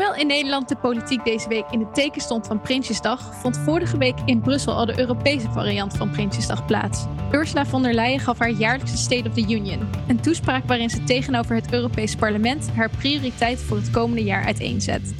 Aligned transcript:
Hoewel 0.00 0.20
in 0.20 0.26
Nederland 0.26 0.68
de 0.68 0.76
politiek 0.76 1.24
deze 1.24 1.48
week 1.48 1.64
in 1.70 1.80
het 1.80 1.94
teken 1.94 2.20
stond 2.20 2.46
van 2.46 2.60
Prinsjesdag, 2.60 3.34
vond 3.34 3.58
vorige 3.58 3.98
week 3.98 4.18
in 4.24 4.40
Brussel 4.40 4.72
al 4.72 4.86
de 4.86 4.98
Europese 4.98 5.50
variant 5.50 5.96
van 5.96 6.10
Prinsjesdag 6.10 6.66
plaats. 6.66 7.04
Ursula 7.32 7.66
von 7.66 7.82
der 7.82 7.94
Leyen 7.94 8.20
gaf 8.20 8.38
haar 8.38 8.50
jaarlijkse 8.50 8.96
State 8.96 9.28
of 9.28 9.34
the 9.34 9.54
Union, 9.54 9.88
een 10.08 10.20
toespraak 10.20 10.64
waarin 10.64 10.90
ze 10.90 11.04
tegenover 11.04 11.54
het 11.54 11.72
Europees 11.72 12.16
Parlement 12.16 12.70
haar 12.70 12.90
prioriteit 12.90 13.58
voor 13.58 13.76
het 13.76 13.90
komende 13.90 14.22
jaar 14.22 14.44
uiteenzet. 14.44 15.14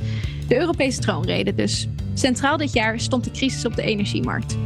De 0.48 0.58
Europese 0.58 1.00
troonrede 1.00 1.54
dus. 1.54 1.88
Centraal 2.14 2.56
dit 2.56 2.72
jaar 2.72 3.00
stond 3.00 3.24
de 3.24 3.30
crisis 3.30 3.64
op 3.64 3.76
de 3.76 3.82
energiemarkt. 3.82 4.56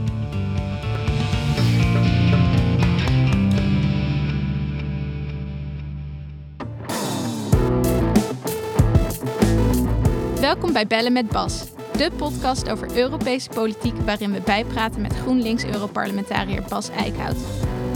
Welkom 10.55 10.73
bij 10.73 10.87
Bellen 10.87 11.13
met 11.13 11.29
Bas, 11.29 11.65
de 11.97 12.11
podcast 12.17 12.71
over 12.71 12.97
Europese 12.97 13.49
politiek 13.49 13.97
waarin 13.97 14.33
we 14.33 14.41
bijpraten 14.41 15.01
met 15.01 15.15
GroenLinks-Europarlementariër 15.15 16.63
Bas 16.69 16.89
Eickhout. 16.89 17.37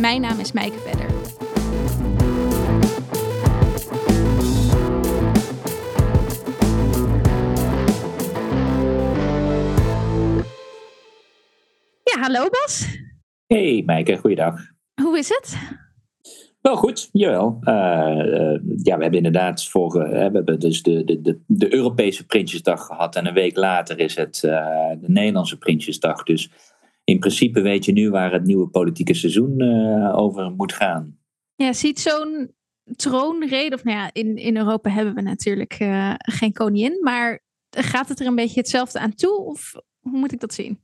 Mijn 0.01 0.21
naam 0.21 0.39
is 0.39 0.53
Mijke 0.53 0.79
Vedder. 0.79 1.07
Ja, 12.03 12.21
hallo 12.21 12.49
Bas. 12.49 12.99
Hey 13.47 13.83
Mijke, 13.87 14.17
goeiedag. 14.17 14.55
Hoe 15.03 15.19
is 15.19 15.29
het? 15.29 15.59
Wel 16.61 16.77
goed, 16.77 17.09
jawel. 17.13 17.59
Uh, 17.61 17.75
ja, 18.83 18.97
we 18.97 19.03
hebben 19.03 19.13
inderdaad 19.13 19.65
vorige, 19.65 20.09
we 20.09 20.19
hebben 20.19 20.61
dus 20.61 20.83
de, 20.83 21.05
de, 21.05 21.21
de, 21.21 21.41
de, 21.47 21.75
Europese 21.75 22.27
Prinsjesdag 22.27 22.87
gehad 22.87 23.17
en 23.17 23.27
een 23.27 23.35
week 23.35 23.57
later 23.57 23.99
is 23.99 24.17
het 24.17 24.41
de 24.41 25.07
Nederlandse 25.07 25.59
Prinsjesdag. 25.59 26.23
Dus 26.23 26.51
in 27.05 27.19
principe 27.19 27.61
weet 27.61 27.85
je 27.85 27.93
nu 27.93 28.11
waar 28.11 28.33
het 28.33 28.45
nieuwe 28.45 28.69
politieke 28.69 29.15
seizoen 29.15 29.63
over 30.13 30.51
moet 30.51 30.73
gaan. 30.73 31.19
Ja, 31.55 31.73
ziet 31.73 32.01
zo'n 32.01 32.55
troonrede, 32.97 33.75
of 33.75 33.85
nou 33.85 33.97
ja, 33.97 34.11
in, 34.13 34.37
in 34.37 34.57
Europa 34.57 34.91
hebben 34.91 35.15
we 35.15 35.23
natuurlijk 35.23 35.75
geen 36.19 36.53
koningin, 36.53 36.99
maar 37.03 37.41
gaat 37.71 38.09
het 38.09 38.21
er 38.21 38.27
een 38.27 38.35
beetje 38.35 38.61
hetzelfde 38.61 38.99
aan 38.99 39.15
toe 39.15 39.39
of 39.39 39.75
hoe 40.01 40.19
moet 40.19 40.33
ik 40.33 40.41
dat 40.41 40.55
zien? 40.55 40.81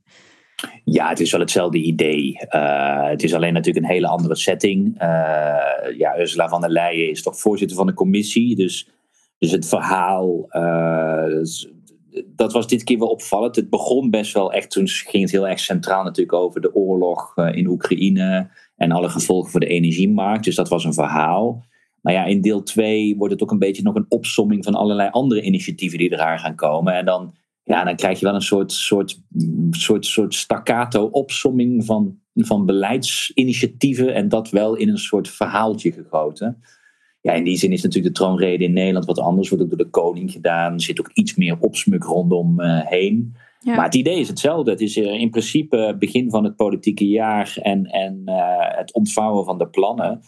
Ja, 0.83 1.09
het 1.09 1.19
is 1.19 1.31
wel 1.31 1.39
hetzelfde 1.39 1.77
idee. 1.77 2.39
Uh, 2.49 3.07
het 3.07 3.23
is 3.23 3.33
alleen 3.33 3.53
natuurlijk 3.53 3.85
een 3.85 3.91
hele 3.91 4.07
andere 4.07 4.35
setting. 4.35 5.01
Uh, 5.01 5.97
ja, 5.97 6.19
Ursula 6.19 6.49
van 6.49 6.61
der 6.61 6.69
Leyen 6.69 7.09
is 7.09 7.23
toch 7.23 7.39
voorzitter 7.39 7.77
van 7.77 7.85
de 7.85 7.93
commissie. 7.93 8.55
Dus, 8.55 8.89
dus 9.37 9.51
het 9.51 9.67
verhaal, 9.67 10.45
uh, 10.49 11.43
dat 12.25 12.53
was 12.53 12.67
dit 12.67 12.83
keer 12.83 12.99
wel 12.99 13.07
opvallend. 13.07 13.55
Het 13.55 13.69
begon 13.69 14.09
best 14.09 14.33
wel 14.33 14.51
echt, 14.51 14.71
toen 14.71 14.87
ging 14.87 15.23
het 15.23 15.31
heel 15.31 15.47
erg 15.47 15.59
centraal 15.59 16.03
natuurlijk 16.03 16.37
over 16.37 16.61
de 16.61 16.75
oorlog 16.75 17.37
in 17.37 17.67
Oekraïne 17.67 18.49
en 18.75 18.91
alle 18.91 19.09
gevolgen 19.09 19.51
voor 19.51 19.59
de 19.59 19.67
energiemarkt. 19.67 20.43
Dus 20.43 20.55
dat 20.55 20.69
was 20.69 20.83
een 20.83 20.93
verhaal. 20.93 21.65
Maar 22.01 22.13
ja, 22.13 22.25
in 22.25 22.41
deel 22.41 22.63
2 22.63 23.15
wordt 23.17 23.33
het 23.33 23.43
ook 23.43 23.51
een 23.51 23.59
beetje 23.59 23.83
nog 23.83 23.95
een 23.95 24.05
opsomming 24.09 24.63
van 24.63 24.75
allerlei 24.75 25.09
andere 25.09 25.41
initiatieven 25.41 25.97
die 25.97 26.13
eraan 26.13 26.39
gaan 26.39 26.55
komen. 26.55 26.93
En 26.93 27.05
dan 27.05 27.33
ja, 27.65 27.83
dan 27.83 27.95
krijg 27.95 28.19
je 28.19 28.25
wel 28.25 28.35
een 28.35 28.41
soort, 28.41 28.71
soort, 28.71 29.21
soort, 29.71 30.05
soort 30.05 30.33
staccato 30.33 31.05
opsomming 31.05 31.85
van, 31.85 32.19
van 32.33 32.65
beleidsinitiatieven 32.65 34.13
en 34.13 34.29
dat 34.29 34.49
wel 34.49 34.75
in 34.75 34.89
een 34.89 34.97
soort 34.97 35.29
verhaaltje 35.29 35.91
gegoten. 35.91 36.61
Ja, 37.21 37.33
in 37.33 37.43
die 37.43 37.57
zin 37.57 37.71
is 37.71 37.83
natuurlijk 37.83 38.13
de 38.13 38.21
troonrede 38.21 38.63
in 38.63 38.73
Nederland 38.73 39.05
wat 39.05 39.19
anders, 39.19 39.49
wordt 39.49 39.63
ook 39.63 39.69
door 39.69 39.77
de 39.77 39.89
koning 39.89 40.31
gedaan. 40.31 40.73
Er 40.73 40.81
zit 40.81 40.99
ook 40.99 41.09
iets 41.13 41.35
meer 41.35 41.57
opsmuk 41.59 42.03
rondom 42.03 42.59
uh, 42.59 42.79
heen. 42.83 43.35
Maar 43.63 43.85
het 43.85 43.95
idee 43.95 44.19
is 44.19 44.27
hetzelfde. 44.27 44.71
Het 44.71 44.81
is 44.81 44.97
in 44.97 45.29
principe 45.29 45.95
begin 45.99 46.29
van 46.29 46.43
het 46.43 46.55
politieke 46.55 47.07
jaar 47.07 47.57
en, 47.61 47.85
en 47.85 48.21
uh, 48.25 48.35
het 48.57 48.93
ontvouwen 48.93 49.45
van 49.45 49.57
de 49.57 49.67
plannen. 49.67 50.21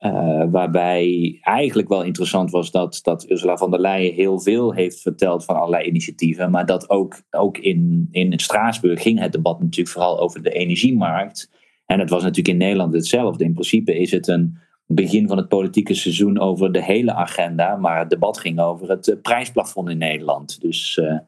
Uh, 0.00 0.44
waarbij 0.50 1.38
eigenlijk 1.40 1.88
wel 1.88 2.02
interessant 2.02 2.50
was 2.50 2.70
dat, 2.70 2.98
dat 3.02 3.30
Ursula 3.30 3.56
von 3.56 3.70
der 3.70 3.80
Leyen 3.80 4.14
heel 4.14 4.40
veel 4.40 4.72
heeft 4.72 5.00
verteld 5.00 5.44
van 5.44 5.56
allerlei 5.56 5.86
initiatieven. 5.86 6.50
Maar 6.50 6.66
dat 6.66 6.90
ook, 6.90 7.22
ook 7.30 7.58
in, 7.58 8.08
in 8.10 8.38
Straatsburg 8.38 9.02
ging 9.02 9.18
het 9.18 9.32
debat 9.32 9.60
natuurlijk 9.60 9.88
vooral 9.88 10.20
over 10.20 10.42
de 10.42 10.50
energiemarkt. 10.50 11.50
En 11.86 12.00
het 12.00 12.10
was 12.10 12.22
natuurlijk 12.22 12.48
in 12.48 12.56
Nederland 12.56 12.94
hetzelfde. 12.94 13.44
In 13.44 13.52
principe 13.52 13.98
is 13.98 14.10
het 14.10 14.28
een 14.28 14.58
begin 14.86 15.28
van 15.28 15.36
het 15.36 15.48
politieke 15.48 15.94
seizoen 15.94 16.38
over 16.38 16.72
de 16.72 16.82
hele 16.82 17.14
agenda. 17.14 17.76
Maar 17.76 17.98
het 17.98 18.10
debat 18.10 18.38
ging 18.38 18.60
over 18.60 18.88
het 18.88 19.08
uh, 19.08 19.16
prijsplafond 19.22 19.88
in 19.88 19.98
Nederland. 19.98 20.60
Dus 20.60 20.96
uh, 20.96 21.18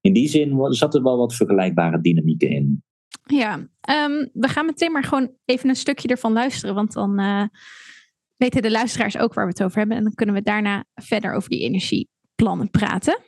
in 0.00 0.12
die 0.12 0.28
zin 0.28 0.74
zat 0.74 0.94
er 0.94 1.02
wel 1.02 1.16
wat 1.16 1.34
vergelijkbare 1.34 2.00
dynamieken 2.00 2.48
in. 2.48 2.82
Ja, 3.26 3.54
um, 3.54 4.30
we 4.32 4.48
gaan 4.48 4.66
meteen 4.66 4.92
maar 4.92 5.04
gewoon 5.04 5.30
even 5.44 5.68
een 5.68 5.76
stukje 5.76 6.08
ervan 6.08 6.32
luisteren. 6.32 6.74
Want 6.74 6.92
dan 6.92 7.20
weten 8.36 8.62
de 8.62 8.70
luisteraars 8.70 9.18
ook 9.18 9.34
waar 9.34 9.44
we 9.44 9.50
het 9.50 9.62
over 9.62 9.78
hebben. 9.78 9.96
En 9.96 10.02
dan 10.02 10.14
kunnen 10.14 10.34
we 10.34 10.42
daarna 10.42 10.84
verder 10.94 11.32
over 11.32 11.48
die 11.48 11.60
energieplannen 11.60 12.70
praten. 12.70 13.18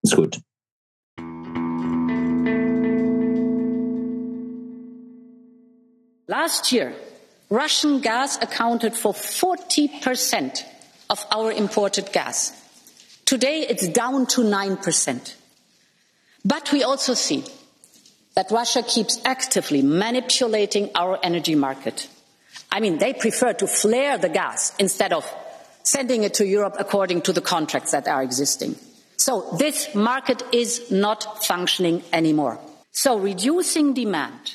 Dat 0.00 0.10
is 0.10 0.12
goed. 0.12 0.40
Last 6.28 6.70
year, 6.70 6.92
Russian 7.48 8.02
gas 8.02 8.38
accounted 8.38 8.96
for 8.96 9.14
40% 9.14 10.64
of 11.06 11.26
our 11.28 11.52
imported 11.52 12.08
gas. 12.10 12.52
Today, 13.24 13.60
it's 13.60 13.92
down 13.92 14.26
to 14.26 14.42
9%. 14.42 15.36
But 16.42 16.70
we 16.70 16.84
also 16.84 17.14
see 17.14 17.42
that 18.34 18.50
Russia 18.50 18.82
keeps 18.82 19.20
actively 19.22 19.82
manipulating 19.82 20.90
our 20.94 21.18
energy 21.22 21.54
market. 21.54 22.08
I 22.70 22.80
mean, 22.80 22.98
they 22.98 23.12
prefer 23.14 23.52
to 23.54 23.66
flare 23.66 24.18
the 24.18 24.28
gas 24.28 24.74
instead 24.78 25.12
of 25.12 25.24
sending 25.82 26.24
it 26.24 26.34
to 26.34 26.46
Europe 26.46 26.76
according 26.78 27.22
to 27.22 27.32
the 27.32 27.40
contracts 27.40 27.92
that 27.92 28.08
are 28.08 28.22
existing. 28.22 28.76
So 29.16 29.56
this 29.58 29.94
market 29.94 30.42
is 30.52 30.90
not 30.90 31.44
functioning 31.44 32.02
anymore. 32.12 32.60
So 32.92 33.18
reducing 33.18 33.94
demand 33.94 34.54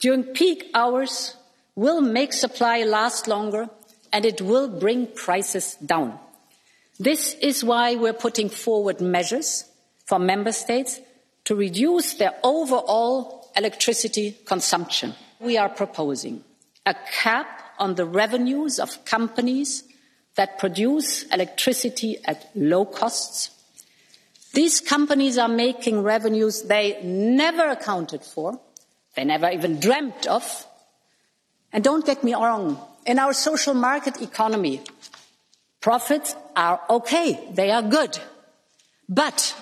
during 0.00 0.24
peak 0.24 0.70
hours 0.74 1.36
will 1.74 2.00
make 2.00 2.32
supply 2.32 2.82
last 2.84 3.28
longer 3.28 3.68
and 4.12 4.24
it 4.24 4.40
will 4.40 4.68
bring 4.68 5.06
prices 5.06 5.74
down. 5.76 6.18
This 6.98 7.34
is 7.40 7.64
why 7.64 7.96
we're 7.96 8.12
putting 8.12 8.48
forward 8.48 9.00
measures 9.00 9.64
for 10.06 10.18
member 10.18 10.52
states 10.52 11.00
to 11.44 11.54
reduce 11.54 12.14
their 12.14 12.34
overall 12.42 13.50
electricity 13.56 14.36
consumption. 14.44 15.14
We 15.38 15.56
are 15.56 15.68
proposing 15.68 16.44
a 16.86 16.94
cap 17.22 17.74
on 17.78 17.94
the 17.94 18.04
revenues 18.04 18.78
of 18.78 19.04
companies 19.04 19.84
that 20.36 20.58
produce 20.58 21.24
electricity 21.24 22.18
at 22.24 22.50
low 22.54 22.84
costs. 22.84 23.50
These 24.52 24.80
companies 24.80 25.38
are 25.38 25.48
making 25.48 26.02
revenues 26.02 26.62
they 26.62 27.00
never 27.02 27.68
accounted 27.68 28.22
for, 28.22 28.60
they 29.14 29.24
never 29.24 29.48
even 29.50 29.80
dreamt 29.80 30.26
of. 30.26 30.66
And 31.72 31.84
don't 31.84 32.04
get 32.04 32.24
me 32.24 32.34
wrong, 32.34 32.80
in 33.06 33.18
our 33.18 33.32
social 33.32 33.74
market 33.74 34.20
economy, 34.20 34.82
profits 35.80 36.34
are 36.56 36.80
okay, 36.90 37.48
they 37.52 37.70
are 37.70 37.82
good. 37.82 38.18
But 39.08 39.54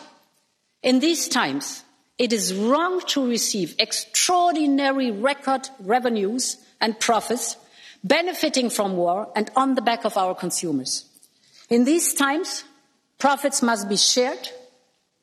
in 0.83 1.01
these 1.01 1.29
times, 1.29 1.83
it 2.19 2.33
is 2.33 2.55
wrong 2.55 3.01
to 3.09 3.27
receive 3.29 3.75
extraordinary 3.79 5.11
record 5.11 5.69
revenues 5.81 6.57
and 6.81 6.99
profits 6.99 7.57
benefiting 8.05 8.71
from 8.71 8.97
war 8.97 9.31
and 9.35 9.51
on 9.57 9.75
the 9.75 9.83
back 9.83 10.05
of 10.05 10.17
our 10.17 10.35
consumers. 10.35 11.05
In 11.69 11.85
these 11.85 12.15
times, 12.15 12.65
profits 13.19 13.63
must 13.63 13.89
be 13.89 13.97
shared 13.97 14.49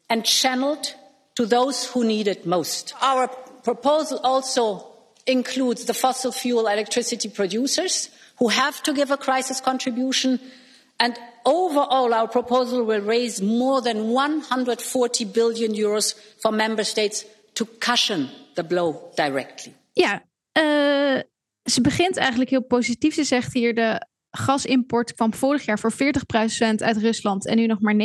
and 0.10 0.24
channeled 0.24 0.94
to 1.36 1.46
those 1.46 1.88
who 1.88 2.04
need 2.04 2.28
it 2.28 2.46
most. 2.46 2.94
Our 3.02 3.28
proposal 3.64 4.20
also 4.24 4.86
includes 5.26 5.86
the 5.86 5.94
fossil 5.94 6.32
fuel 6.32 6.68
electricity 6.68 7.30
producers 7.30 8.10
who 8.38 8.50
have 8.50 8.84
to 8.84 8.94
give 8.94 9.12
a 9.12 9.18
crisis 9.18 9.60
contribution 9.60 10.40
and 11.00 11.18
overall 11.46 12.14
our 12.14 12.28
proposal 12.28 12.84
will 12.84 13.02
raise 13.02 13.42
more 13.42 13.82
than 13.82 14.10
140 14.10 15.26
billion 15.26 15.74
euros 15.74 16.16
for 16.42 16.52
member 16.52 16.84
states 16.84 17.26
to 17.56 17.66
cushion 17.66 18.30
the 18.56 18.64
blow 18.64 19.12
directly. 19.18 19.74
Ja, 19.96 20.20
uh, 20.56 21.22
ze 21.72 21.82
begint 21.82 22.18
eigenlijk 22.18 22.50
heel 22.50 22.64
positief. 22.64 23.14
Ze 23.14 23.24
zegt 23.24 23.54
hier 23.54 23.76
de 23.76 24.08
gasimport 24.30 25.14
kwam 25.14 25.34
vorig 25.34 25.66
jaar 25.66 25.80
voor 25.80 25.94
40% 25.94 25.96
uit 26.76 26.98
Rusland 26.98 27.48
en 27.48 27.58
nu 27.58 27.66
nog 27.66 27.80
maar 27.80 27.96
9%. 27.96 27.98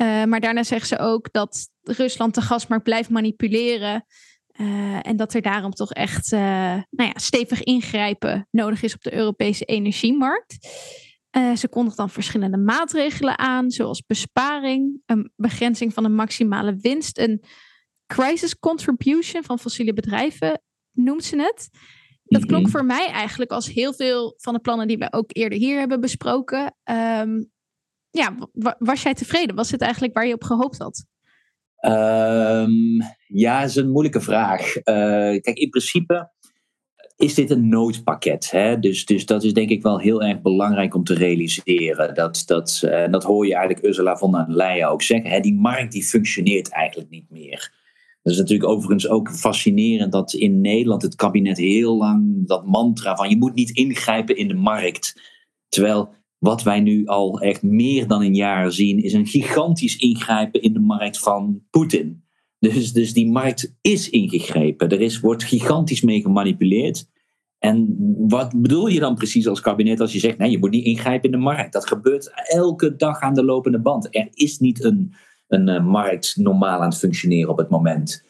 Uh, 0.00 0.24
maar 0.24 0.40
daarna 0.40 0.62
zegt 0.62 0.88
ze 0.88 0.98
ook 0.98 1.32
dat 1.32 1.68
Rusland 1.82 2.34
de 2.34 2.40
gasmarkt 2.40 2.84
blijft 2.84 3.10
manipuleren. 3.10 4.06
Uh, 4.60 5.06
en 5.06 5.16
dat 5.16 5.34
er 5.34 5.42
daarom 5.42 5.70
toch 5.70 5.92
echt 5.92 6.32
uh, 6.32 6.40
nou 6.90 7.08
ja, 7.08 7.12
stevig 7.14 7.62
ingrijpen 7.62 8.48
nodig 8.50 8.82
is 8.82 8.94
op 8.94 9.02
de 9.02 9.14
Europese 9.14 9.64
energiemarkt. 9.64 10.68
Ze 11.56 11.68
kondigt 11.68 11.96
dan 11.96 12.10
verschillende 12.10 12.56
maatregelen 12.56 13.38
aan, 13.38 13.70
zoals 13.70 14.02
besparing, 14.06 15.02
een 15.06 15.32
begrenzing 15.36 15.94
van 15.94 16.02
de 16.02 16.08
maximale 16.08 16.76
winst, 16.76 17.18
een 17.18 17.42
crisis 18.06 18.58
contribution 18.58 19.44
van 19.44 19.58
fossiele 19.58 19.92
bedrijven, 19.92 20.60
noemt 20.96 21.24
ze 21.24 21.36
het. 21.36 21.70
Dat 22.24 22.46
klonk 22.46 22.62
mhm. 22.62 22.70
voor 22.70 22.84
mij 22.84 23.08
eigenlijk 23.08 23.50
als 23.50 23.72
heel 23.72 23.94
veel 23.94 24.34
van 24.36 24.54
de 24.54 24.60
plannen 24.60 24.88
die 24.88 24.98
we 24.98 25.12
ook 25.12 25.30
eerder 25.32 25.58
hier 25.58 25.78
hebben 25.78 26.00
besproken. 26.00 26.76
Um, 26.84 27.50
ja, 28.10 28.36
was 28.78 29.02
jij 29.02 29.14
tevreden? 29.14 29.56
Was 29.56 29.70
het 29.70 29.80
eigenlijk 29.80 30.14
waar 30.14 30.26
je 30.26 30.34
op 30.34 30.44
gehoopt 30.44 30.78
had? 30.78 31.04
Um, 31.80 33.02
ja, 33.26 33.62
is 33.62 33.76
een 33.76 33.90
moeilijke 33.90 34.20
vraag. 34.20 34.76
Uh, 34.76 34.84
kijk, 35.40 35.56
in 35.58 35.70
principe 35.70 36.30
is 37.16 37.34
dit 37.34 37.50
een 37.50 37.68
noodpakket. 37.68 38.50
Hè? 38.50 38.78
Dus, 38.78 39.04
dus 39.04 39.26
dat 39.26 39.44
is 39.44 39.52
denk 39.52 39.70
ik 39.70 39.82
wel 39.82 40.00
heel 40.00 40.22
erg 40.22 40.40
belangrijk 40.40 40.94
om 40.94 41.04
te 41.04 41.14
realiseren. 41.14 42.14
Dat, 42.14 42.42
dat, 42.46 42.82
uh, 42.84 43.06
dat 43.10 43.24
hoor 43.24 43.46
je 43.46 43.54
eigenlijk 43.54 43.86
Ursula 43.86 44.16
von 44.16 44.32
der 44.32 44.44
Leyen 44.48 44.88
ook 44.88 45.02
zeggen. 45.02 45.30
Hè? 45.30 45.40
Die 45.40 45.54
markt 45.54 45.92
die 45.92 46.04
functioneert 46.04 46.68
eigenlijk 46.68 47.10
niet 47.10 47.30
meer. 47.30 47.72
Dat 48.26 48.34
is 48.34 48.40
natuurlijk 48.40 48.70
overigens 48.70 49.08
ook 49.08 49.30
fascinerend 49.30 50.12
dat 50.12 50.32
in 50.32 50.60
Nederland 50.60 51.02
het 51.02 51.14
kabinet 51.14 51.58
heel 51.58 51.96
lang 51.96 52.46
dat 52.46 52.66
mantra 52.66 53.16
van 53.16 53.28
je 53.28 53.36
moet 53.36 53.54
niet 53.54 53.70
ingrijpen 53.70 54.36
in 54.36 54.48
de 54.48 54.54
markt. 54.54 55.20
Terwijl 55.68 56.14
wat 56.38 56.62
wij 56.62 56.80
nu 56.80 57.06
al 57.06 57.40
echt 57.40 57.62
meer 57.62 58.06
dan 58.06 58.22
een 58.22 58.34
jaar 58.34 58.72
zien, 58.72 59.02
is 59.02 59.12
een 59.12 59.26
gigantisch 59.26 59.96
ingrijpen 59.96 60.62
in 60.62 60.72
de 60.72 60.80
markt 60.80 61.18
van 61.18 61.62
Poetin. 61.70 62.24
Dus, 62.58 62.92
dus 62.92 63.12
die 63.12 63.30
markt 63.30 63.76
is 63.80 64.10
ingegrepen. 64.10 64.88
Er 64.88 65.00
is, 65.00 65.20
wordt 65.20 65.44
gigantisch 65.44 66.00
mee 66.00 66.20
gemanipuleerd. 66.20 67.08
En 67.58 67.96
wat 68.28 68.60
bedoel 68.60 68.86
je 68.86 69.00
dan 69.00 69.14
precies 69.14 69.46
als 69.46 69.60
kabinet 69.60 70.00
als 70.00 70.12
je 70.12 70.18
zegt: 70.18 70.38
nee, 70.38 70.50
je 70.50 70.58
moet 70.58 70.70
niet 70.70 70.84
ingrijpen 70.84 71.30
in 71.30 71.36
de 71.38 71.44
markt? 71.44 71.72
Dat 71.72 71.86
gebeurt 71.86 72.32
elke 72.48 72.96
dag 72.96 73.20
aan 73.20 73.34
de 73.34 73.44
lopende 73.44 73.80
band. 73.80 74.14
Er 74.16 74.28
is 74.30 74.58
niet 74.58 74.84
een, 74.84 75.14
een 75.48 75.68
uh, 75.68 75.84
markt 75.84 76.36
normaal 76.36 76.80
aan 76.80 76.88
het 76.88 76.98
functioneren 76.98 77.50
op 77.50 77.58
het 77.58 77.68
moment. 77.68 78.24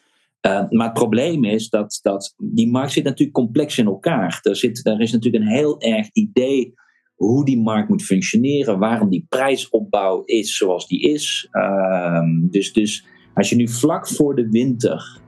Uh, 0.47 0.63
maar 0.71 0.87
het 0.87 0.95
probleem 0.95 1.45
is 1.45 1.69
dat, 1.69 1.99
dat 2.03 2.35
die 2.39 2.71
markt 2.71 2.93
zit 2.93 3.05
natuurlijk 3.05 3.37
complex 3.37 3.79
in 3.79 3.87
elkaar. 3.87 4.41
Er, 4.43 4.57
zit, 4.57 4.87
er 4.87 5.01
is 5.01 5.13
natuurlijk 5.13 5.45
een 5.45 5.51
heel 5.51 5.81
erg 5.81 6.09
idee 6.13 6.75
hoe 7.15 7.45
die 7.45 7.61
markt 7.61 7.89
moet 7.89 8.03
functioneren, 8.03 8.79
waarom 8.79 9.11
die 9.11 9.27
prijsopbouw 9.29 10.23
is 10.25 10.57
zoals 10.57 10.89
die 10.89 11.01
is. 11.01 11.49
Uh, 11.53 12.21
dus, 12.51 12.73
dus 12.73 13.07
als 13.35 13.51
je 13.51 13.57
nu 13.57 13.69
vlak 13.69 14.09
voor 14.09 14.35
de 14.37 14.49
winter 14.49 15.21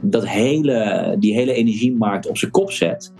dat 0.00 0.28
hele, 0.28 1.16
die 1.18 1.34
hele 1.34 1.52
energiemarkt 1.52 2.28
op 2.28 2.38
zijn 2.38 2.50
kop 2.50 2.70
zet, 2.70 3.12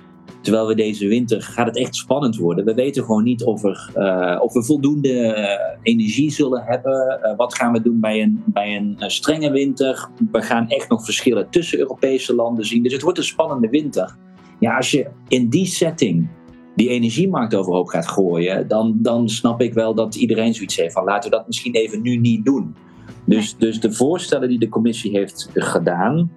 terwijl 0.49 0.69
we 0.69 0.75
deze 0.75 1.09
winter 1.09 1.43
gaat 1.43 1.67
het 1.67 1.77
echt 1.77 1.97
spannend 1.97 2.37
worden. 2.37 2.65
We 2.65 2.75
weten 2.75 3.05
gewoon 3.05 3.23
niet 3.23 3.45
of, 3.45 3.65
er, 3.65 3.91
uh, 3.97 4.43
of 4.43 4.53
we 4.53 4.65
voldoende 4.65 5.09
uh, 5.09 5.79
energie 5.83 6.31
zullen 6.31 6.63
hebben. 6.63 7.21
Uh, 7.23 7.37
wat 7.37 7.55
gaan 7.55 7.73
we 7.73 7.81
doen 7.81 8.01
bij 8.01 8.23
een, 8.23 8.43
bij 8.47 8.77
een 8.77 9.11
strenge 9.11 9.51
winter? 9.51 10.09
We 10.33 10.43
gaan 10.43 10.69
echt 10.69 10.89
nog 10.89 11.05
verschillen 11.05 11.51
tussen 11.51 11.79
Europese 11.79 12.35
landen 12.35 12.65
zien. 12.65 12.83
Dus 12.83 12.93
het 12.93 13.03
wordt 13.03 13.19
een 13.19 13.25
spannende 13.25 13.69
winter. 13.69 14.17
Ja, 14.59 14.77
als 14.77 14.91
je 14.91 15.07
in 15.29 15.49
die 15.49 15.67
setting 15.67 16.29
die 16.75 16.89
energiemarkt 16.89 17.55
overhoop 17.55 17.89
gaat 17.89 18.09
gooien, 18.09 18.69
dan, 18.69 18.99
dan 19.03 19.29
snap 19.29 19.61
ik 19.61 19.75
wel 19.75 19.95
dat 19.95 20.15
iedereen 20.15 20.55
zoiets 20.55 20.77
heeft 20.77 20.93
van 20.93 21.05
laten 21.05 21.31
we 21.31 21.37
dat 21.37 21.47
misschien 21.47 21.75
even 21.75 22.03
nu 22.03 22.17
niet 22.17 22.45
doen. 22.45 22.77
Dus, 23.25 23.57
dus 23.57 23.81
de 23.81 23.93
voorstellen 23.93 24.49
die 24.49 24.59
de 24.59 24.69
commissie 24.69 25.11
heeft 25.11 25.49
gedaan, 25.55 26.31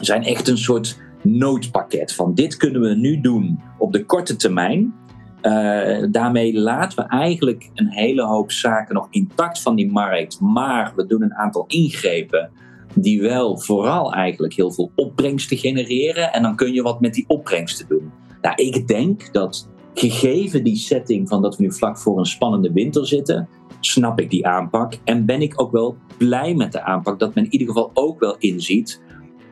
zijn 0.00 0.22
echt 0.22 0.48
een 0.48 0.58
soort 0.58 0.98
noodpakket 1.22 2.14
van 2.14 2.34
dit 2.34 2.56
kunnen 2.56 2.80
we 2.80 2.94
nu 2.94 3.20
doen 3.20 3.60
op 3.78 3.92
de 3.92 4.04
korte 4.04 4.36
termijn. 4.36 4.94
Uh, 5.42 6.06
daarmee 6.10 6.58
laten 6.58 6.98
we 6.98 7.08
eigenlijk 7.08 7.70
een 7.74 7.88
hele 7.88 8.22
hoop 8.22 8.52
zaken 8.52 8.94
nog 8.94 9.06
intact 9.10 9.62
van 9.62 9.76
die 9.76 9.90
markt, 9.90 10.40
maar 10.40 10.92
we 10.96 11.06
doen 11.06 11.22
een 11.22 11.34
aantal 11.34 11.64
ingrepen 11.66 12.50
die 12.94 13.20
wel 13.20 13.58
vooral 13.58 14.12
eigenlijk 14.12 14.54
heel 14.54 14.72
veel 14.72 14.90
opbrengsten 14.94 15.56
genereren 15.56 16.32
en 16.32 16.42
dan 16.42 16.56
kun 16.56 16.72
je 16.72 16.82
wat 16.82 17.00
met 17.00 17.14
die 17.14 17.24
opbrengsten 17.26 17.86
doen. 17.88 18.12
Nou, 18.42 18.54
ik 18.54 18.88
denk 18.88 19.32
dat 19.32 19.68
gegeven 19.94 20.64
die 20.64 20.76
setting 20.76 21.28
van 21.28 21.42
dat 21.42 21.56
we 21.56 21.62
nu 21.62 21.72
vlak 21.72 21.98
voor 21.98 22.18
een 22.18 22.26
spannende 22.26 22.72
winter 22.72 23.06
zitten, 23.06 23.48
snap 23.80 24.20
ik 24.20 24.30
die 24.30 24.46
aanpak 24.46 24.94
en 25.04 25.26
ben 25.26 25.42
ik 25.42 25.60
ook 25.60 25.72
wel 25.72 25.96
blij 26.18 26.54
met 26.54 26.72
de 26.72 26.82
aanpak 26.82 27.18
dat 27.18 27.34
men 27.34 27.44
in 27.44 27.52
ieder 27.52 27.66
geval 27.66 27.90
ook 27.94 28.20
wel 28.20 28.36
inziet. 28.38 29.00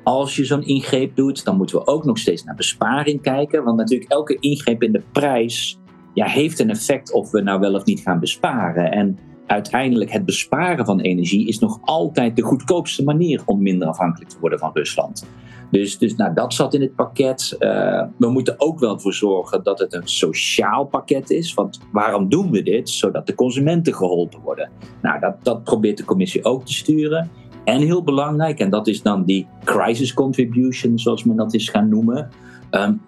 Als 0.08 0.36
je 0.36 0.44
zo'n 0.44 0.62
ingreep 0.62 1.16
doet, 1.16 1.44
dan 1.44 1.56
moeten 1.56 1.76
we 1.76 1.86
ook 1.86 2.04
nog 2.04 2.18
steeds 2.18 2.44
naar 2.44 2.54
besparing 2.54 3.20
kijken. 3.20 3.64
Want 3.64 3.76
natuurlijk 3.76 4.10
elke 4.10 4.36
ingreep 4.40 4.82
in 4.82 4.92
de 4.92 5.02
prijs 5.12 5.78
ja, 6.14 6.26
heeft 6.26 6.58
een 6.58 6.70
effect 6.70 7.12
of 7.12 7.30
we 7.30 7.40
nou 7.40 7.60
wel 7.60 7.74
of 7.74 7.84
niet 7.84 8.00
gaan 8.00 8.20
besparen. 8.20 8.92
En 8.92 9.18
uiteindelijk 9.46 10.10
het 10.10 10.24
besparen 10.24 10.84
van 10.84 11.00
energie 11.00 11.48
is 11.48 11.58
nog 11.58 11.78
altijd 11.82 12.36
de 12.36 12.42
goedkoopste 12.42 13.04
manier 13.04 13.42
om 13.46 13.62
minder 13.62 13.88
afhankelijk 13.88 14.30
te 14.30 14.36
worden 14.40 14.58
van 14.58 14.70
Rusland. 14.74 15.26
Dus, 15.70 15.98
dus 15.98 16.14
nou, 16.14 16.34
dat 16.34 16.54
zat 16.54 16.74
in 16.74 16.80
het 16.80 16.94
pakket. 16.94 17.56
Uh, 17.58 18.02
we 18.18 18.30
moeten 18.30 18.54
ook 18.58 18.78
wel 18.78 18.98
voor 18.98 19.14
zorgen 19.14 19.62
dat 19.62 19.78
het 19.78 19.94
een 19.94 20.08
sociaal 20.08 20.84
pakket 20.84 21.30
is. 21.30 21.54
Want 21.54 21.80
waarom 21.92 22.28
doen 22.28 22.50
we 22.50 22.62
dit? 22.62 22.90
Zodat 22.90 23.26
de 23.26 23.34
consumenten 23.34 23.94
geholpen 23.94 24.40
worden. 24.40 24.70
Nou, 25.02 25.20
dat, 25.20 25.44
dat 25.44 25.64
probeert 25.64 25.96
de 25.96 26.04
commissie 26.04 26.44
ook 26.44 26.66
te 26.66 26.74
sturen. 26.74 27.30
En 27.68 27.80
heel 27.80 28.02
belangrijk, 28.02 28.58
en 28.58 28.70
dat 28.70 28.86
is 28.86 29.02
dan 29.02 29.24
die 29.24 29.46
crisis 29.64 30.14
contribution, 30.14 30.98
zoals 30.98 31.24
men 31.24 31.36
dat 31.36 31.54
is 31.54 31.68
gaan 31.68 31.88
noemen. 31.88 32.28
Um, 32.70 33.00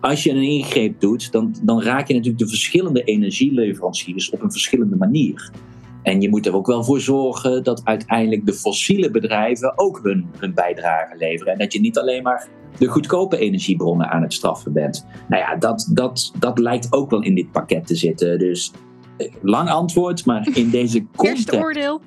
als 0.00 0.22
je 0.22 0.30
een 0.30 0.42
ingreep 0.42 1.00
doet, 1.00 1.32
dan, 1.32 1.54
dan 1.62 1.82
raak 1.82 2.06
je 2.06 2.14
natuurlijk 2.14 2.42
de 2.42 2.48
verschillende 2.48 3.02
energieleveranciers 3.02 4.30
op 4.30 4.42
een 4.42 4.52
verschillende 4.52 4.96
manier. 4.96 5.50
En 6.02 6.20
je 6.20 6.28
moet 6.28 6.46
er 6.46 6.54
ook 6.54 6.66
wel 6.66 6.84
voor 6.84 7.00
zorgen 7.00 7.64
dat 7.64 7.80
uiteindelijk 7.84 8.46
de 8.46 8.52
fossiele 8.52 9.10
bedrijven 9.10 9.78
ook 9.78 10.00
hun, 10.02 10.26
hun 10.38 10.54
bijdrage 10.54 11.16
leveren. 11.16 11.52
En 11.52 11.58
dat 11.58 11.72
je 11.72 11.80
niet 11.80 11.98
alleen 11.98 12.22
maar 12.22 12.48
de 12.78 12.86
goedkope 12.86 13.38
energiebronnen 13.38 14.10
aan 14.10 14.22
het 14.22 14.32
straffen 14.32 14.72
bent. 14.72 15.06
Nou 15.28 15.42
ja, 15.42 15.56
dat, 15.56 15.90
dat, 15.94 16.32
dat 16.38 16.58
lijkt 16.58 16.92
ook 16.92 17.10
wel 17.10 17.22
in 17.22 17.34
dit 17.34 17.50
pakket 17.50 17.86
te 17.86 17.94
zitten. 17.94 18.38
Dus 18.38 18.72
lang 19.42 19.68
antwoord, 19.68 20.26
maar 20.26 20.48
in 20.54 20.70
deze 20.80 21.06
context. 21.16 21.52
Eerste 21.52 21.64
oordeel. 21.64 22.00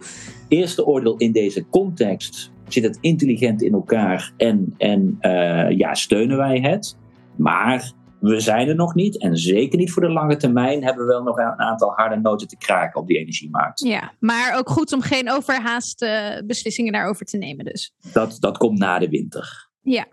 Eerste 0.48 0.86
oordeel 0.86 1.18
in 1.18 1.32
deze 1.32 1.66
context 1.70 2.52
zit 2.68 2.84
het 2.84 2.98
intelligent 3.02 3.62
in 3.62 3.74
elkaar 3.74 4.34
en, 4.38 4.74
en 4.78 5.18
uh, 5.22 5.78
ja, 5.78 5.94
steunen 5.94 6.38
wij 6.38 6.60
het. 6.60 6.98
Maar 7.36 7.92
we 8.20 8.40
zijn 8.40 8.68
er 8.68 8.76
nog 8.76 8.96
niet. 8.96 9.22
En 9.22 9.38
zeker 9.38 9.78
niet 9.78 9.92
voor 9.92 10.02
de 10.02 10.12
lange 10.12 10.36
termijn 10.36 10.84
hebben 10.84 11.06
we 11.06 11.12
wel 11.12 11.24
nog 11.24 11.38
een 11.38 11.60
aantal 11.60 11.92
harde 11.96 12.16
noten 12.16 12.48
te 12.48 12.58
kraken 12.58 13.02
op 13.02 13.08
die 13.08 13.18
energiemarkt. 13.18 13.80
Ja, 13.80 14.14
maar 14.20 14.58
ook 14.58 14.70
goed 14.70 14.94
om 14.94 15.02
geen 15.02 15.32
overhaaste 15.32 16.42
beslissingen 16.48 16.94
daarover 16.94 17.26
te 17.26 17.38
nemen 17.38 17.66
dus. 17.66 17.94
Dat, 18.14 18.38
dat 18.40 18.58
komt 18.58 18.80
na 18.80 19.00
de 19.00 19.10
winter. 19.10 19.72
Ja, 19.82 20.06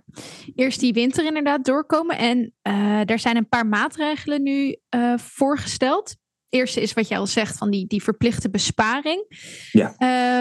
eerst 0.54 0.80
die 0.80 0.92
winter 0.92 1.24
inderdaad 1.24 1.64
doorkomen. 1.64 2.18
En 2.18 2.54
uh, 2.62 3.10
er 3.10 3.18
zijn 3.18 3.36
een 3.36 3.48
paar 3.48 3.66
maatregelen 3.66 4.42
nu 4.42 4.76
uh, 4.94 5.18
voorgesteld. 5.18 6.16
Eerste 6.50 6.80
is 6.80 6.92
wat 6.92 7.08
jij 7.08 7.18
al 7.18 7.26
zegt 7.26 7.56
van 7.56 7.70
die, 7.70 7.86
die 7.86 8.02
verplichte 8.02 8.50
besparing. 8.50 9.24
Ja. 9.72 9.94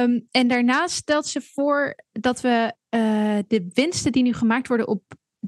Um, 0.03 0.27
en 0.31 0.47
daarnaast 0.47 0.95
stelt 0.95 1.27
ze 1.27 1.41
voor 1.41 2.03
dat 2.11 2.41
we 2.41 2.73
uh, 2.95 3.37
de 3.47 3.69
winsten 3.73 4.11
die 4.11 4.23
nu 4.23 4.33
gemaakt 4.33 4.67
worden 4.67 4.87
op 4.87 5.03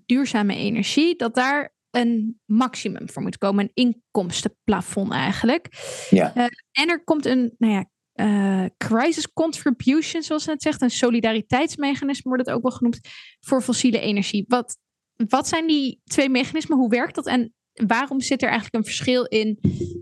duurzame 0.06 0.56
energie, 0.56 1.16
dat 1.16 1.36
daar 1.36 1.74
een 1.90 2.40
maximum 2.46 3.10
voor 3.10 3.22
moet 3.22 3.38
komen. 3.38 3.72
Een 3.74 3.92
inkomstenplafond 3.94 5.12
eigenlijk. 5.12 5.68
Ja. 6.10 6.38
Uh, 6.38 6.44
en 6.72 6.90
er 6.90 7.04
komt 7.04 7.26
een, 7.26 7.56
nou 7.58 7.74
ja, 7.74 7.86
uh, 8.16 8.66
crisis 8.78 9.34
contribution, 9.34 10.24
zoals 10.24 10.46
het 10.46 10.62
zegt. 10.62 10.82
Een 10.82 10.90
solidariteitsmechanisme 10.90 12.30
wordt 12.30 12.46
het 12.46 12.56
ook 12.56 12.62
wel 12.62 12.72
genoemd. 12.72 13.00
Voor 13.40 13.62
fossiele 13.62 14.00
energie. 14.00 14.46
Wat, 14.48 14.78
wat 15.16 15.48
zijn 15.48 15.68
die 15.68 16.02
twee 16.04 16.30
mechanismen? 16.30 16.78
Hoe 16.78 16.90
werkt 16.90 17.16
dat? 17.16 17.28
En 17.28 17.54
waarom 17.88 18.22
zit 18.22 18.42
er 18.42 18.50
eigenlijk 18.50 18.76
een 18.76 18.92
verschil 18.92 19.26
in 19.26 19.60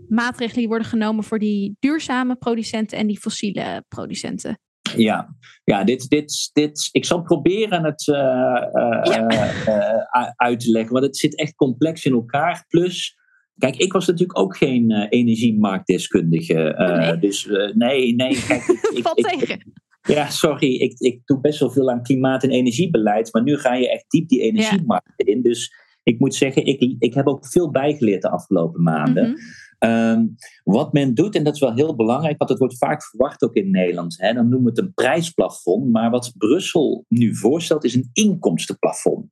maatregelen 0.08 0.58
die 0.58 0.68
worden 0.68 0.86
genomen 0.86 1.24
voor 1.24 1.38
die 1.38 1.76
duurzame 1.78 2.36
producenten 2.36 2.98
en 2.98 3.06
die 3.06 3.20
fossiele 3.20 3.84
producenten? 3.88 4.58
Ja, 4.96 5.36
ja 5.64 5.84
dit, 5.84 6.08
dit, 6.08 6.50
dit, 6.52 6.88
ik 6.92 7.04
zal 7.04 7.22
proberen 7.22 7.84
het 7.84 8.06
uh, 8.06 8.16
ja. 8.16 9.26
uh, 9.66 10.30
uit 10.36 10.60
te 10.60 10.70
leggen, 10.70 10.92
want 10.92 11.04
het 11.04 11.16
zit 11.16 11.38
echt 11.38 11.54
complex 11.54 12.04
in 12.04 12.12
elkaar. 12.12 12.64
Plus, 12.68 13.16
kijk, 13.58 13.76
ik 13.76 13.92
was 13.92 14.06
natuurlijk 14.06 14.38
ook 14.38 14.56
geen 14.56 14.90
energiemarktdeskundige. 15.08 16.74
Oh, 16.78 16.96
nee. 16.96 17.18
Dus 17.18 17.48
nee, 17.74 18.14
nee. 18.14 18.44
Kijk, 18.46 18.62
ik, 18.94 19.02
Valt 19.06 19.18
ik, 19.18 19.26
tegen. 19.26 19.72
ja, 20.02 20.28
sorry, 20.30 20.74
ik, 20.74 20.98
ik 20.98 21.20
doe 21.24 21.40
best 21.40 21.60
wel 21.60 21.70
veel 21.70 21.90
aan 21.90 22.02
klimaat- 22.02 22.42
en 22.42 22.50
energiebeleid, 22.50 23.32
maar 23.32 23.42
nu 23.42 23.58
ga 23.58 23.74
je 23.74 23.90
echt 23.90 24.04
diep 24.08 24.28
die 24.28 24.40
energiemarkt 24.40 25.22
in. 25.22 25.42
Dus 25.42 25.72
ik 26.02 26.18
moet 26.18 26.34
zeggen, 26.34 26.66
ik, 26.66 26.96
ik 26.98 27.14
heb 27.14 27.26
ook 27.26 27.46
veel 27.46 27.70
bijgeleerd 27.70 28.22
de 28.22 28.30
afgelopen 28.30 28.82
maanden. 28.82 29.28
Mm 29.28 29.34
-hmm. 29.34 29.68
Um, 29.84 30.34
wat 30.64 30.92
men 30.92 31.14
doet, 31.14 31.34
en 31.34 31.44
dat 31.44 31.54
is 31.54 31.60
wel 31.60 31.74
heel 31.74 31.96
belangrijk, 31.96 32.38
want 32.38 32.50
het 32.50 32.58
wordt 32.58 32.78
vaak 32.78 33.04
verwacht 33.04 33.42
ook 33.42 33.54
in 33.54 33.70
Nederland, 33.70 34.18
hè, 34.18 34.32
dan 34.32 34.48
noemen 34.48 34.72
we 34.72 34.80
het 34.80 34.86
een 34.88 34.94
prijsplafond. 34.94 35.92
Maar 35.92 36.10
wat 36.10 36.32
Brussel 36.36 37.04
nu 37.08 37.36
voorstelt, 37.36 37.84
is 37.84 37.94
een 37.94 38.10
inkomstenplafond. 38.12 39.26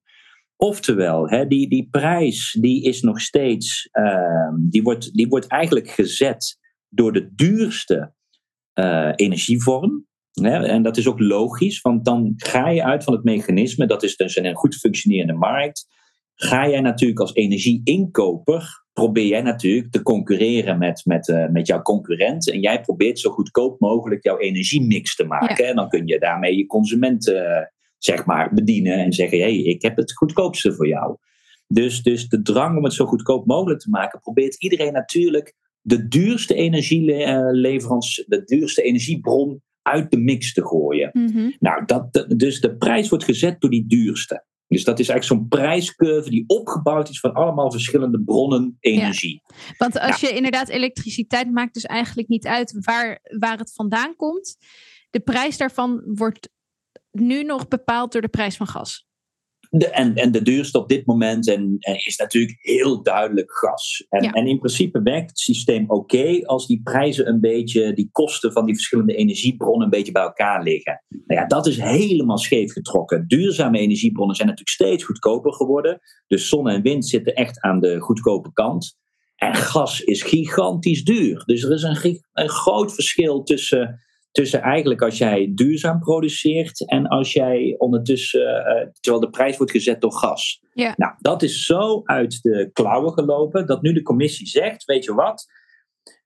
Oftewel, 0.56 1.28
hè, 1.28 1.46
die, 1.46 1.68
die 1.68 1.88
prijs 1.90 2.56
die 2.60 2.82
is 2.82 3.00
nog 3.00 3.20
steeds, 3.20 3.88
uh, 3.92 4.54
die, 4.60 4.82
wordt, 4.82 5.14
die 5.14 5.28
wordt 5.28 5.46
eigenlijk 5.46 5.90
gezet 5.90 6.58
door 6.88 7.12
de 7.12 7.34
duurste 7.34 8.14
uh, 8.74 9.12
energievorm. 9.14 10.06
Hè, 10.32 10.66
en 10.66 10.82
dat 10.82 10.96
is 10.96 11.08
ook 11.08 11.20
logisch, 11.20 11.80
want 11.80 12.04
dan 12.04 12.32
ga 12.36 12.68
je 12.68 12.84
uit 12.84 13.04
van 13.04 13.12
het 13.12 13.24
mechanisme, 13.24 13.86
dat 13.86 14.02
is 14.02 14.16
dus 14.16 14.36
een 14.36 14.54
goed 14.54 14.74
functionerende 14.74 15.32
markt. 15.32 15.86
Ga 16.40 16.68
jij 16.68 16.80
natuurlijk 16.80 17.20
als 17.20 17.34
energieinkoper, 17.34 18.84
probeer 18.92 19.26
jij 19.26 19.42
natuurlijk 19.42 19.92
te 19.92 20.02
concurreren 20.02 20.78
met, 20.78 21.02
met, 21.04 21.28
uh, 21.28 21.48
met 21.48 21.66
jouw 21.66 21.82
concurrent. 21.82 22.50
En 22.50 22.60
jij 22.60 22.80
probeert 22.80 23.18
zo 23.18 23.30
goedkoop 23.30 23.80
mogelijk 23.80 24.24
jouw 24.24 24.38
energiemix 24.38 25.16
te 25.16 25.24
maken. 25.24 25.64
Ja. 25.64 25.70
En 25.70 25.76
dan 25.76 25.88
kun 25.88 26.06
je 26.06 26.18
daarmee 26.18 26.56
je 26.56 26.66
consumenten 26.66 27.72
zeg 27.98 28.24
maar, 28.24 28.54
bedienen 28.54 28.98
en 28.98 29.12
zeggen: 29.12 29.38
hé, 29.38 29.44
hey, 29.44 29.62
ik 29.62 29.82
heb 29.82 29.96
het 29.96 30.12
goedkoopste 30.12 30.74
voor 30.74 30.88
jou. 30.88 31.16
Dus, 31.66 32.02
dus 32.02 32.28
de 32.28 32.42
drang 32.42 32.76
om 32.76 32.84
het 32.84 32.92
zo 32.92 33.06
goedkoop 33.06 33.46
mogelijk 33.46 33.80
te 33.80 33.90
maken, 33.90 34.20
probeert 34.20 34.62
iedereen 34.62 34.92
natuurlijk 34.92 35.54
de 35.80 36.08
duurste 36.08 36.54
energieleverans, 36.54 38.24
de 38.26 38.44
duurste 38.44 38.82
energiebron 38.82 39.62
uit 39.82 40.10
de 40.10 40.18
mix 40.18 40.52
te 40.52 40.66
gooien. 40.66 41.10
Mm-hmm. 41.12 41.56
Nou, 41.58 41.84
dat, 41.84 42.24
dus 42.36 42.60
de 42.60 42.76
prijs 42.76 43.08
wordt 43.08 43.24
gezet 43.24 43.60
door 43.60 43.70
die 43.70 43.86
duurste. 43.86 44.46
Dus 44.68 44.84
dat 44.84 44.98
is 44.98 45.08
eigenlijk 45.08 45.40
zo'n 45.40 45.60
prijscurve 45.60 46.30
die 46.30 46.44
opgebouwd 46.46 47.08
is 47.08 47.20
van 47.20 47.32
allemaal 47.32 47.70
verschillende 47.70 48.22
bronnen 48.22 48.76
energie. 48.80 49.42
Ja. 49.46 49.74
Want 49.78 49.98
als 49.98 50.20
ja. 50.20 50.28
je 50.28 50.34
inderdaad 50.34 50.68
elektriciteit 50.68 51.50
maakt, 51.52 51.74
dus 51.74 51.84
eigenlijk 51.84 52.28
niet 52.28 52.46
uit 52.46 52.76
waar, 52.84 53.20
waar 53.38 53.58
het 53.58 53.72
vandaan 53.74 54.16
komt. 54.16 54.56
De 55.10 55.20
prijs 55.20 55.56
daarvan 55.56 56.02
wordt 56.04 56.48
nu 57.10 57.42
nog 57.42 57.68
bepaald 57.68 58.12
door 58.12 58.22
de 58.22 58.28
prijs 58.28 58.56
van 58.56 58.66
gas. 58.66 59.07
De, 59.70 59.88
en, 59.88 60.14
en 60.14 60.32
de 60.32 60.42
duurste 60.42 60.78
op 60.78 60.88
dit 60.88 61.06
moment 61.06 61.48
en, 61.48 61.76
en 61.78 61.94
is 61.94 62.16
natuurlijk 62.16 62.58
heel 62.60 63.02
duidelijk 63.02 63.52
gas. 63.52 64.06
En, 64.08 64.22
Ja. 64.22 64.32
en 64.32 64.46
in 64.46 64.58
principe 64.58 65.02
werkt 65.02 65.30
het 65.30 65.38
systeem 65.38 65.84
oké 65.90 66.40
als 66.46 66.66
die 66.66 66.80
prijzen 66.82 67.28
een 67.28 67.40
beetje, 67.40 67.92
die 67.92 68.08
kosten 68.12 68.52
van 68.52 68.64
die 68.66 68.74
verschillende 68.74 69.14
energiebronnen 69.14 69.84
een 69.84 69.90
beetje 69.90 70.12
bij 70.12 70.22
elkaar 70.22 70.62
liggen. 70.62 71.02
Nou 71.08 71.40
ja, 71.40 71.46
dat 71.46 71.66
is 71.66 71.80
helemaal 71.80 72.38
scheef 72.38 72.72
getrokken. 72.72 73.24
Duurzame 73.28 73.78
energiebronnen 73.78 74.36
zijn 74.36 74.48
natuurlijk 74.48 74.76
steeds 74.76 75.04
goedkoper 75.04 75.52
geworden. 75.52 76.00
Dus 76.26 76.48
zon 76.48 76.68
en 76.68 76.82
wind 76.82 77.06
zitten 77.06 77.34
echt 77.34 77.60
aan 77.60 77.80
de 77.80 78.00
goedkope 78.00 78.52
kant. 78.52 78.96
En 79.36 79.54
gas 79.54 80.00
is 80.00 80.22
gigantisch 80.22 81.04
duur. 81.04 81.42
Dus 81.46 81.62
er 81.62 81.72
is 81.72 81.82
een, 81.82 82.22
een 82.32 82.48
groot 82.48 82.94
verschil 82.94 83.42
tussen 83.42 84.00
tussen 84.30 84.60
eigenlijk 84.60 85.02
als 85.02 85.18
jij 85.18 85.52
duurzaam 85.54 85.98
produceert 85.98 86.86
en 86.86 87.06
als 87.06 87.32
jij 87.32 87.74
ondertussen, 87.78 88.66
eh, 88.66 88.88
terwijl 89.00 89.24
de 89.24 89.30
prijs 89.30 89.56
wordt 89.56 89.72
gezet 89.72 90.00
door 90.00 90.12
gas. 90.12 90.60
Ja. 90.72 90.94
Nou, 90.96 91.14
dat 91.18 91.42
is 91.42 91.64
zo 91.64 92.00
uit 92.04 92.42
de 92.42 92.70
klauwen 92.72 93.12
gelopen 93.12 93.66
dat 93.66 93.82
nu 93.82 93.92
de 93.92 94.02
commissie 94.02 94.46
zegt, 94.46 94.84
weet 94.84 95.04
je 95.04 95.14
wat, 95.14 95.46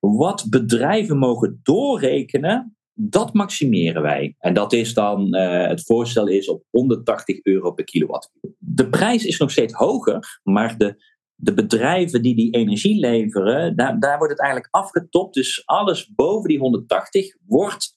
wat 0.00 0.46
bedrijven 0.50 1.18
mogen 1.18 1.60
doorrekenen, 1.62 2.76
dat 2.94 3.34
maximeren 3.34 4.02
wij. 4.02 4.34
En 4.38 4.54
dat 4.54 4.72
is 4.72 4.94
dan, 4.94 5.34
eh, 5.34 5.68
het 5.68 5.84
voorstel 5.84 6.26
is 6.26 6.48
op 6.48 6.62
180 6.70 7.40
euro 7.42 7.72
per 7.72 7.84
kilowatt. 7.84 8.30
De 8.58 8.88
prijs 8.88 9.24
is 9.24 9.38
nog 9.38 9.50
steeds 9.50 9.72
hoger, 9.72 10.40
maar 10.42 10.78
de, 10.78 10.96
de 11.42 11.54
bedrijven 11.54 12.22
die 12.22 12.34
die 12.34 12.54
energie 12.54 13.00
leveren, 13.00 13.76
daar, 13.76 14.00
daar 14.00 14.18
wordt 14.18 14.32
het 14.32 14.42
eigenlijk 14.42 14.74
afgetopt. 14.74 15.34
Dus 15.34 15.62
alles 15.66 16.12
boven 16.14 16.48
die 16.48 16.58
180 16.58 17.36
wordt 17.46 17.96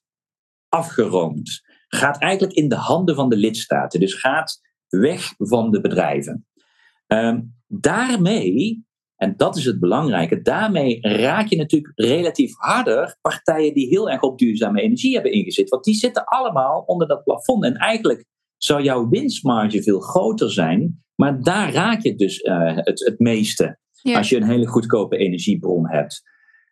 afgeroomd. 0.70 1.62
Gaat 1.88 2.20
eigenlijk 2.20 2.54
in 2.54 2.70
de 2.70 2.76
handen 2.76 3.16
van 3.16 3.30
de 3.30 3.36
lidstaten. 3.36 4.00
Dus 4.00 4.14
gaat 4.14 4.62
weg 4.88 5.34
van 5.38 5.72
de 5.72 5.82
bedrijven. 5.82 6.48
Ehm, 7.08 7.42
daarmee, 7.68 8.86
en 9.16 9.34
dat 9.38 9.58
is 9.58 9.66
het 9.66 9.80
belangrijke, 9.80 10.42
daarmee 10.42 10.98
raak 11.02 11.48
je 11.48 11.58
natuurlijk 11.58 11.94
relatief 11.96 12.56
harder 12.56 13.18
partijen 13.22 13.74
die 13.74 13.88
heel 13.88 14.10
erg 14.10 14.22
op 14.22 14.38
duurzame 14.38 14.82
energie 14.82 15.14
hebben 15.14 15.32
ingezet. 15.32 15.70
Want 15.70 15.84
die 15.84 15.96
zitten 15.96 16.26
allemaal 16.26 16.82
onder 16.86 17.08
dat 17.08 17.24
plafond. 17.24 17.64
En 17.64 17.76
eigenlijk 17.76 18.26
zou 18.58 18.84
jouw 18.84 19.10
winstmarge 19.10 19.84
veel 19.84 20.00
groter 20.00 20.52
zijn, 20.52 21.05
maar 21.16 21.42
daar 21.42 21.74
raak 21.74 22.02
je 22.02 22.16
dus 22.16 22.42
uh, 22.42 22.76
het, 22.76 23.00
het 23.00 23.20
meeste. 23.20 23.78
Ja. 24.02 24.18
Als 24.18 24.30
je 24.30 24.36
een 24.36 24.50
hele 24.50 24.68
goedkope 24.68 25.18
energiebron 25.18 25.90
hebt. 25.90 26.22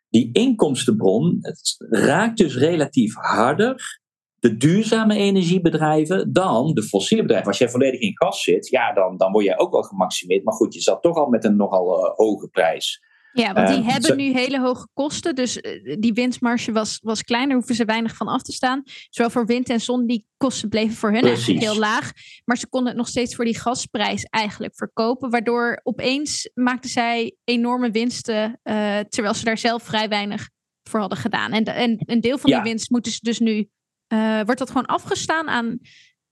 Die 0.09 0.29
inkomstenbron 0.31 1.37
het 1.41 1.75
raakt 1.89 2.37
dus 2.37 2.57
relatief 2.57 3.13
harder 3.15 4.01
de 4.43 4.57
duurzame 4.57 5.15
energiebedrijven 5.15 6.33
dan 6.33 6.73
de 6.73 6.83
fossiele 6.83 7.21
bedrijven. 7.21 7.47
Als 7.47 7.57
jij 7.57 7.69
volledig 7.69 7.99
in 7.99 8.17
gas 8.17 8.43
zit, 8.43 8.69
ja, 8.69 8.93
dan, 8.93 9.17
dan 9.17 9.31
word 9.31 9.45
jij 9.45 9.57
ook 9.57 9.71
wel 9.71 9.83
gemaximeerd. 9.83 10.43
Maar 10.43 10.53
goed, 10.53 10.73
je 10.73 10.81
zat 10.81 11.01
toch 11.01 11.17
al 11.17 11.27
met 11.27 11.43
een 11.43 11.55
nogal 11.55 12.05
uh, 12.05 12.15
hoge 12.15 12.47
prijs. 12.47 13.01
Ja, 13.33 13.53
want 13.53 13.67
die 13.67 13.77
Uh, 13.77 13.87
hebben 13.87 14.17
nu 14.17 14.23
hele 14.33 14.59
hoge 14.59 14.87
kosten. 14.93 15.35
Dus 15.35 15.61
eh, 15.61 15.95
die 15.99 16.13
winstmarge 16.13 16.71
was, 16.71 16.99
was 17.01 17.23
klein. 17.23 17.47
Daar 17.47 17.57
hoeven 17.57 17.75
ze 17.75 17.85
weinig 17.85 18.15
van 18.15 18.27
af 18.27 18.41
te 18.41 18.51
staan. 18.51 18.83
Zowel 19.09 19.31
voor 19.31 19.45
wind 19.45 19.69
en 19.69 19.81
zon, 19.81 20.07
die 20.07 20.25
kosten 20.37 20.69
bleven 20.69 20.95
voor 20.95 21.11
hun 21.11 21.23
eigenlijk 21.25 21.61
heel 21.61 21.77
laag. 21.77 22.11
Maar 22.45 22.57
ze 22.57 22.67
konden 22.67 22.89
het 22.89 22.97
nog 22.97 23.07
steeds 23.07 23.35
voor 23.35 23.45
die 23.45 23.59
gasprijs 23.59 24.23
eigenlijk 24.23 24.75
verkopen. 24.75 25.29
Waardoor 25.29 25.79
opeens 25.83 26.49
maakten 26.53 26.89
zij 26.89 27.35
enorme 27.43 27.91
winsten. 27.91 28.59
eh, 28.63 28.99
terwijl 28.99 29.33
ze 29.33 29.43
daar 29.43 29.57
zelf 29.57 29.83
vrij 29.83 30.09
weinig 30.09 30.49
voor 30.89 30.99
hadden 30.99 31.17
gedaan. 31.17 31.51
En, 31.51 31.63
en 31.63 31.97
een 32.05 32.21
deel 32.21 32.37
van 32.37 32.49
Ja. 32.49 32.61
die 32.61 32.69
winst 32.71 32.89
moeten 32.89 33.11
ze 33.11 33.19
dus 33.21 33.39
nu... 33.39 33.69
eh, 34.07 34.41
wordt 34.41 34.59
dat 34.59 34.67
gewoon 34.67 34.85
afgestaan 34.85 35.47
aan, 35.47 35.79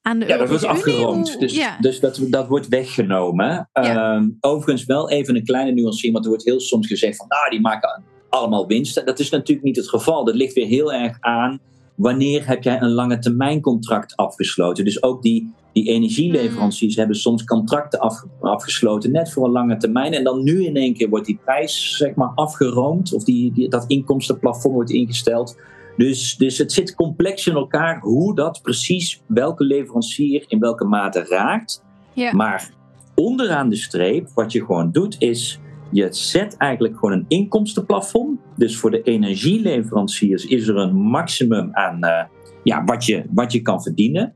aan 0.02 0.20
de 0.20 0.26
Ja, 0.26 0.38
dat 0.38 0.50
wordt. 0.50 0.84
Hoe- 0.94 1.38
Dus, 1.40 1.56
ja. 1.56 1.78
dus 1.80 2.00
dat, 2.00 2.20
dat 2.30 2.48
wordt 2.48 2.68
weggenomen. 2.68 3.70
Ja. 3.74 4.16
Ehm, 4.16 4.30
overigens 4.40 4.86
wel 4.86 5.10
even 5.10 5.36
een 5.36 5.44
kleine 5.44 5.72
nuancering, 5.72 6.14
want 6.14 6.26
er 6.26 6.32
wordt 6.32 6.46
heel 6.46 6.60
soms 6.60 6.88
gezegd 6.88 7.18
van, 7.18 7.26
nou, 7.30 7.50
die 7.50 7.62
maken 7.62 8.04
allemaal 8.30 8.68
winsten. 8.68 9.06
Dat 9.06 9.20
is 9.20 9.30
natuurlijk 9.30 9.66
niet 9.66 9.76
het 9.76 9.90
geval. 9.90 10.24
Dat 10.26 10.36
ligt 10.36 10.54
weer 10.54 10.68
heel 10.68 10.94
erg 10.94 11.18
aan 11.20 11.60
wanneer 11.96 12.48
heb 12.48 12.64
jij 12.64 12.82
een 12.82 12.92
lange 12.92 13.20
termijn 13.20 13.62
contract 13.62 14.16
afgesloten. 14.16 14.86
Dus 14.86 15.04
ook 15.04 15.22
die, 15.22 15.54
die 15.74 15.88
energieleveranciers 15.88 16.96
hebben 16.96 17.16
soms 17.16 17.44
contracten 17.44 18.00
af, 18.00 18.24
afgesloten, 18.42 19.12
net 19.12 19.32
voor 19.32 19.46
een 19.46 19.52
lange 19.52 19.78
termijn. 19.78 20.14
En 20.14 20.24
dan 20.24 20.44
nu 20.44 20.64
in 20.66 20.76
één 20.76 20.94
keer 20.94 21.10
wordt 21.10 21.26
die 21.26 21.40
prijs 21.44 21.98
zeg 21.98 22.16
maar, 22.16 22.32
afgeroomd, 22.36 23.14
of 23.14 23.24
die, 23.24 23.54
die, 23.54 23.70
dat 23.70 23.84
inkomstenplafond 23.88 24.74
wordt 24.74 24.90
ingesteld. 24.92 25.58
Dus, 25.98 26.36
dus 26.36 26.58
het 26.58 26.72
zit 26.72 26.96
complex 26.96 27.48
in 27.48 27.56
elkaar 27.56 28.00
hoe 28.00 28.36
dat 28.36 28.60
precies 28.62 29.22
welke 29.28 29.64
leverancier 29.64 30.44
in 30.48 30.60
welke 30.60 30.86
mate 30.86 31.26
raakt. 31.30 31.84
Ja. 32.14 32.34
Maar 32.34 32.72
onderaan 33.16 33.70
de 33.70 33.76
streep, 33.76 34.30
wat 34.34 34.52
je 34.52 34.66
gewoon 34.66 34.92
doet, 34.92 35.16
is 35.20 35.60
je 35.92 36.08
zet 36.10 36.58
eigenlijk 36.58 36.98
gewoon 36.98 37.12
een 37.12 37.26
inkomstenplafond. 37.28 38.40
Dus 38.56 38.78
voor 38.78 38.92
de 38.92 39.02
energieleveranciers 39.02 40.46
is 40.46 40.68
er 40.68 40.76
een 40.76 40.96
maximum 40.96 41.70
aan 41.72 42.04
eh, 42.04 42.24
ja, 42.64 42.84
wat, 42.84 43.06
je, 43.06 43.24
wat 43.34 43.52
je 43.52 43.62
kan 43.62 43.82
verdienen. 43.82 44.34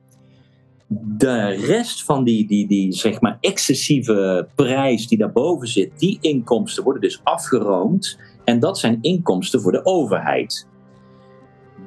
De 1.18 1.46
rest 1.48 2.04
van 2.04 2.24
die, 2.24 2.48
die, 2.48 2.68
die 2.68 2.94
zeg 2.94 3.22
maar 3.22 3.38
excessieve 3.42 4.48
prijs 4.56 5.08
die 5.08 5.18
daarboven 5.18 5.68
zit, 5.68 6.00
die 6.00 6.18
inkomsten 6.22 6.84
worden 6.84 7.02
dus 7.02 7.22
afgeroomd. 7.24 8.20
En 8.44 8.60
dat 8.60 8.80
zijn 8.80 8.98
inkomsten 9.02 9.62
voor 9.62 9.72
de 9.72 9.86
overheid. 9.86 10.68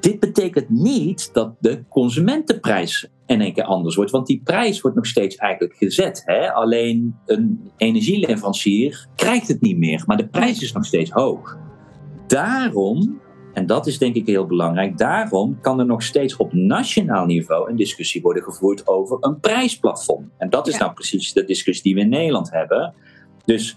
Dit 0.01 0.21
betekent 0.21 0.69
niet 0.69 1.31
dat 1.33 1.55
de 1.61 1.85
consumentenprijs 1.89 3.09
in 3.27 3.41
één 3.41 3.53
keer 3.53 3.65
anders 3.65 3.97
wordt, 3.97 4.11
want 4.11 4.27
die 4.27 4.41
prijs 4.45 4.81
wordt 4.81 4.97
nog 4.97 5.07
steeds 5.07 5.37
eigenlijk 5.37 5.77
gezet. 5.77 6.23
Hè? 6.25 6.53
Alleen 6.53 7.17
een 7.27 7.71
energieleverancier 7.77 9.07
krijgt 9.15 9.49
het 9.49 9.61
niet 9.61 9.79
meer, 9.79 10.03
maar 10.07 10.17
de 10.17 10.29
prijs 10.29 10.63
is 10.63 10.73
nog 10.73 10.85
steeds 10.85 11.11
hoog. 11.11 11.59
Daarom, 12.27 13.21
en 13.55 13.67
dat 13.67 13.87
is 13.87 13.99
denk 13.99 14.15
ik 14.15 14.27
heel 14.27 14.47
belangrijk, 14.47 14.99
daarom 14.99 15.61
kan 15.61 15.79
er 15.79 15.87
nog 15.87 16.03
steeds 16.03 16.37
op 16.37 16.53
nationaal 16.53 17.27
niveau 17.27 17.71
een 17.71 17.77
discussie 17.77 18.23
worden 18.23 18.43
gevoerd 18.43 18.87
over 18.87 19.17
een 19.21 19.41
prijsplafond. 19.41 20.27
En 20.39 20.51
dat 20.51 20.67
is 20.67 20.73
Ja. 20.73 20.79
nou 20.79 20.93
precies 20.93 21.33
de 21.33 21.45
discussie 21.45 21.83
die 21.85 21.95
we 21.95 22.01
in 22.01 22.09
Nederland 22.09 22.51
hebben. 22.51 22.95
Dus 23.45 23.77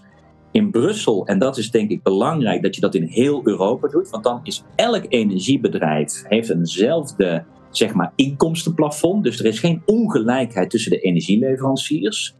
in 0.52 0.70
Brussel, 0.70 1.26
en 1.26 1.38
dat 1.38 1.58
is 1.58 1.70
denk 1.70 1.90
ik 1.90 2.02
belangrijk 2.02 2.62
dat 2.62 2.74
je 2.74 2.80
dat 2.80 2.94
in 2.94 3.04
heel 3.04 3.40
Europa 3.44 3.88
doet, 3.88 4.10
want 4.10 4.24
dan 4.24 4.40
is 4.42 4.64
elk 4.74 5.04
energiebedrijf 5.08 6.22
heeft 6.28 6.50
eenzelfde 6.50 7.44
zeg 7.70 7.94
maar, 7.94 8.12
inkomstenplafond. 8.16 9.24
Dus 9.24 9.38
er 9.38 9.46
is 9.46 9.58
geen 9.58 9.82
ongelijkheid 9.86 10.70
tussen 10.70 10.90
de 10.90 11.00
energieleveranciers. 11.00 12.34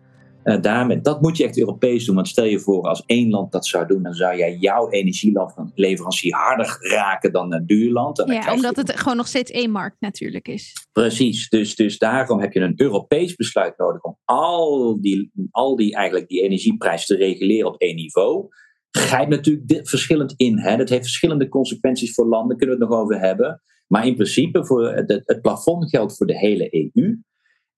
Uh, 0.45 0.61
daarmee, 0.61 1.01
dat 1.01 1.21
moet 1.21 1.37
je 1.37 1.45
echt 1.45 1.59
Europees 1.59 2.05
doen. 2.05 2.15
Want 2.15 2.29
stel 2.29 2.45
je 2.45 2.59
voor, 2.59 2.83
als 2.89 3.03
één 3.07 3.31
land 3.31 3.53
dat 3.53 3.67
zou 3.67 3.87
doen, 3.87 4.03
dan 4.03 4.15
zou 4.15 4.37
jij 4.37 4.57
jouw 4.57 4.91
energieleverancier 4.91 6.35
harder 6.35 6.77
raken 6.81 7.33
dan 7.33 7.53
een 7.53 7.67
duur 7.67 7.93
land. 7.93 8.19
En 8.19 8.33
Ja, 8.33 8.45
je- 8.45 8.51
omdat 8.57 8.77
het 8.77 8.99
gewoon 8.99 9.17
nog 9.17 9.27
steeds 9.27 9.51
één 9.51 9.71
markt 9.71 9.97
natuurlijk 10.01 10.49
is. 10.49 10.87
Precies, 10.93 11.49
dus, 11.49 11.75
dus 11.77 11.99
daarom 11.99 12.41
heb 12.41 12.53
je 12.53 12.61
een 12.61 12.75
Europees 12.77 13.35
besluit 13.37 13.79
nodig 13.79 14.03
om 14.03 14.19
al 14.25 15.01
die, 15.01 15.31
al 15.51 15.77
die, 15.77 15.95
eigenlijk 15.95 16.29
die 16.29 16.43
energieprijs 16.43 17.07
te 17.07 17.17
reguleren 17.17 17.67
op 17.69 17.81
één 17.81 17.95
niveau. 17.97 18.49
Grijpt 18.91 19.31
natuurlijk 19.31 19.69
dit 19.69 19.89
verschillend 19.89 20.35
in. 20.37 20.59
Hè? 20.59 20.77
Dat 20.77 20.89
heeft 20.89 21.03
verschillende 21.03 21.49
consequenties 21.49 22.15
voor 22.15 22.27
landen, 22.27 22.57
kunnen 22.57 22.77
we 22.79 22.83
het 22.83 22.91
nog 22.93 23.01
over 23.01 23.19
hebben. 23.21 23.63
Maar 23.87 24.07
in 24.07 24.15
principe, 24.15 24.67
voor 24.67 24.93
het, 24.95 25.23
het 25.25 25.41
plafond 25.43 25.91
geldt 25.91 26.17
voor 26.17 26.27
de 26.27 26.39
hele 26.39 26.91
EU. 26.95 27.21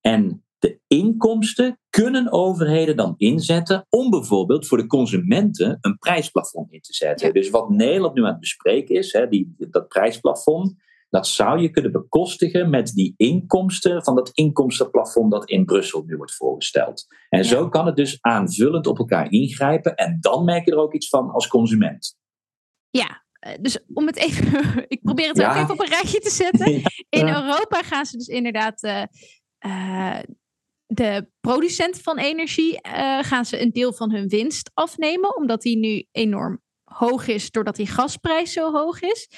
En 0.00 0.43
de 0.64 0.80
inkomsten 0.86 1.78
kunnen 1.90 2.32
overheden 2.32 2.96
dan 2.96 3.14
inzetten 3.16 3.86
om 3.88 4.10
bijvoorbeeld 4.10 4.66
voor 4.66 4.78
de 4.78 4.86
consumenten 4.86 5.78
een 5.80 5.98
prijsplafond 5.98 6.72
in 6.72 6.80
te 6.80 6.94
zetten. 6.94 7.34
Dus 7.34 7.50
wat 7.50 7.70
Nederland 7.70 8.14
nu 8.14 8.22
aan 8.22 8.30
het 8.30 8.40
bespreken 8.40 8.94
is, 8.94 9.12
hè, 9.12 9.28
die, 9.28 9.54
dat 9.58 9.88
prijsplafond, 9.88 10.74
dat 11.08 11.26
zou 11.26 11.60
je 11.60 11.70
kunnen 11.70 11.92
bekostigen 11.92 12.70
met 12.70 12.92
die 12.92 13.14
inkomsten 13.16 14.04
van 14.04 14.14
dat 14.14 14.30
inkomstenplafond 14.34 15.30
dat 15.30 15.48
in 15.48 15.64
Brussel 15.64 16.02
nu 16.06 16.16
wordt 16.16 16.34
voorgesteld. 16.34 17.06
En 17.28 17.44
zo 17.44 17.68
kan 17.68 17.86
het 17.86 17.96
dus 17.96 18.18
aanvullend 18.20 18.86
op 18.86 18.98
elkaar 18.98 19.30
ingrijpen 19.30 19.94
en 19.94 20.16
dan 20.20 20.44
merk 20.44 20.64
je 20.64 20.70
er 20.70 20.78
ook 20.78 20.94
iets 20.94 21.08
van 21.08 21.30
als 21.30 21.48
consument. 21.48 22.16
Ja, 22.90 23.24
eh, 23.32 23.52
dus 23.60 23.78
om 23.94 24.06
het 24.06 24.16
even, 24.16 24.64
ik 24.94 25.02
probeer 25.02 25.28
het 25.28 25.42
ook 25.42 25.54
even 25.54 25.70
op 25.70 25.80
een 25.80 25.88
rijtje 25.88 26.18
te 26.18 26.30
zetten. 26.30 26.82
In 27.20 27.28
Europa 27.28 27.82
gaan 27.82 28.04
ze 28.04 28.16
dus 28.16 28.26
inderdaad 28.26 28.82
uh, 28.82 29.02
uh, 29.66 30.18
de 30.86 31.28
producenten 31.40 32.02
van 32.02 32.18
energie 32.18 32.78
gaan 33.20 33.44
ze 33.44 33.60
een 33.60 33.72
deel 33.72 33.92
van 33.92 34.10
hun 34.10 34.28
winst 34.28 34.70
afnemen, 34.74 35.36
omdat 35.36 35.62
die 35.62 35.76
nu 35.78 36.06
enorm 36.12 36.62
hoog 36.84 37.26
is, 37.26 37.50
doordat 37.50 37.76
die 37.76 37.86
gasprijs 37.86 38.52
zo 38.52 38.72
hoog 38.72 39.00
is. 39.00 39.28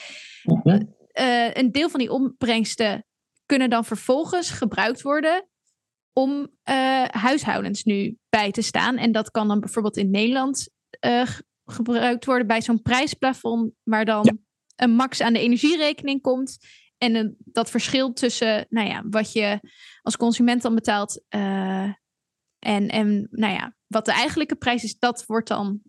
Mhm. 0.42 0.82
een 1.52 1.72
deel 1.72 1.88
van 1.88 2.00
die 2.00 2.10
opbrengsten 2.10 3.06
kunnen 3.46 3.70
dan 3.70 3.84
vervolgens 3.84 4.50
gebruikt 4.50 5.02
worden 5.02 5.48
om 6.12 6.50
huishoudens 7.10 7.84
nu 7.84 8.18
bij 8.28 8.50
te 8.50 8.62
staan. 8.62 8.96
En 8.96 9.12
dat 9.12 9.30
kan 9.30 9.48
dan 9.48 9.60
bijvoorbeeld 9.60 9.96
in 9.96 10.10
Nederland 10.10 10.68
gebruikt 11.64 12.24
worden 12.24 12.46
bij 12.46 12.62
zo'n 12.62 12.82
prijsplafond, 12.82 13.72
waar 13.82 14.04
dan 14.04 14.38
een 14.76 14.90
max 14.90 15.20
aan 15.20 15.32
de 15.32 15.40
energierekening 15.40 16.22
komt. 16.22 16.58
En 16.98 17.36
dat 17.38 17.70
verschil 17.70 18.12
tussen 18.12 18.66
nou 18.68 18.88
ja, 18.88 19.02
wat 19.10 19.32
je 19.32 19.60
als 20.02 20.16
consument 20.16 20.62
dan 20.62 20.74
betaalt 20.74 21.24
uh, 21.30 21.92
en, 22.58 22.88
en 22.88 23.28
nou 23.30 23.52
ja, 23.52 23.74
wat 23.86 24.04
de 24.04 24.12
eigenlijke 24.12 24.56
prijs 24.56 24.84
is, 24.84 24.98
dat 24.98 25.24
wordt 25.26 25.48
dan 25.48 25.80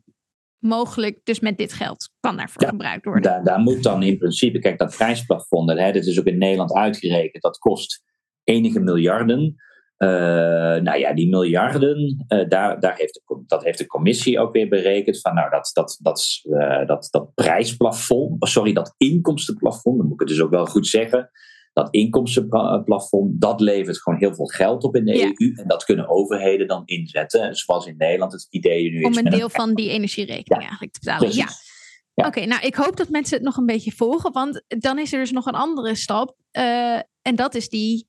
mogelijk 0.57 1.19
dus 1.23 1.39
met 1.39 1.57
dit 1.57 1.73
geld 1.73 2.09
kan 2.19 2.37
daarvoor 2.37 2.67
gebruikt 2.67 3.05
worden. 3.05 3.23
Daar, 3.23 3.43
daar, 3.43 3.59
moet 3.59 3.83
dan 3.83 4.03
in 4.03 4.17
principe, 4.17 4.59
kijk, 4.59 4.77
dat 4.77 4.95
prijsplafond, 4.95 5.69
hè, 5.69 5.91
dit 5.91 6.05
is 6.05 6.19
ook 6.19 6.25
in 6.25 6.37
Nederland 6.37 6.73
uitgerekend, 6.73 7.43
dat 7.43 7.57
kost 7.57 8.03
enige 8.43 8.79
miljarden. 8.79 9.55
Uh, 9.97 10.09
nou 10.81 10.97
ja, 10.97 11.13
die 11.13 11.29
miljarden, 11.29 12.25
uh, 12.27 12.49
daar, 12.49 12.79
daar 12.79 12.95
heeft 12.95 13.13
de, 13.13 13.43
dat 13.47 13.63
heeft 13.63 13.77
de 13.77 13.85
commissie 13.85 14.39
ook 14.39 14.53
weer 14.53 14.69
berekend. 14.69 15.21
Van 15.21 15.33
nou, 15.33 15.49
dat, 15.49 15.69
dat, 15.73 15.97
dat, 16.01 16.41
uh, 16.43 16.85
dat, 16.85 17.07
dat 17.11 17.33
prijsplafond, 17.33 18.41
oh, 18.41 18.49
sorry, 18.49 18.73
dat 18.73 18.93
inkomstenplafond, 18.97 19.97
dan 19.97 20.05
moet 20.05 20.13
ik 20.13 20.19
het 20.19 20.29
dus 20.29 20.41
ook 20.41 20.49
wel 20.49 20.65
goed 20.65 20.87
zeggen. 20.87 21.29
Dat 21.73 21.87
inkomstenplafond, 21.91 23.41
dat 23.41 23.61
levert 23.61 24.01
gewoon 24.01 24.19
heel 24.19 24.35
veel 24.35 24.45
geld 24.45 24.83
op 24.83 24.95
in 24.95 25.05
de 25.05 25.23
EU. 25.23 25.53
En 25.55 25.67
dat 25.67 25.83
kunnen 25.83 26.09
overheden 26.09 26.67
dan 26.67 26.81
inzetten. 26.85 27.55
Zoals 27.55 27.85
in 27.85 27.97
Nederland 27.97 28.31
het 28.31 28.47
idee 28.49 28.91
nu 28.91 28.99
is. 28.99 29.05
Om 29.05 29.25
een 29.25 29.31
deel 29.31 29.49
van 29.49 29.73
die 29.73 29.89
energierekening 29.89 30.61
eigenlijk 30.61 30.93
te 30.93 30.99
betalen. 30.99 31.35
Ja. 31.35 31.47
ja. 32.13 32.27
Oké, 32.27 32.45
nou 32.45 32.65
ik 32.65 32.75
hoop 32.75 32.97
dat 32.97 33.09
mensen 33.09 33.35
het 33.35 33.45
nog 33.45 33.57
een 33.57 33.65
beetje 33.65 33.91
volgen. 33.91 34.31
Want 34.31 34.63
dan 34.67 34.99
is 34.99 35.13
er 35.13 35.19
dus 35.19 35.31
nog 35.31 35.45
een 35.45 35.53
andere 35.53 35.95
stap. 35.95 36.35
en 37.21 37.35
dat 37.35 37.55
is 37.55 37.69
die 37.69 38.06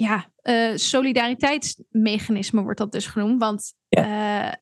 ja, 0.00 0.30
uh, 0.42 0.76
solidariteitsmechanisme 0.76 2.62
wordt 2.62 2.78
dat 2.78 2.92
dus 2.92 3.06
genoemd. 3.06 3.40
Want 3.40 3.74
uh, 3.88 4.52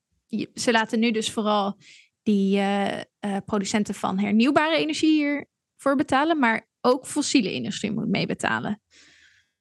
ze 0.54 0.72
laten 0.72 1.00
nu 1.00 1.10
dus 1.10 1.30
vooral 1.30 1.76
die 2.22 2.58
uh, 2.58 2.96
producenten 3.44 3.94
van 3.94 4.18
hernieuwbare 4.18 4.76
energie 4.76 5.10
hiervoor 5.12 5.96
betalen, 5.96 6.38
maar 6.38 6.66
ook 6.80 7.06
fossiele 7.06 7.52
industrie 7.52 7.92
moet 7.92 8.08
meebetalen. 8.08 8.80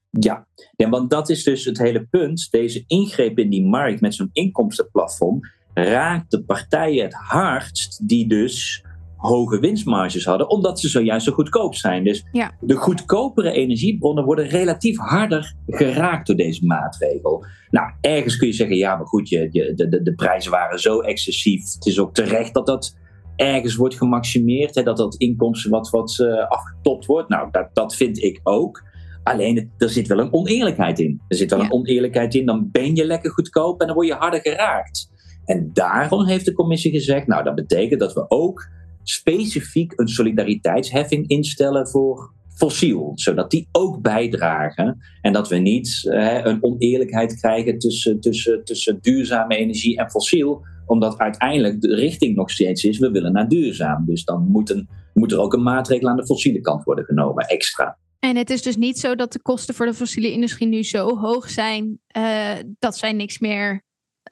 Ja. 0.09 0.47
ja, 0.75 0.89
want 0.89 1.09
dat 1.09 1.29
is 1.29 1.43
dus 1.43 1.65
het 1.65 1.77
hele 1.77 2.05
punt. 2.05 2.47
Deze 2.51 2.83
ingreep 2.87 3.39
in 3.39 3.49
die 3.49 3.65
markt 3.65 4.01
met 4.01 4.15
zo'n 4.15 4.29
inkomstenplafond 4.33 5.47
raakt 5.73 6.31
de 6.31 6.43
partijen 6.43 7.03
het 7.03 7.13
hardst 7.13 8.07
die 8.07 8.27
dus 8.27 8.85
hoge 9.27 9.59
winstmarges 9.59 10.25
hadden, 10.25 10.49
omdat 10.49 10.79
ze 10.79 10.89
zojuist 10.89 11.25
zo 11.25 11.31
goedkoop 11.31 11.75
zijn. 11.75 12.03
Dus 12.03 12.25
de 12.59 12.75
goedkopere 12.75 13.51
energiebronnen 13.51 14.23
worden 14.23 14.47
relatief 14.47 14.97
harder 14.97 15.55
geraakt 15.67 16.27
door 16.27 16.35
deze 16.35 16.65
maatregel. 16.65 17.45
Nou, 17.69 17.91
ergens 18.01 18.37
kun 18.37 18.47
je 18.47 18.53
zeggen, 18.53 18.77
ja, 18.77 18.95
maar 18.95 19.07
goed, 19.07 19.29
je, 19.29 19.47
je, 19.51 19.73
de, 19.75 19.89
de, 19.89 20.01
de 20.01 20.13
prijzen 20.13 20.51
waren 20.51 20.79
zo 20.79 20.99
excessief. 20.99 21.73
Het 21.73 21.85
is 21.85 21.99
ook 21.99 22.13
terecht 22.13 22.53
dat 22.53 22.65
dat 22.65 22.95
ergens 23.35 23.75
wordt 23.75 23.95
gemaximeerd, 23.95 24.75
hè, 24.75 24.83
dat 24.83 24.97
dat 24.97 25.15
inkomsten 25.15 25.71
wat, 25.71 25.89
wat 25.89 26.17
uh, 26.21 26.47
afgetopt 26.47 27.05
wordt. 27.05 27.29
Nou, 27.29 27.47
dat, 27.51 27.69
dat 27.73 27.95
vind 27.95 28.23
ik 28.23 28.39
ook. 28.43 28.83
Alleen, 29.23 29.71
er 29.77 29.89
zit 29.89 30.07
wel 30.07 30.19
een 30.19 30.33
oneerlijkheid 30.33 30.99
in. 30.99 31.21
Er 31.27 31.37
zit 31.37 31.49
wel 31.49 31.59
een 31.59 31.71
oneerlijkheid 31.71 32.35
in, 32.35 32.45
dan 32.45 32.69
ben 32.71 32.95
je 32.95 33.05
lekker 33.05 33.31
goedkoop 33.31 33.81
en 33.81 33.87
dan 33.87 33.95
word 33.95 34.07
je 34.07 34.13
harder 34.13 34.39
geraakt. 34.39 35.09
En 35.45 35.69
daarom 35.73 36.25
heeft 36.25 36.45
de 36.45 36.53
commissie 36.53 36.91
gezegd, 36.91 37.27
nou, 37.27 37.43
dat 37.43 37.55
betekent 37.55 37.99
dat 37.99 38.13
we 38.13 38.29
ook 38.29 38.67
specifiek 39.09 39.93
een 39.95 40.07
solidariteitsheffing 40.07 41.27
instellen 41.27 41.87
voor 41.87 42.35
fossiel, 42.55 43.11
zodat 43.15 43.51
die 43.51 43.67
ook 43.71 44.01
bijdragen 44.01 44.97
en 45.21 45.33
dat 45.33 45.49
we 45.49 45.57
niet 45.57 46.01
hè, 46.01 46.45
een 46.45 46.63
oneerlijkheid 46.63 47.39
krijgen 47.39 47.77
tussen, 47.77 48.19
tussen, 48.19 48.63
tussen 48.63 48.97
duurzame 49.01 49.55
energie 49.55 49.97
en 49.97 50.09
fossiel, 50.09 50.65
omdat 50.85 51.17
uiteindelijk 51.17 51.81
de 51.81 51.95
richting 51.95 52.35
nog 52.35 52.51
steeds 52.51 52.83
is, 52.83 52.97
we 52.97 53.11
willen 53.11 53.33
naar 53.33 53.47
duurzaam. 53.47 54.05
Dus 54.05 54.23
dan 54.23 54.47
moet, 54.47 54.69
een, 54.69 54.89
moet 55.13 55.31
er 55.31 55.39
ook 55.39 55.53
een 55.53 55.63
maatregel 55.63 56.07
aan 56.07 56.15
de 56.15 56.25
fossiele 56.25 56.61
kant 56.61 56.83
worden 56.83 57.05
genomen, 57.05 57.45
extra. 57.45 57.97
En 58.19 58.35
het 58.35 58.49
is 58.49 58.61
dus 58.61 58.75
niet 58.75 58.99
zo 58.99 59.15
dat 59.15 59.33
de 59.33 59.41
kosten 59.41 59.75
voor 59.75 59.85
de 59.85 59.93
fossiele 59.93 60.31
industrie 60.31 60.67
nu 60.67 60.83
zo 60.83 61.17
hoog 61.17 61.49
zijn 61.49 61.99
uh, 62.17 62.51
dat 62.79 62.97
zij 62.97 63.13
niks 63.13 63.39
meer 63.39 63.83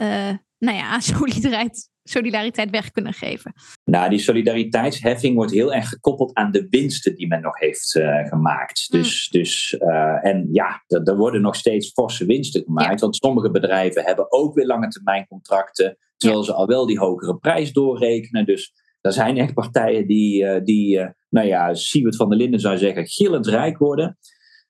uh, 0.01 0.31
nou 0.57 0.77
ja, 0.77 0.99
solidariteit 1.15 1.89
solidariteit 2.09 2.69
weg 2.69 2.91
kunnen 2.91 3.13
geven? 3.13 3.53
Nou, 3.83 4.09
die 4.09 4.19
solidariteitsheffing 4.19 5.35
wordt 5.35 5.51
heel 5.51 5.73
erg 5.73 5.89
gekoppeld 5.89 6.33
aan 6.33 6.51
de 6.51 6.67
winsten 6.69 7.15
die 7.15 7.27
men 7.27 7.41
nog 7.41 7.59
heeft 7.59 7.95
uh, 7.95 8.27
gemaakt. 8.27 8.87
Mm. 8.89 8.99
Dus, 8.99 9.29
dus 9.29 9.75
uh, 9.79 10.25
en 10.25 10.47
ja, 10.51 10.83
er 10.87 11.17
worden 11.17 11.41
nog 11.41 11.55
steeds 11.55 11.91
forse 11.91 12.25
winsten 12.25 12.63
gemaakt. 12.63 13.01
Want 13.01 13.15
sommige 13.15 13.51
bedrijven 13.51 14.03
hebben 14.03 14.31
ook 14.31 14.55
weer 14.55 14.65
lange 14.65 14.87
termijn 14.87 15.27
contracten, 15.27 15.97
terwijl 16.17 16.43
ze 16.43 16.53
al 16.53 16.67
wel 16.67 16.85
die 16.85 16.99
hogere 16.99 17.37
prijs 17.37 17.73
doorrekenen. 17.73 18.45
Dus 18.45 18.73
er 19.01 19.13
zijn 19.13 19.37
echt 19.37 19.53
partijen 19.53 20.07
die, 20.07 20.43
uh, 20.43 20.63
die 20.63 20.99
nou 21.29 21.47
ja, 21.47 21.73
Siebert 21.73 22.15
van 22.15 22.29
der 22.29 22.37
Linden 22.37 22.59
zou 22.59 22.77
zeggen, 22.77 23.07
gillend 23.07 23.47
rijk 23.47 23.77
worden. 23.77 24.17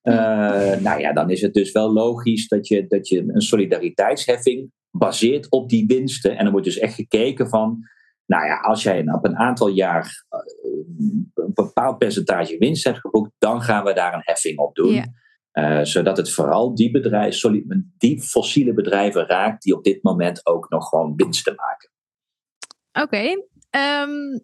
Uh, 0.03 0.75
nou 0.75 0.99
ja, 0.99 1.13
dan 1.13 1.29
is 1.29 1.41
het 1.41 1.53
dus 1.53 1.71
wel 1.71 1.93
logisch 1.93 2.47
dat 2.47 2.67
je, 2.67 2.87
dat 2.87 3.07
je 3.07 3.23
een 3.27 3.41
solidariteitsheffing 3.41 4.71
baseert 4.97 5.49
op 5.49 5.69
die 5.69 5.85
winsten. 5.85 6.37
En 6.37 6.45
er 6.45 6.51
wordt 6.51 6.65
dus 6.65 6.77
echt 6.77 6.93
gekeken 6.93 7.49
van, 7.49 7.87
nou 8.25 8.45
ja, 8.45 8.59
als 8.59 8.83
jij 8.83 9.11
op 9.11 9.25
een 9.25 9.37
aantal 9.37 9.67
jaar 9.67 10.25
eh, 10.29 10.39
een 11.33 11.53
bepaald 11.53 11.97
percentage 11.97 12.57
winst 12.57 12.83
hebt 12.83 12.99
geboekt, 12.99 13.31
dan 13.37 13.61
gaan 13.61 13.83
we 13.83 13.93
daar 13.93 14.13
een 14.13 14.23
heffing 14.23 14.57
op 14.57 14.75
doen. 14.75 15.23
Uh, 15.53 15.83
zodat 15.83 16.17
het 16.17 16.31
vooral 16.31 16.75
die, 16.75 16.91
bedrijven, 16.91 17.93
die 17.97 18.21
fossiele 18.21 18.73
bedrijven 18.73 19.25
raakt 19.25 19.63
die 19.63 19.75
op 19.75 19.83
dit 19.83 20.03
moment 20.03 20.45
ook 20.45 20.69
nog 20.69 20.89
gewoon 20.89 21.15
winsten 21.15 21.55
maken. 21.55 21.89
Oké, 22.91 23.45
ehm, 23.69 24.39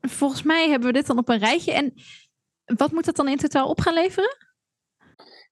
volgens 0.00 0.42
mij 0.42 0.68
hebben 0.68 0.88
we 0.88 0.94
dit 0.94 1.06
dan 1.06 1.18
op 1.18 1.28
een 1.28 1.38
rijtje. 1.38 1.72
En 1.72 1.94
wat 2.64 2.92
moet 2.92 3.04
dat 3.04 3.16
dan 3.16 3.28
in 3.28 3.36
totaal 3.36 3.68
op 3.68 3.80
gaan 3.80 3.94
leveren? 3.94 4.36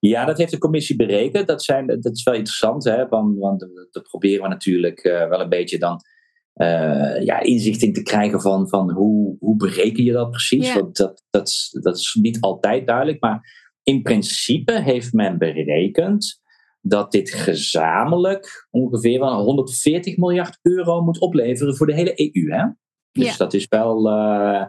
Ja, 0.08 0.24
dat 0.24 0.38
heeft 0.38 0.50
de 0.50 0.58
commissie 0.58 0.96
berekend. 0.96 1.46
Dat, 1.46 1.64
zijn, 1.64 1.86
dat 1.86 2.16
is 2.16 2.22
wel 2.22 2.34
interessant, 2.34 2.84
hè, 2.84 3.08
want, 3.08 3.38
want 3.38 3.68
dat 3.90 4.02
proberen 4.02 4.42
we 4.42 4.48
natuurlijk 4.48 5.04
uh, 5.04 5.28
wel 5.28 5.40
een 5.40 5.48
beetje 5.48 5.78
dan 5.78 6.00
uh, 6.54 7.22
ja, 7.24 7.40
inzicht 7.40 7.82
in 7.82 7.92
te 7.92 8.02
krijgen 8.02 8.40
van, 8.40 8.68
van 8.68 8.90
hoe, 8.90 9.36
hoe 9.38 9.56
bereken 9.56 10.04
je 10.04 10.12
dat 10.12 10.30
precies. 10.30 10.74
Want 10.74 10.96
dat, 10.96 11.24
dat, 11.30 11.68
dat 11.70 11.96
is 11.96 12.18
niet 12.20 12.40
altijd 12.40 12.86
duidelijk. 12.86 13.20
Maar 13.20 13.40
in 13.82 14.02
principe 14.02 14.80
heeft 14.80 15.12
men 15.12 15.38
berekend 15.38 16.40
dat 16.80 17.12
dit 17.12 17.30
gezamenlijk 17.30 18.68
ongeveer 18.70 19.20
wel 19.20 19.42
140 19.42 20.16
miljard 20.16 20.58
euro 20.62 21.02
moet 21.02 21.20
opleveren 21.20 21.76
voor 21.76 21.86
de 21.86 21.94
hele 21.94 22.32
EU. 22.32 22.50
Hè? 22.50 22.66
Dus 23.12 23.30
ja. 23.30 23.36
dat 23.36 23.54
is 23.54 23.66
wel. 23.68 24.08
Uh, 24.08 24.64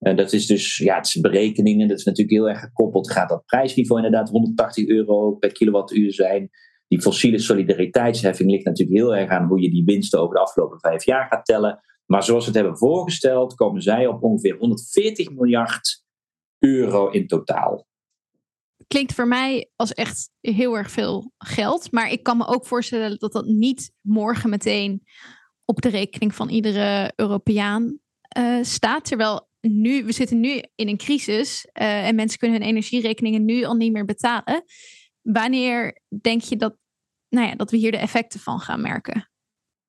uh, 0.00 0.16
dat 0.16 0.32
is 0.32 0.46
dus, 0.46 0.76
ja, 0.76 0.96
het 0.96 1.06
is 1.06 1.20
berekeningen, 1.20 1.88
dat 1.88 1.98
is 1.98 2.04
natuurlijk 2.04 2.36
heel 2.36 2.48
erg 2.48 2.60
gekoppeld. 2.60 3.12
Gaat 3.12 3.28
dat 3.28 3.44
prijsniveau 3.44 4.04
inderdaad 4.04 4.30
180 4.30 4.88
euro 4.88 5.32
per 5.32 5.52
kilowattuur 5.52 6.12
zijn? 6.12 6.50
Die 6.88 7.00
fossiele 7.00 7.38
solidariteitsheffing 7.38 8.50
ligt 8.50 8.64
natuurlijk 8.64 8.98
heel 8.98 9.16
erg 9.16 9.30
aan 9.30 9.46
hoe 9.46 9.60
je 9.60 9.70
die 9.70 9.84
winsten 9.84 10.20
over 10.20 10.34
de 10.34 10.40
afgelopen 10.40 10.80
vijf 10.80 11.04
jaar 11.04 11.26
gaat 11.26 11.44
tellen. 11.44 11.80
Maar 12.06 12.22
zoals 12.22 12.44
we 12.44 12.50
het 12.50 12.60
hebben 12.60 12.78
voorgesteld, 12.78 13.54
komen 13.54 13.82
zij 13.82 14.06
op 14.06 14.22
ongeveer 14.22 14.56
140 14.56 15.30
miljard 15.30 16.04
euro 16.58 17.08
in 17.08 17.26
totaal. 17.26 17.88
Klinkt 18.86 19.14
voor 19.14 19.28
mij 19.28 19.70
als 19.76 19.94
echt 19.94 20.30
heel 20.40 20.76
erg 20.76 20.90
veel 20.90 21.32
geld. 21.38 21.92
Maar 21.92 22.10
ik 22.10 22.22
kan 22.22 22.36
me 22.36 22.46
ook 22.46 22.66
voorstellen 22.66 23.18
dat 23.18 23.32
dat 23.32 23.44
niet 23.44 23.92
morgen 24.00 24.50
meteen 24.50 25.02
op 25.64 25.80
de 25.80 25.88
rekening 25.88 26.34
van 26.34 26.48
iedere 26.48 27.12
Europeaan 27.16 27.98
uh, 28.38 28.62
staat. 28.62 29.04
Terwijl 29.04 29.49
nu, 29.60 30.04
we 30.04 30.12
zitten 30.12 30.40
nu 30.40 30.62
in 30.74 30.88
een 30.88 30.96
crisis 30.96 31.68
uh, 31.80 32.06
en 32.06 32.14
mensen 32.14 32.38
kunnen 32.38 32.60
hun 32.60 32.68
energierekeningen 32.68 33.44
nu 33.44 33.64
al 33.64 33.74
niet 33.74 33.92
meer 33.92 34.04
betalen. 34.04 34.64
Wanneer 35.22 36.00
denk 36.20 36.42
je 36.42 36.56
dat 36.56 36.76
nou 37.28 37.46
ja, 37.46 37.54
dat 37.54 37.70
we 37.70 37.76
hier 37.76 37.90
de 37.90 37.96
effecten 37.96 38.40
van 38.40 38.60
gaan 38.60 38.80
merken? 38.80 39.30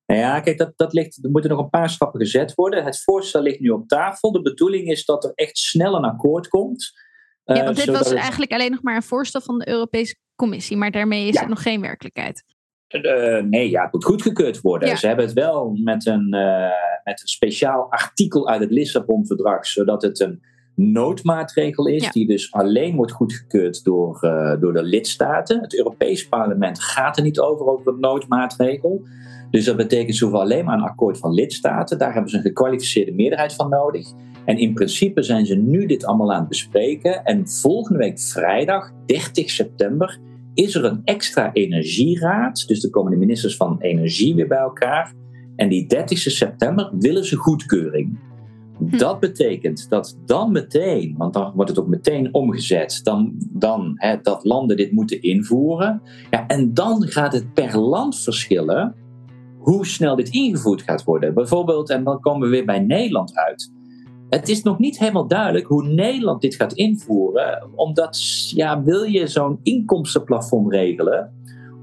Nou 0.06 0.20
ja, 0.20 0.40
kijk, 0.40 0.58
dat, 0.58 0.72
dat 0.76 0.92
ligt, 0.92 1.24
er 1.24 1.30
moeten 1.30 1.50
nog 1.50 1.60
een 1.60 1.70
paar 1.70 1.90
stappen 1.90 2.20
gezet 2.20 2.54
worden. 2.54 2.84
Het 2.84 3.02
voorstel 3.02 3.42
ligt 3.42 3.60
nu 3.60 3.68
op 3.68 3.88
tafel. 3.88 4.32
De 4.32 4.42
bedoeling 4.42 4.88
is 4.88 5.04
dat 5.04 5.24
er 5.24 5.32
echt 5.34 5.58
snel 5.58 5.94
een 5.94 6.04
akkoord 6.04 6.48
komt. 6.48 6.92
Ja, 7.44 7.64
want 7.64 7.76
dit 7.76 7.86
was 7.86 8.12
eigenlijk 8.12 8.52
alleen 8.52 8.70
nog 8.70 8.82
maar 8.82 8.96
een 8.96 9.02
voorstel 9.02 9.40
van 9.40 9.58
de 9.58 9.68
Europese 9.68 10.16
Commissie, 10.34 10.76
maar 10.76 10.90
daarmee 10.90 11.28
is 11.28 11.38
het 11.38 11.48
nog 11.48 11.62
geen 11.62 11.80
werkelijkheid. 11.80 12.44
Uh, 12.92 13.42
nee, 13.42 13.70
ja, 13.70 13.82
het 13.82 13.92
moet 13.92 14.04
goedgekeurd 14.04 14.60
worden. 14.60 14.96
Ze 14.96 15.06
hebben 15.06 15.24
het 15.24 15.34
wel 15.34 15.78
met 15.84 16.06
een, 16.06 16.34
uh, 16.34 16.70
met 17.04 17.20
een 17.20 17.28
speciaal 17.28 17.86
artikel 17.90 18.48
uit 18.48 18.60
het 18.60 18.70
Lissabon-verdrag, 18.70 19.66
zodat 19.66 20.02
het 20.02 20.20
een 20.20 20.42
noodmaatregel 20.74 21.86
is, 21.86 22.10
die 22.10 22.26
dus 22.26 22.52
alleen 22.52 22.96
wordt 22.96 23.12
goedgekeurd 23.12 23.84
door, 23.84 24.18
uh, 24.24 24.60
door 24.60 24.72
de 24.72 24.82
lidstaten. 24.82 25.60
Het 25.60 25.76
Europees 25.76 26.28
Parlement 26.28 26.80
gaat 26.80 27.16
er 27.16 27.22
niet 27.22 27.40
over, 27.40 27.66
over 27.66 27.92
een 27.92 28.00
noodmaatregel. 28.00 29.02
Dus 29.50 29.64
dat 29.64 29.76
betekent 29.76 30.16
zoveel 30.16 30.40
alleen 30.40 30.64
maar 30.64 30.76
een 30.76 30.84
akkoord 30.84 31.18
van 31.18 31.32
lidstaten. 31.32 31.98
Daar 31.98 32.12
hebben 32.12 32.30
ze 32.30 32.36
een 32.36 32.42
gekwalificeerde 32.42 33.12
meerderheid 33.12 33.54
van 33.54 33.68
nodig. 33.68 34.12
En 34.44 34.58
in 34.58 34.74
principe 34.74 35.22
zijn 35.22 35.46
ze 35.46 35.54
nu 35.54 35.86
dit 35.86 36.04
allemaal 36.04 36.32
aan 36.32 36.40
het 36.40 36.48
bespreken. 36.48 37.24
En 37.24 37.48
volgende 37.48 37.98
week 37.98 38.20
vrijdag, 38.20 38.90
30 39.06 39.50
september, 39.50 40.18
is 40.54 40.74
er 40.74 40.84
een 40.84 41.00
extra 41.04 41.52
energieraad. 41.52 42.64
Dus 42.66 42.84
er 42.84 42.90
komen 42.90 43.10
de 43.10 43.18
ministers 43.18 43.56
van 43.56 43.80
Energie 43.80 44.34
weer 44.34 44.48
bij 44.48 44.58
elkaar. 44.58 45.14
En 45.56 45.68
die 45.68 45.86
30 45.86 46.18
september 46.18 46.90
willen 46.98 47.24
ze 47.24 47.36
goedkeuring. 47.36 48.18
Hm. 48.78 48.96
Dat 48.96 49.20
betekent 49.20 49.88
dat 49.88 50.18
dan 50.24 50.52
meteen, 50.52 51.14
want 51.16 51.34
dan 51.34 51.52
wordt 51.54 51.70
het 51.70 51.78
ook 51.78 51.88
meteen 51.88 52.34
omgezet, 52.34 53.00
dan, 53.02 53.34
dan 53.50 53.92
hè, 53.94 54.20
dat 54.22 54.44
landen 54.44 54.76
dit 54.76 54.92
moeten 54.92 55.22
invoeren. 55.22 56.02
Ja, 56.30 56.46
en 56.46 56.74
dan 56.74 57.06
gaat 57.08 57.32
het 57.32 57.54
per 57.54 57.78
land 57.78 58.18
verschillen 58.18 58.94
hoe 59.58 59.86
snel 59.86 60.16
dit 60.16 60.28
ingevoerd 60.28 60.82
gaat 60.82 61.04
worden. 61.04 61.34
Bijvoorbeeld, 61.34 61.90
en 61.90 62.04
dan 62.04 62.20
komen 62.20 62.48
we 62.48 62.56
weer 62.56 62.64
bij 62.64 62.80
Nederland 62.80 63.36
uit. 63.36 63.72
Het 64.34 64.48
is 64.48 64.62
nog 64.62 64.78
niet 64.78 64.98
helemaal 64.98 65.26
duidelijk 65.26 65.66
hoe 65.66 65.88
Nederland 65.88 66.40
dit 66.40 66.54
gaat 66.54 66.72
invoeren, 66.72 67.68
omdat 67.74 68.18
ja, 68.54 68.82
wil 68.82 69.02
je 69.02 69.26
zo'n 69.26 69.58
inkomstenplafond 69.62 70.72
regelen, 70.72 71.32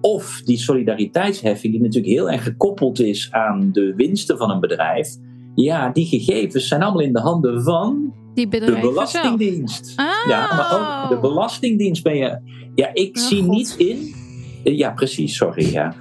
of 0.02 0.42
die 0.46 0.58
solidariteitsheffing, 0.58 1.74
die 1.74 1.82
natuurlijk 1.82 2.14
heel 2.14 2.30
erg 2.30 2.44
gekoppeld 2.44 3.00
is 3.00 3.32
aan 3.32 3.70
de 3.72 3.94
winsten 3.96 4.38
van 4.38 4.52
een 4.52 4.60
bedrijf, 4.60 5.16
ja, 5.56 5.90
die 5.90 6.06
gegevens 6.06 6.68
zijn 6.68 6.82
allemaal 6.82 7.02
in 7.02 7.14
de 7.14 7.20
handen 7.20 7.64
van 7.64 8.14
die 8.34 8.48
de 8.48 8.78
Belastingdienst. 8.82 9.94
Ja, 10.28 10.56
maar 10.56 11.04
ook 11.04 11.10
de. 11.10 11.20
Belastingdienst 11.28 12.04
ben 12.04 12.16
je. 12.18 12.40
Ja, 12.76 12.94
ik 12.94 13.18
Oh, 13.18 13.24
zie 13.24 13.44
God. 13.44 13.50
niet 13.50 13.76
in. 13.78 14.16
Ja, 14.64 14.92
precies, 14.92 15.36
sorry. 15.36 15.72
Ja. 15.72 15.96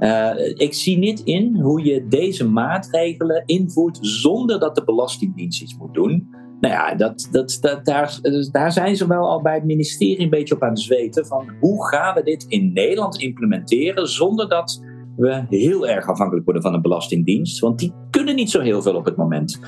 Eh, 0.00 0.30
ik 0.54 0.74
zie 0.74 0.98
niet 0.98 1.20
in 1.20 1.56
hoe 1.56 1.84
je 1.84 2.08
deze 2.08 2.48
maatregelen 2.48 3.42
invoert 3.46 3.98
zonder 4.00 4.60
dat 4.60 4.74
de 4.74 4.84
Belastingdienst 4.84 5.62
iets 5.62 5.76
moet 5.76 5.94
doen. 5.94 6.28
Nou 6.60 6.74
ja, 6.74 6.94
dat, 6.94 7.28
dat, 7.30 7.58
dat, 7.60 7.84
daar, 7.84 8.18
daar 8.50 8.72
zijn 8.72 8.96
ze 8.96 9.06
wel 9.06 9.28
al 9.28 9.42
bij 9.42 9.54
het 9.54 9.64
ministerie 9.64 10.20
een 10.20 10.30
beetje 10.30 10.54
op 10.54 10.62
aan 10.62 10.68
het 10.68 10.80
zweten. 10.80 11.26
Van 11.26 11.48
hoe 11.60 11.88
gaan 11.88 12.14
we 12.14 12.22
dit 12.22 12.44
in 12.48 12.72
Nederland 12.72 13.18
implementeren 13.18 14.08
zonder 14.08 14.48
dat 14.48 14.84
we 15.16 15.44
heel 15.48 15.88
erg 15.88 16.08
afhankelijk 16.08 16.44
worden 16.44 16.62
van 16.62 16.72
de 16.72 16.80
Belastingdienst? 16.80 17.58
Want 17.58 17.78
die 17.78 17.92
kunnen 18.10 18.34
niet 18.34 18.50
zo 18.50 18.60
heel 18.60 18.82
veel 18.82 18.94
op 18.94 19.04
het 19.04 19.16
moment. 19.16 19.60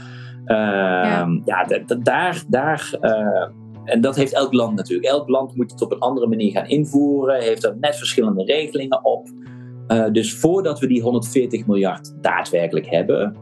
Uh, 0.47 0.57
ja, 0.57 1.29
ja 1.45 1.65
da, 1.65 1.79
da, 1.87 1.95
daar. 1.95 2.45
daar 2.49 2.99
uh, 3.01 3.61
en 3.85 4.01
dat 4.01 4.17
heeft 4.17 4.33
elk 4.33 4.53
land 4.53 4.77
natuurlijk. 4.77 5.09
Elk 5.09 5.29
land 5.29 5.57
moet 5.57 5.71
het 5.71 5.83
op 5.83 5.93
een 5.93 5.99
andere 5.99 6.27
manier 6.27 6.51
gaan 6.51 6.67
invoeren, 6.67 7.41
heeft 7.41 7.65
er 7.65 7.77
net 7.81 7.97
verschillende 7.97 8.45
regelingen 8.45 9.05
op. 9.05 9.29
Uh, 9.93 10.11
dus 10.13 10.35
voordat 10.35 10.81
we 10.81 10.87
die 10.87 11.03
140 11.03 11.67
miljard 11.67 12.15
daadwerkelijk 12.21 12.87
hebben, 12.87 13.37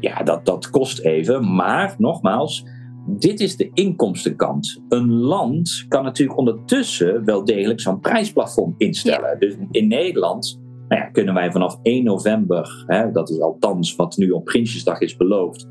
ja, 0.00 0.22
dat, 0.22 0.46
dat 0.46 0.70
kost 0.70 1.00
even. 1.00 1.54
Maar 1.54 1.94
nogmaals, 1.98 2.66
dit 3.06 3.40
is 3.40 3.56
de 3.56 3.70
inkomstenkant. 3.72 4.82
Een 4.88 5.12
land 5.12 5.84
kan 5.88 6.04
natuurlijk 6.04 6.38
ondertussen 6.38 7.24
wel 7.24 7.44
degelijk 7.44 7.80
zo'n 7.80 8.00
prijsplafond 8.00 8.74
instellen. 8.78 9.30
Ja. 9.30 9.38
Dus 9.38 9.56
in 9.70 9.88
Nederland 9.88 10.62
nou 10.88 11.00
ja, 11.02 11.06
kunnen 11.08 11.34
wij 11.34 11.52
vanaf 11.52 11.78
1 11.82 12.04
november, 12.04 12.84
hè, 12.86 13.10
dat 13.10 13.30
is 13.30 13.40
althans 13.40 13.96
wat 13.96 14.16
nu 14.16 14.30
op 14.30 14.44
Prinsjesdag 14.44 15.00
is 15.00 15.16
beloofd, 15.16 15.68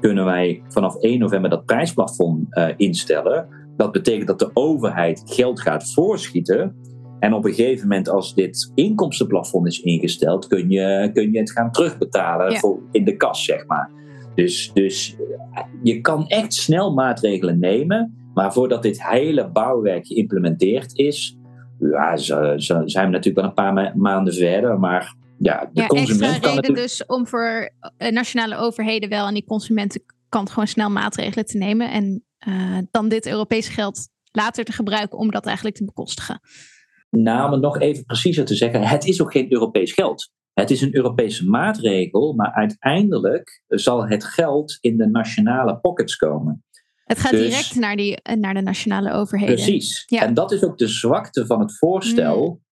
kunnen 0.00 0.24
wij 0.24 0.62
vanaf 0.68 0.96
1 0.96 1.18
november 1.18 1.50
dat 1.50 1.64
prijsplafond 1.64 2.46
uh, 2.50 2.68
instellen. 2.76 3.48
Dat 3.76 3.92
betekent 3.92 4.26
dat 4.26 4.38
de 4.38 4.50
overheid 4.52 5.22
geld 5.24 5.60
gaat 5.60 5.92
voorschieten. 5.92 6.76
En 7.26 7.32
op 7.32 7.44
een 7.44 7.54
gegeven 7.54 7.88
moment, 7.88 8.08
als 8.08 8.34
dit 8.34 8.72
inkomstenplafond 8.74 9.66
is 9.66 9.80
ingesteld, 9.80 10.46
kun 10.46 10.70
je, 10.70 11.10
kun 11.12 11.32
je 11.32 11.38
het 11.38 11.50
gaan 11.50 11.70
terugbetalen 11.70 12.50
ja. 12.52 12.58
voor 12.58 12.82
in 12.90 13.04
de 13.04 13.16
kas, 13.16 13.44
zeg 13.44 13.66
maar. 13.66 13.90
Dus, 14.34 14.70
dus 14.72 15.16
je 15.82 16.00
kan 16.00 16.26
echt 16.26 16.54
snel 16.54 16.94
maatregelen 16.94 17.58
nemen. 17.58 18.30
Maar 18.34 18.52
voordat 18.52 18.82
dit 18.82 19.08
hele 19.08 19.50
bouwwerk 19.50 20.06
geïmplementeerd 20.06 20.98
is, 20.98 21.38
ja, 21.78 22.16
zo, 22.16 22.58
zo 22.58 22.82
zijn 22.84 23.06
we 23.06 23.12
natuurlijk 23.12 23.36
wel 23.36 23.44
een 23.44 23.54
paar 23.54 23.72
ma 23.72 23.92
maanden 23.96 24.34
verder. 24.34 24.78
Maar 24.78 25.14
ja, 25.38 25.70
de 25.72 25.80
ja, 25.80 25.86
consument 25.86 26.20
extra 26.20 26.38
kan 26.38 26.54
reden 26.54 26.54
natuurlijk... 26.54 26.88
dus 26.88 27.06
om 27.06 27.26
voor 27.26 27.70
nationale 27.96 28.56
overheden 28.56 29.08
wel 29.08 29.24
aan 29.24 29.34
die 29.34 29.44
consumentenkant 29.44 30.50
gewoon 30.50 30.66
snel 30.66 30.90
maatregelen 30.90 31.46
te 31.46 31.58
nemen. 31.58 31.90
En 31.90 32.24
uh, 32.48 32.78
dan 32.90 33.08
dit 33.08 33.26
Europese 33.26 33.70
geld 33.70 34.08
later 34.32 34.64
te 34.64 34.72
gebruiken 34.72 35.18
om 35.18 35.30
dat 35.30 35.46
eigenlijk 35.46 35.76
te 35.76 35.84
bekostigen. 35.84 36.40
Om 37.10 37.60
nog 37.60 37.80
even 37.80 38.04
preciezer 38.04 38.44
te 38.44 38.54
zeggen, 38.54 38.82
het 38.82 39.04
is 39.04 39.22
ook 39.22 39.32
geen 39.32 39.52
Europees 39.52 39.92
geld. 39.92 40.30
Het 40.52 40.70
is 40.70 40.80
een 40.80 40.96
Europese 40.96 41.48
maatregel, 41.48 42.32
maar 42.32 42.52
uiteindelijk 42.52 43.62
zal 43.66 44.06
het 44.06 44.24
geld 44.24 44.78
in 44.80 44.96
de 44.96 45.06
nationale 45.06 45.78
pockets 45.78 46.16
komen. 46.16 46.64
Het 47.04 47.18
gaat 47.18 47.30
dus, 47.30 47.40
direct 47.40 47.74
naar, 47.74 47.96
die, 47.96 48.18
naar 48.38 48.54
de 48.54 48.60
nationale 48.60 49.12
overheden. 49.12 49.54
Precies. 49.54 50.02
Ja. 50.06 50.22
En 50.22 50.34
dat 50.34 50.52
is 50.52 50.64
ook 50.64 50.78
de 50.78 50.88
zwakte 50.88 51.46
van 51.46 51.60
het 51.60 51.78
voorstel. 51.78 52.48
Mm. 52.48 52.64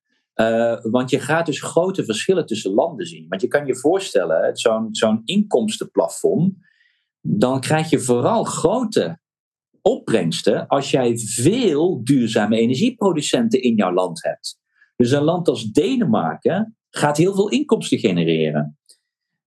Uh, 0.46 0.78
want 0.82 1.10
je 1.10 1.20
gaat 1.20 1.46
dus 1.46 1.62
grote 1.62 2.04
verschillen 2.04 2.46
tussen 2.46 2.72
landen 2.72 3.06
zien. 3.06 3.26
Want 3.28 3.40
je 3.40 3.48
kan 3.48 3.66
je 3.66 3.76
voorstellen, 3.76 4.56
zo'n 4.56 4.88
zo'n 4.90 5.22
inkomstenplafond, 5.24 6.54
dan 7.20 7.60
krijg 7.60 7.90
je 7.90 8.00
vooral 8.00 8.44
grote 8.44 9.18
opbrengsten 9.86 10.66
als 10.66 10.90
jij 10.90 11.18
veel 11.18 12.04
duurzame 12.04 12.58
energieproducenten 12.58 13.62
in 13.62 13.74
jouw 13.74 13.92
land 13.92 14.22
hebt. 14.22 14.58
Dus 14.96 15.10
een 15.10 15.22
land 15.22 15.48
als 15.48 15.64
Denemarken 15.64 16.76
gaat 16.90 17.16
heel 17.16 17.34
veel 17.34 17.48
inkomsten 17.48 17.98
genereren. 17.98 18.78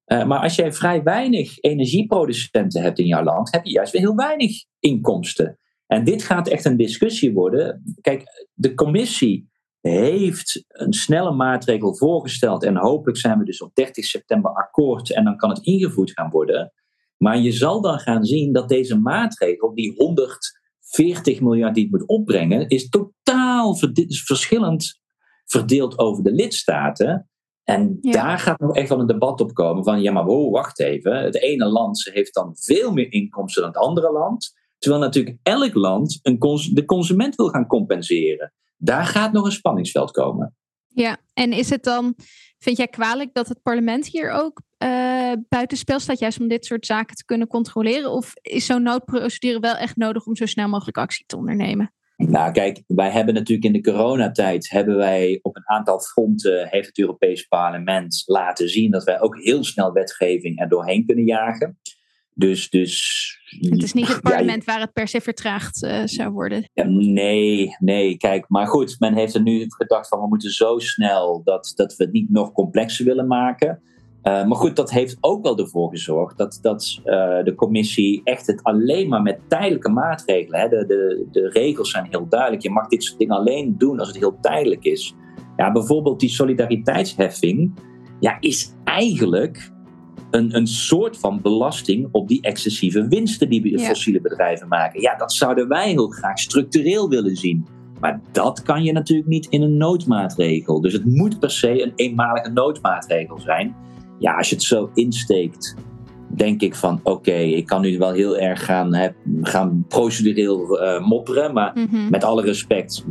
Uh, 0.06 0.26
maar 0.26 0.40
als 0.40 0.56
jij 0.56 0.74
vrij 0.74 1.04
weinig 1.04 1.60
energieproducenten 1.60 2.82
hebt 2.82 3.00
in 3.00 3.06
jouw 3.06 3.24
land, 3.24 3.52
heb 3.52 3.66
je 3.66 3.72
juist 3.72 3.92
weer 3.92 4.02
heel 4.02 4.16
weinig 4.16 4.64
inkomsten. 4.80 5.60
En 5.88 6.04
dit 6.04 6.24
gaat 6.24 6.48
echt 6.48 6.66
een 6.66 6.78
discussie 6.78 7.34
worden. 7.34 7.96
Kijk, 8.02 8.48
de 8.54 8.74
commissie 8.74 9.50
heeft 9.82 10.64
een 10.68 10.94
snelle 10.94 11.32
maatregel 11.32 11.96
voorgesteld 11.96 12.64
en 12.64 12.78
hopelijk 12.78 13.18
zijn 13.18 13.40
we 13.40 13.46
dus 13.46 13.62
op 13.62 13.76
30 13.76 14.06
september 14.06 14.52
akkoord 14.52 15.14
en 15.14 15.24
dan 15.24 15.38
kan 15.38 15.50
het 15.50 15.66
ingevoerd 15.66 16.12
gaan 16.12 16.30
worden. 16.30 16.74
Maar 17.18 17.40
je 17.40 17.52
zal 17.52 17.82
dan 17.82 18.00
gaan 18.00 18.26
zien 18.26 18.54
dat 18.54 18.70
deze 18.70 19.00
maatregel, 19.00 19.76
die 19.76 19.94
140 19.96 21.42
miljard 21.42 21.76
die 21.76 21.84
het 21.84 21.92
moet 21.92 22.08
opbrengen, 22.08 22.68
is 22.68 22.90
totaal 22.90 23.76
verschillend 24.08 25.02
verdeeld 25.46 26.00
over 26.00 26.24
de 26.24 26.32
lidstaten. 26.32 27.30
En 27.64 27.98
ja. 28.02 28.12
daar 28.12 28.40
gaat 28.40 28.60
nog 28.60 28.76
echt 28.76 28.90
wel 28.90 29.00
een 29.00 29.08
debat 29.08 29.42
op 29.42 29.54
komen 29.54 29.84
van, 29.84 30.02
ja 30.02 30.12
maar 30.12 30.26
wow, 30.26 30.54
wacht 30.54 30.80
even. 30.80 31.24
Het 31.24 31.42
ene 31.42 31.66
land 31.66 32.10
heeft 32.14 32.34
dan 32.34 32.56
veel 32.56 32.92
meer 32.92 33.12
inkomsten 33.12 33.62
dan 33.62 33.72
het 33.72 33.82
andere 33.82 34.12
land. 34.12 34.54
Terwijl 34.78 35.02
natuurlijk 35.02 35.38
elk 35.44 35.74
land 35.74 36.20
een 36.22 36.38
cons 36.38 36.70
de 36.70 36.86
consument 36.86 37.36
wil 37.36 37.48
gaan 37.48 37.68
compenseren. 37.68 38.54
Daar 38.78 39.06
gaat 39.06 39.32
nog 39.32 39.46
een 39.46 39.52
spanningsveld 39.52 40.12
komen. 40.12 40.56
Ja, 40.88 41.18
en 41.34 41.52
is 41.54 41.70
het 41.70 41.84
dan, 41.84 42.16
vind 42.58 42.78
jij 42.78 42.88
kwalijk 42.88 43.34
dat 43.34 43.48
het 43.48 43.62
parlement 43.62 44.08
hier 44.08 44.30
ook 44.30 44.62
uh, 44.84 45.32
buitenspel 45.50 46.00
staat, 46.00 46.20
juist 46.20 46.40
om 46.40 46.48
dit 46.48 46.66
soort 46.66 46.86
zaken 46.86 47.16
te 47.16 47.26
kunnen 47.26 47.48
controleren? 47.48 48.12
Of 48.12 48.34
is 48.42 48.66
zo'n 48.66 48.84
noodprocedure 48.84 49.60
wel 49.60 49.76
echt 49.76 49.96
nodig 49.96 50.26
om 50.26 50.36
zo 50.36 50.46
snel 50.46 50.68
mogelijk 50.68 50.98
actie 50.98 51.26
te 51.26 51.38
ondernemen? 51.38 51.92
Nou, 52.18 52.52
kijk, 52.52 52.84
wij 52.88 53.12
hebben 53.12 53.34
natuurlijk 53.34 53.68
in 53.68 53.82
de 53.82 53.92
coronatijd 53.92 54.70
hebben 54.70 54.96
wij 54.96 55.40
op 55.42 55.56
een 55.56 55.70
aantal 55.70 56.00
fronten 56.00 56.68
heeft 56.70 56.88
het 56.88 57.00
Europees 57.00 57.44
Parlement 57.44 58.24
laten 58.26 58.70
zien 58.70 58.92
dat 58.92 59.04
wij 59.04 59.22
ook 59.22 59.38
heel 59.38 59.64
snel 59.64 59.92
wetgeving 59.94 60.62
er 60.62 60.70
doorheen 60.70 61.06
kunnen 61.06 61.26
jagen. 61.26 61.80
Dus, 62.34 62.70
dus 62.70 63.37
het 63.50 63.84
is 63.84 63.94
niet 63.94 64.08
het 64.08 64.22
parlement 64.22 64.64
ja, 64.66 64.72
waar 64.72 64.82
het 64.82 64.94
per 64.94 65.08
se 65.08 65.22
vertraagd 65.22 65.84
uh, 65.84 66.02
zou 66.06 66.32
worden. 66.32 66.70
Nee, 67.14 67.76
nee, 67.80 68.18
kijk, 68.18 68.46
maar 68.48 68.68
goed, 68.68 68.96
men 69.00 69.14
heeft 69.14 69.36
er 69.36 69.42
nu 69.42 69.66
gedacht 69.68 70.08
van 70.08 70.20
we 70.20 70.28
moeten 70.28 70.52
zo 70.52 70.80
snel 70.80 71.42
dat, 71.44 71.74
dat 71.76 71.96
we 71.96 72.04
het 72.04 72.14
niet 72.14 72.30
nog 72.30 72.52
complexer 72.52 73.06
willen 73.06 73.28
maken. 73.28 73.82
Uh, 74.24 74.46
maar 74.46 74.56
goed, 74.56 74.76
dat 74.76 74.92
heeft 74.92 75.18
ook 75.22 75.44
wel 75.44 75.58
ervoor 75.58 75.90
gezorgd 75.90 76.38
dat, 76.38 76.60
dat 76.62 77.00
uh, 77.06 77.44
de 77.44 77.54
commissie 77.56 78.22
echt 78.24 78.48
het 78.48 78.64
alleen 78.64 79.10
maar 79.10 79.22
met 79.22 79.40
tijdelijke 79.48 79.90
maatregelen. 79.90 80.60
Hè, 80.60 80.68
de, 80.70 80.86
de, 80.86 81.28
de 81.32 81.50
regels 81.50 81.92
zijn 81.92 82.08
heel 82.10 82.28
duidelijk. 82.30 82.64
Je 82.64 82.70
mag 82.70 82.88
dit 82.88 83.04
soort 83.04 83.20
dingen 83.20 83.36
alleen 83.36 83.78
doen 83.78 84.00
als 84.00 84.08
het 84.08 84.18
heel 84.18 84.38
tijdelijk 84.42 84.84
is. 84.84 85.16
Ja, 85.58 85.72
bijvoorbeeld 85.72 86.20
die 86.20 86.30
solidariteitsheffing 86.30 87.72
ja, 88.20 88.38
is 88.40 88.74
eigenlijk 88.84 89.72
een, 90.32 90.56
een 90.56 90.68
soort 90.68 91.18
van 91.18 91.42
belasting 91.42 92.08
op 92.12 92.28
die 92.28 92.42
excessieve 92.42 93.08
winsten 93.08 93.50
die 93.50 93.80
ja. 93.80 93.86
fossiele 93.86 94.22
bedrijven 94.22 94.68
maken. 94.68 95.02
Ja, 95.02 95.16
dat 95.16 95.34
zouden 95.34 95.68
wij 95.68 95.90
heel 95.90 96.08
graag 96.08 96.40
structureel 96.40 97.10
willen 97.10 97.36
zien. 97.36 97.66
Maar 98.00 98.22
dat 98.32 98.62
kan 98.62 98.84
je 98.84 98.92
natuurlijk 98.92 99.28
niet 99.28 99.48
in 99.50 99.62
een 99.62 99.78
noodmaatregel. 99.78 100.82
Dus 100.82 100.94
het 100.94 101.06
moet 101.06 101.40
per 101.40 101.52
se 101.52 101.84
een 101.84 101.94
eenmalige 101.96 102.50
noodmaatregel 102.50 103.40
zijn. 103.40 103.76
Ja, 104.20 104.36
als 104.36 104.50
je 104.50 104.56
het 104.56 104.64
zo 104.64 104.90
insteekt, 104.94 105.76
denk 106.28 106.62
ik 106.62 106.76
van 106.76 107.00
oké, 107.04 107.32
ik 107.32 107.66
kan 107.66 107.82
nu 107.82 107.98
wel 107.98 108.12
heel 108.12 108.38
erg 108.38 108.66
gaan, 108.66 108.96
hè, 108.96 109.08
gaan 109.42 109.86
procedureel 109.88 110.82
uh, 110.82 111.08
mopperen. 111.08 111.54
Maar 111.54 111.72
mhm. 111.76 112.10
met 112.10 112.24
alle 112.24 112.42
respect, 112.42 113.06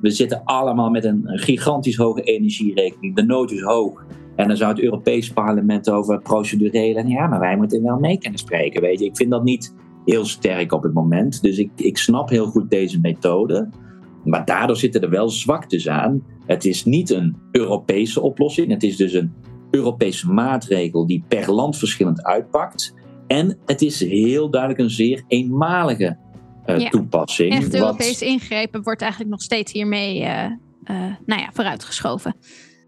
we 0.00 0.10
zitten 0.10 0.44
allemaal 0.44 0.90
met 0.90 1.04
een 1.04 1.22
gigantisch 1.24 1.96
hoge 1.96 2.22
energierekening. 2.22 3.16
De 3.16 3.22
nood 3.22 3.50
is 3.50 3.60
hoog. 3.60 4.04
En 4.40 4.48
dan 4.48 4.56
zou 4.56 4.70
het 4.70 4.80
Europees 4.80 5.32
parlement 5.32 5.90
over 5.90 6.20
procedureel. 6.20 6.96
En 6.96 7.08
ja, 7.08 7.26
maar 7.26 7.40
wij 7.40 7.56
moeten 7.56 7.82
wel 7.82 7.98
mee 7.98 8.18
kunnen 8.18 8.38
spreken. 8.38 8.80
Weet 8.80 8.98
je, 8.98 9.04
ik 9.04 9.16
vind 9.16 9.30
dat 9.30 9.44
niet 9.44 9.74
heel 10.04 10.24
sterk 10.24 10.72
op 10.72 10.82
het 10.82 10.94
moment. 10.94 11.42
Dus 11.42 11.58
ik, 11.58 11.70
ik 11.76 11.98
snap 11.98 12.28
heel 12.28 12.46
goed 12.46 12.70
deze 12.70 13.00
methode. 13.00 13.68
Maar 14.24 14.44
daardoor 14.44 14.76
zitten 14.76 15.00
er 15.00 15.10
wel 15.10 15.28
zwaktes 15.28 15.88
aan. 15.88 16.22
Het 16.46 16.64
is 16.64 16.84
niet 16.84 17.10
een 17.10 17.36
Europese 17.52 18.20
oplossing. 18.20 18.70
Het 18.70 18.82
is 18.82 18.96
dus 18.96 19.12
een 19.12 19.32
Europese 19.70 20.32
maatregel 20.32 21.06
die 21.06 21.24
per 21.28 21.52
land 21.52 21.78
verschillend 21.78 22.24
uitpakt. 22.24 22.94
En 23.26 23.58
het 23.66 23.82
is 23.82 24.00
heel 24.00 24.50
duidelijk 24.50 24.80
een 24.80 24.90
zeer 24.90 25.24
eenmalige 25.28 26.16
uh, 26.66 26.88
toepassing. 26.88 27.52
Echt 27.52 27.74
Europees 27.74 28.22
ingrepen 28.22 28.82
wordt 28.82 29.00
eigenlijk 29.00 29.30
nog 29.30 29.42
steeds 29.42 29.72
hiermee 29.72 30.20
uh, 30.20 30.44
uh, 30.84 31.14
nou 31.26 31.40
ja, 31.40 31.50
vooruitgeschoven. 31.52 32.36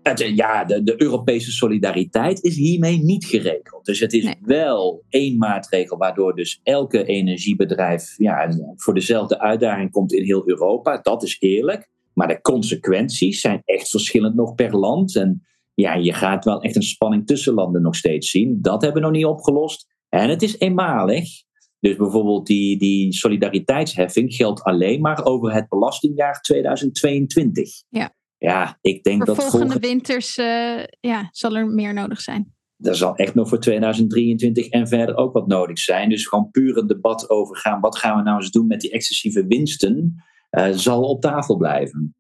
Het, 0.02 0.18
ja, 0.34 0.64
de, 0.64 0.82
de, 0.82 1.02
Europese 1.02 1.50
solidariteit 1.50 2.42
is 2.42 2.56
hiermee 2.56 2.98
niet 2.98 3.24
geregeld. 3.24 3.84
Dus 3.84 4.00
het 4.00 4.12
is 4.12 4.34
wel 4.40 5.04
één 5.08 5.38
maatregel 5.38 5.96
waardoor 5.96 6.34
dus 6.34 6.60
elke 6.62 7.04
energiebedrijf 7.04 8.14
ja, 8.16 8.48
voor 8.76 8.94
dezelfde 8.94 9.38
uitdaging 9.38 9.90
komt 9.90 10.12
in 10.12 10.24
heel 10.24 10.48
Europa. 10.48 10.98
Dat 11.02 11.22
is 11.22 11.36
eerlijk. 11.40 11.90
Maar 12.14 12.28
de 12.28 12.40
consequenties 12.40 13.40
zijn 13.40 13.62
echt 13.64 13.88
verschillend 13.88 14.34
nog 14.34 14.54
per 14.54 14.76
land. 14.76 15.16
En 15.16 15.42
ja, 15.74 15.94
je 15.94 16.12
gaat 16.12 16.44
wel 16.44 16.62
echt 16.62 16.76
een 16.76 16.82
spanning 16.82 17.26
tussen 17.26 17.54
landen 17.54 17.82
nog 17.82 17.96
steeds 17.96 18.30
zien. 18.30 18.58
Dat 18.60 18.82
hebben 18.82 19.00
we 19.00 19.08
nog 19.08 19.16
niet 19.16 19.26
opgelost. 19.26 19.86
En 20.08 20.28
het 20.28 20.42
is 20.42 20.58
eenmalig. 20.58 21.28
Dus 21.80 21.96
bijvoorbeeld 21.96 22.46
die, 22.46 22.78
die 22.78 23.12
solidariteitsheffing 23.12 24.34
geldt 24.34 24.62
alleen 24.62 25.00
maar 25.00 25.24
over 25.24 25.52
het 25.54 25.68
belastingjaar 25.68 26.40
2022. 26.40 27.82
Ja. 27.88 28.14
Ja, 28.42 28.78
ik 28.80 29.02
denk 29.02 29.16
voor 29.16 29.34
dat. 29.34 29.50
Volgende 29.50 29.78
winters 29.78 30.38
uh, 30.38 30.84
ja, 31.00 31.28
zal 31.30 31.56
er 31.56 31.66
meer 31.66 31.94
nodig 31.94 32.20
zijn. 32.20 32.54
Er 32.78 32.96
zal 32.96 33.16
echt 33.16 33.34
nog 33.34 33.48
voor 33.48 33.58
2023 33.58 34.68
en 34.68 34.88
verder 34.88 35.16
ook 35.16 35.32
wat 35.32 35.46
nodig 35.46 35.78
zijn. 35.78 36.08
Dus 36.08 36.26
gewoon 36.26 36.50
puur 36.50 36.76
een 36.76 36.86
debat 36.86 37.30
over 37.30 37.56
gaan. 37.56 37.80
Wat 37.80 37.98
gaan 37.98 38.16
we 38.16 38.22
nou 38.22 38.36
eens 38.36 38.50
doen 38.50 38.66
met 38.66 38.80
die 38.80 38.90
excessieve 38.90 39.46
winsten? 39.46 40.24
Uh, 40.50 40.68
zal 40.70 41.02
op 41.02 41.20
tafel 41.20 41.56
blijven. 41.56 42.14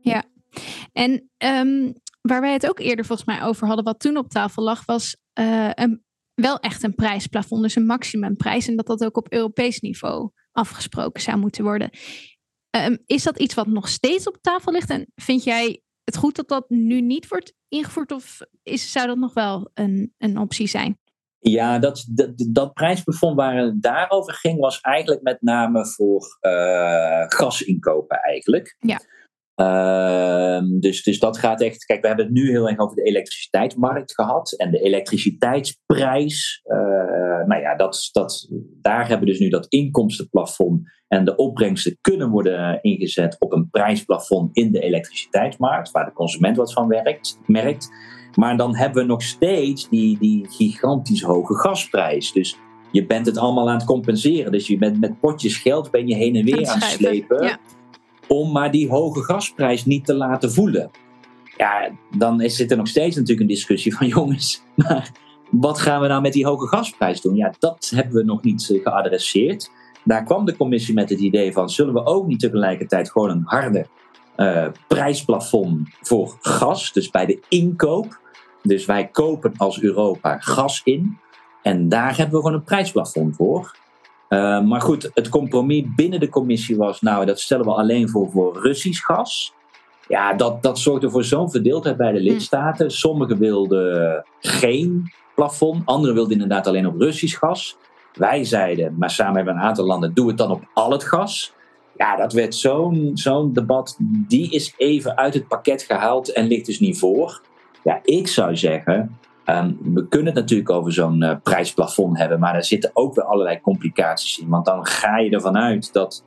Ja, 0.00 0.24
en 0.92 1.30
um, 1.38 1.92
waar 2.20 2.40
wij 2.40 2.52
het 2.52 2.68
ook 2.68 2.78
eerder 2.78 3.04
volgens 3.04 3.28
mij 3.28 3.42
over 3.42 3.66
hadden, 3.66 3.84
wat 3.84 4.00
toen 4.00 4.16
op 4.16 4.28
tafel 4.28 4.62
lag, 4.62 4.84
was 4.84 5.16
uh, 5.40 5.70
een 5.74 6.02
wel 6.34 6.58
echt 6.58 6.82
een 6.82 6.94
prijsplafond, 6.94 7.62
dus 7.62 7.76
een 7.76 7.86
maximumprijs. 7.86 8.68
En 8.68 8.76
dat 8.76 8.86
dat 8.86 9.04
ook 9.04 9.16
op 9.16 9.32
Europees 9.32 9.80
niveau 9.80 10.30
afgesproken 10.52 11.22
zou 11.22 11.38
moeten 11.38 11.64
worden. 11.64 11.90
Um, 12.76 12.98
is 13.06 13.22
dat 13.22 13.38
iets 13.38 13.54
wat 13.54 13.66
nog 13.66 13.88
steeds 13.88 14.28
op 14.28 14.38
tafel 14.40 14.72
ligt? 14.72 14.90
En 14.90 15.12
vind 15.14 15.44
jij 15.44 15.82
het 16.04 16.16
goed 16.16 16.36
dat 16.36 16.48
dat 16.48 16.68
nu 16.68 17.00
niet 17.00 17.28
wordt 17.28 17.54
ingevoerd? 17.68 18.12
Of 18.12 18.40
is, 18.62 18.92
zou 18.92 19.06
dat 19.06 19.16
nog 19.16 19.34
wel 19.34 19.70
een, 19.74 20.14
een 20.18 20.38
optie 20.38 20.66
zijn? 20.66 21.00
Ja, 21.38 21.78
dat, 21.78 22.04
dat, 22.08 22.32
dat 22.50 22.72
prijsplafond 22.72 23.36
waar 23.36 23.56
het 23.56 23.82
daarover 23.82 24.34
ging, 24.34 24.60
was 24.60 24.80
eigenlijk 24.80 25.22
met 25.22 25.42
name 25.42 25.86
voor 25.86 26.38
uh, 26.40 27.24
gasinkopen 27.26 28.16
eigenlijk. 28.16 28.76
Ja. 28.78 29.00
Ehm, 29.54 30.78
dus, 30.80 31.02
dus 31.02 31.18
dat 31.18 31.38
gaat 31.38 31.60
echt. 31.60 31.84
Kijk, 31.84 32.00
we 32.00 32.06
hebben 32.06 32.24
het 32.24 32.34
nu 32.34 32.50
heel 32.50 32.68
erg 32.68 32.78
over 32.78 32.96
de 32.96 33.02
elektriciteitsmarkt 33.02 34.14
gehad. 34.14 34.52
En 34.52 34.70
de 34.70 34.80
elektriciteitsprijs. 34.80 36.60
Uh, 36.64 37.46
nou 37.46 37.60
ja, 37.60 37.76
dat, 37.76 38.08
dat, 38.12 38.48
daar 38.80 39.08
hebben 39.08 39.26
we 39.26 39.32
dus 39.32 39.40
nu 39.40 39.48
dat 39.48 39.66
inkomstenplafond. 39.66 40.80
En 41.08 41.24
de 41.24 41.36
opbrengsten 41.36 41.98
kunnen 42.00 42.30
worden 42.30 42.82
ingezet 42.82 43.36
op 43.38 43.52
een 43.52 43.70
prijsplafond 43.70 44.56
in 44.56 44.72
de 44.72 44.80
elektriciteitsmarkt. 44.80 45.90
Waar 45.90 46.04
de 46.04 46.12
consument 46.12 46.56
wat 46.56 46.72
van 46.72 46.88
werkt, 46.88 47.38
merkt. 47.46 47.90
Maar 48.34 48.56
dan 48.56 48.76
hebben 48.76 49.02
we 49.02 49.08
nog 49.08 49.22
steeds 49.22 49.88
die, 49.88 50.18
die 50.18 50.46
gigantisch 50.50 51.22
hoge 51.22 51.54
gasprijs. 51.54 52.32
Dus 52.32 52.56
je 52.90 53.06
bent 53.06 53.26
het 53.26 53.38
allemaal 53.38 53.68
aan 53.68 53.76
het 53.76 53.84
compenseren. 53.84 54.52
Dus 54.52 54.66
je 54.66 54.78
bent 54.78 55.00
met 55.00 55.20
potjes 55.20 55.56
geld 55.56 55.90
ben 55.90 56.06
je 56.06 56.14
heen 56.14 56.36
en 56.36 56.44
weer 56.44 56.68
aan 56.68 56.78
het 56.78 56.90
slepen. 56.90 57.44
Ja 57.44 57.58
om 58.32 58.52
maar 58.52 58.70
die 58.70 58.88
hoge 58.88 59.22
gasprijs 59.22 59.84
niet 59.84 60.04
te 60.04 60.14
laten 60.14 60.52
voelen. 60.52 60.90
Ja, 61.56 61.90
dan 62.16 62.40
is, 62.40 62.56
zit 62.56 62.70
er 62.70 62.76
nog 62.76 62.88
steeds 62.88 63.16
natuurlijk 63.16 63.40
een 63.40 63.54
discussie 63.54 63.96
van 63.96 64.06
jongens, 64.16 64.62
maar 64.74 65.10
wat 65.50 65.78
gaan 65.78 66.00
we 66.00 66.06
nou 66.06 66.22
met 66.22 66.32
die 66.32 66.46
hoge 66.46 66.66
gasprijs 66.66 67.20
doen? 67.20 67.36
Ja, 67.36 67.54
dat 67.58 67.92
hebben 67.94 68.14
we 68.14 68.24
nog 68.24 68.42
niet 68.42 68.70
eh, 68.70 68.82
geadresseerd. 68.82 69.70
Daar 70.04 70.24
kwam 70.24 70.44
de 70.44 70.56
commissie 70.56 70.94
met 70.94 71.10
het 71.10 71.18
idee 71.18 71.52
van, 71.52 71.70
zullen 71.70 71.94
we 71.94 72.04
ook 72.04 72.26
niet 72.26 72.40
tegelijkertijd 72.40 73.10
gewoon 73.10 73.30
een 73.30 73.42
harde 73.44 73.86
uh, 74.36 74.66
prijsplafond 74.88 75.88
voor 76.00 76.36
gas, 76.40 76.92
dus 76.92 77.10
bij 77.10 77.26
de 77.26 77.40
inkoop. 77.48 78.20
Dus 78.62 78.86
wij 78.86 79.08
kopen 79.08 79.52
als 79.56 79.82
Europa 79.82 80.38
gas 80.38 80.80
in. 80.84 81.18
En 81.62 81.88
daar 81.88 82.16
hebben 82.16 82.34
we 82.34 82.42
gewoon 82.42 82.56
een 82.56 82.64
prijsplafond 82.64 83.36
voor. 83.36 83.76
Eh, 84.32 84.60
maar 84.60 84.80
goed, 84.80 85.10
het 85.14 85.28
compromis 85.28 85.84
binnen 85.96 86.20
de 86.20 86.28
commissie 86.28 86.76
was, 86.76 87.00
nou, 87.00 87.24
dat 87.24 87.40
stellen 87.40 87.64
we 87.64 87.72
alleen 87.72 88.08
voor 88.08 88.30
voor 88.30 88.62
Russisch 88.62 89.04
gas. 89.04 89.54
Ja, 90.08 90.34
dat, 90.34 90.62
dat 90.62 90.78
zorgde 90.78 91.10
voor 91.10 91.24
zo'n 91.24 91.50
verdeeldheid 91.50 91.96
bij 91.96 92.12
de 92.12 92.18
hm. 92.18 92.24
lidstaten. 92.24 92.90
Sommigen 92.90 93.38
wilden 93.38 94.24
geen 94.40 95.12
plafond, 95.34 95.86
anderen 95.86 96.14
wilden 96.14 96.32
inderdaad 96.32 96.66
alleen 96.66 96.86
op 96.86 97.00
Russisch 97.00 97.38
gas. 97.38 97.76
Wij 98.14 98.44
zeiden, 98.44 98.94
maar 98.98 99.10
samen 99.10 99.44
met 99.44 99.54
een 99.54 99.60
aantal 99.60 99.86
landen, 99.86 100.14
doe 100.14 100.28
het 100.28 100.38
dan 100.38 100.50
op 100.50 100.62
al 100.72 100.90
het 100.90 101.04
gas. 101.04 101.52
Ja, 101.96 102.16
dat 102.16 102.32
werd 102.32 102.54
zo'n 102.54 103.10
zo'n 103.14 103.52
debat, 103.52 103.96
die 104.00 104.50
is 104.50 104.74
even 104.76 105.16
uit 105.16 105.34
het 105.34 105.48
pakket 105.48 105.82
gehaald 105.82 106.32
en 106.32 106.46
ligt 106.46 106.66
dus 106.66 106.80
niet 106.80 106.98
voor. 106.98 107.40
Ja, 107.84 108.00
ik 108.02 108.28
zou 108.28 108.56
zeggen, 108.56 109.18
Ehm, 109.44 109.72
we 109.94 110.08
kunnen 110.08 110.26
het 110.26 110.34
natuurlijk 110.34 110.70
over 110.70 110.92
zo'n 110.92 111.22
uh, 111.22 111.34
prijsplafond 111.42 112.18
hebben, 112.18 112.40
maar 112.40 112.54
er 112.54 112.64
zitten 112.64 112.90
ook 112.92 113.14
weer 113.14 113.24
allerlei 113.24 113.60
complicaties 113.60 114.38
in. 114.38 114.48
Want 114.48 114.64
dan 114.64 114.86
ga 114.86 115.18
je 115.18 115.30
ervan 115.30 115.56
uit 115.56 115.92
dat 115.92 116.24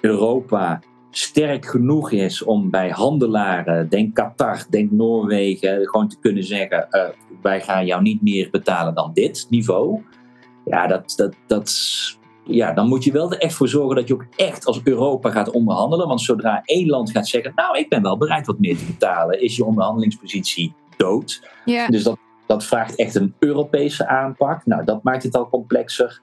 Europa 0.00 0.80
sterk 1.10 1.66
genoeg 1.66 2.10
is 2.10 2.42
om 2.42 2.70
bij 2.70 2.90
handelaren, 2.90 3.88
denk 3.88 4.14
Qatar, 4.14 4.64
denk 4.70 4.90
Noorwegen, 4.90 5.88
gewoon 5.88 6.08
te 6.08 6.18
kunnen 6.20 6.44
zeggen: 6.44 6.86
uh, 6.90 7.02
wij 7.42 7.60
gaan 7.60 7.86
jou 7.86 8.02
niet 8.02 8.22
meer 8.22 8.48
betalen 8.50 8.94
dan 8.94 9.10
dit 9.14 9.46
niveau. 9.50 10.02
Ja, 10.64 10.86
dat, 10.86 11.12
dat, 11.16 11.34
dat, 11.46 11.72
ja, 12.44 12.72
dan 12.72 12.88
moet 12.88 13.04
je 13.04 13.12
wel 13.12 13.32
er 13.32 13.38
echt 13.38 13.54
voor 13.54 13.68
zorgen 13.68 13.96
dat 13.96 14.08
je 14.08 14.14
ook 14.14 14.26
echt 14.36 14.66
als 14.66 14.80
Europa 14.84 15.30
gaat 15.30 15.50
onderhandelen. 15.50 16.08
Want 16.08 16.20
zodra 16.20 16.62
één 16.64 16.88
land 16.88 17.10
gaat 17.10 17.28
zeggen: 17.28 17.52
Nou, 17.54 17.78
ik 17.78 17.88
ben 17.88 18.02
wel 18.02 18.18
bereid 18.18 18.46
wat 18.46 18.58
meer 18.58 18.78
te 18.78 18.84
betalen, 18.84 19.42
is 19.42 19.56
je 19.56 19.64
onderhandelingspositie 19.64 20.74
dood. 20.96 21.48
Ja. 21.64 21.86
Dus 21.86 22.02
dat 22.02 22.18
dat 22.50 22.64
vraagt 22.64 22.94
echt 22.94 23.14
een 23.14 23.34
Europese 23.38 24.06
aanpak. 24.06 24.66
Nou, 24.66 24.84
dat 24.84 25.02
maakt 25.02 25.22
het 25.22 25.36
al 25.36 25.48
complexer. 25.48 26.20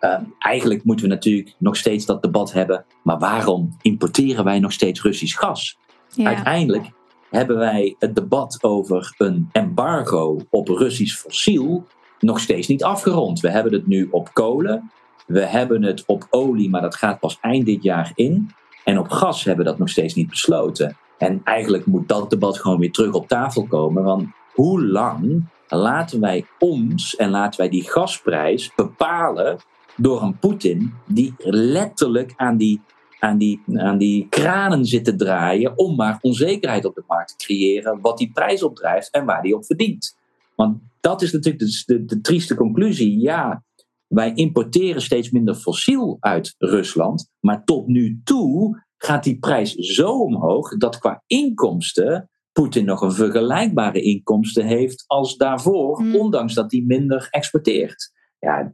Uh, 0.00 0.18
eigenlijk 0.38 0.84
moeten 0.84 1.08
we 1.08 1.14
natuurlijk 1.14 1.54
nog 1.58 1.76
steeds 1.76 2.06
dat 2.06 2.22
debat 2.22 2.52
hebben. 2.52 2.84
Maar 3.02 3.18
waarom 3.18 3.76
importeren 3.82 4.44
wij 4.44 4.58
nog 4.58 4.72
steeds 4.72 5.02
Russisch 5.02 5.38
gas? 5.38 5.78
Uiteindelijk 6.16 6.90
hebben 7.30 7.56
wij 7.58 7.94
het 7.98 8.14
debat 8.14 8.58
over 8.60 9.14
een 9.18 9.48
embargo 9.52 10.40
op 10.50 10.68
Russisch 10.68 11.16
fossiel 11.16 11.86
nog 12.18 12.40
steeds 12.40 12.68
niet 12.68 12.84
afgerond. 12.84 13.40
We 13.40 13.50
hebben 13.50 13.72
het 13.72 13.86
nu 13.86 14.08
op 14.10 14.30
kolen. 14.32 14.90
We 15.26 15.40
hebben 15.40 15.82
het 15.82 16.04
op 16.06 16.26
olie, 16.30 16.70
maar 16.70 16.82
dat 16.82 16.94
gaat 16.94 17.20
pas 17.20 17.38
eind 17.40 17.66
dit 17.66 17.82
jaar 17.82 18.12
in. 18.14 18.50
En 18.84 18.98
op 18.98 19.08
gas 19.08 19.44
hebben 19.44 19.64
we 19.64 19.70
dat 19.70 19.78
nog 19.78 19.88
steeds 19.88 20.14
niet 20.14 20.30
besloten. 20.30 20.96
En 21.18 21.40
eigenlijk 21.44 21.86
moet 21.86 22.08
dat 22.08 22.30
debat 22.30 22.58
gewoon 22.58 22.78
weer 22.78 22.92
terug 22.92 23.12
op 23.12 23.28
tafel 23.28 23.66
komen. 23.66 24.04
Want 24.04 24.26
hoe 24.54 24.84
lang 24.84 25.46
laten 25.68 26.20
wij 26.20 26.44
ons 26.58 27.16
en 27.16 27.30
laten 27.30 27.60
wij 27.60 27.68
die 27.68 27.90
gasprijs 27.90 28.72
bepalen 28.76 29.58
door 29.96 30.22
een 30.22 30.38
Poetin 30.38 30.92
die 31.06 31.34
letterlijk 31.38 32.32
aan 32.36 32.56
die, 32.56 32.80
aan, 33.18 33.38
die, 33.38 33.62
aan 33.74 33.98
die 33.98 34.26
kranen 34.28 34.84
zit 34.84 35.04
te 35.04 35.16
draaien 35.16 35.78
om 35.78 35.96
maar 35.96 36.18
onzekerheid 36.20 36.84
op 36.84 36.94
de 36.94 37.04
markt 37.06 37.28
te 37.28 37.44
creëren, 37.44 38.00
wat 38.00 38.18
die 38.18 38.30
prijs 38.32 38.62
opdrijft 38.62 39.10
en 39.10 39.24
waar 39.24 39.42
die 39.42 39.54
op 39.54 39.64
verdient. 39.64 40.16
Want 40.54 40.78
dat 41.00 41.22
is 41.22 41.32
natuurlijk 41.32 41.64
de, 41.64 41.82
de, 41.86 42.04
de 42.04 42.20
trieste 42.20 42.54
conclusie. 42.54 43.20
Ja, 43.20 43.62
wij 44.06 44.32
importeren 44.34 45.02
steeds 45.02 45.30
minder 45.30 45.54
fossiel 45.54 46.16
uit 46.20 46.54
Rusland. 46.58 47.30
Maar 47.40 47.64
tot 47.64 47.86
nu 47.86 48.20
toe 48.24 48.82
gaat 48.96 49.24
die 49.24 49.38
prijs 49.38 49.74
zo 49.74 50.10
omhoog 50.10 50.76
dat 50.76 50.98
qua 50.98 51.22
inkomsten 51.26 52.30
Poetin 52.58 52.84
nog 52.84 53.00
een 53.00 53.12
vergelijkbare 53.12 54.00
inkomsten 54.02 54.66
heeft 54.66 55.04
als 55.06 55.36
daarvoor, 55.36 56.02
Mm. 56.02 56.16
ondanks 56.16 56.54
dat 56.54 56.72
hij 56.72 56.80
minder 56.86 57.28
exporteert. 57.30 58.12
Ja, 58.38 58.72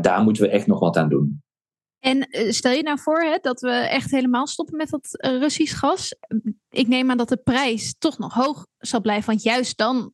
daar, 0.00 0.22
moeten 0.22 0.42
we 0.42 0.48
echt 0.48 0.66
nog 0.66 0.78
wat 0.78 0.96
aan 0.96 1.08
doen. 1.08 1.42
En 1.98 2.20
eh, 2.20 2.50
stel 2.50 2.72
je 2.72 2.82
nou 2.82 2.98
voor 2.98 3.20
hè, 3.20 3.38
dat 3.40 3.60
we 3.60 3.70
echt 3.70 4.10
helemaal 4.10 4.46
stoppen 4.46 4.76
met 4.76 4.90
dat 4.90 5.18
eh, 5.18 5.38
Russisch 5.38 5.78
gas. 5.78 6.16
Ik 6.68 6.88
neem 6.88 7.10
aan 7.10 7.16
dat 7.16 7.28
de 7.28 7.36
prijs 7.36 7.94
toch 7.98 8.18
nog 8.18 8.34
hoog 8.34 8.66
zal 8.78 9.00
blijven. 9.00 9.26
Want 9.26 9.42
juist 9.42 9.76
dan 9.76 10.12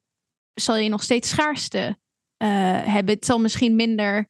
zal 0.55 0.77
je 0.77 0.89
nog 0.89 1.03
steeds 1.03 1.29
schaarste 1.29 1.99
eh, 2.37 2.49
hebben. 2.85 3.15
Het 3.15 3.25
zal 3.25 3.39
misschien 3.39 3.77
minder 3.77 4.27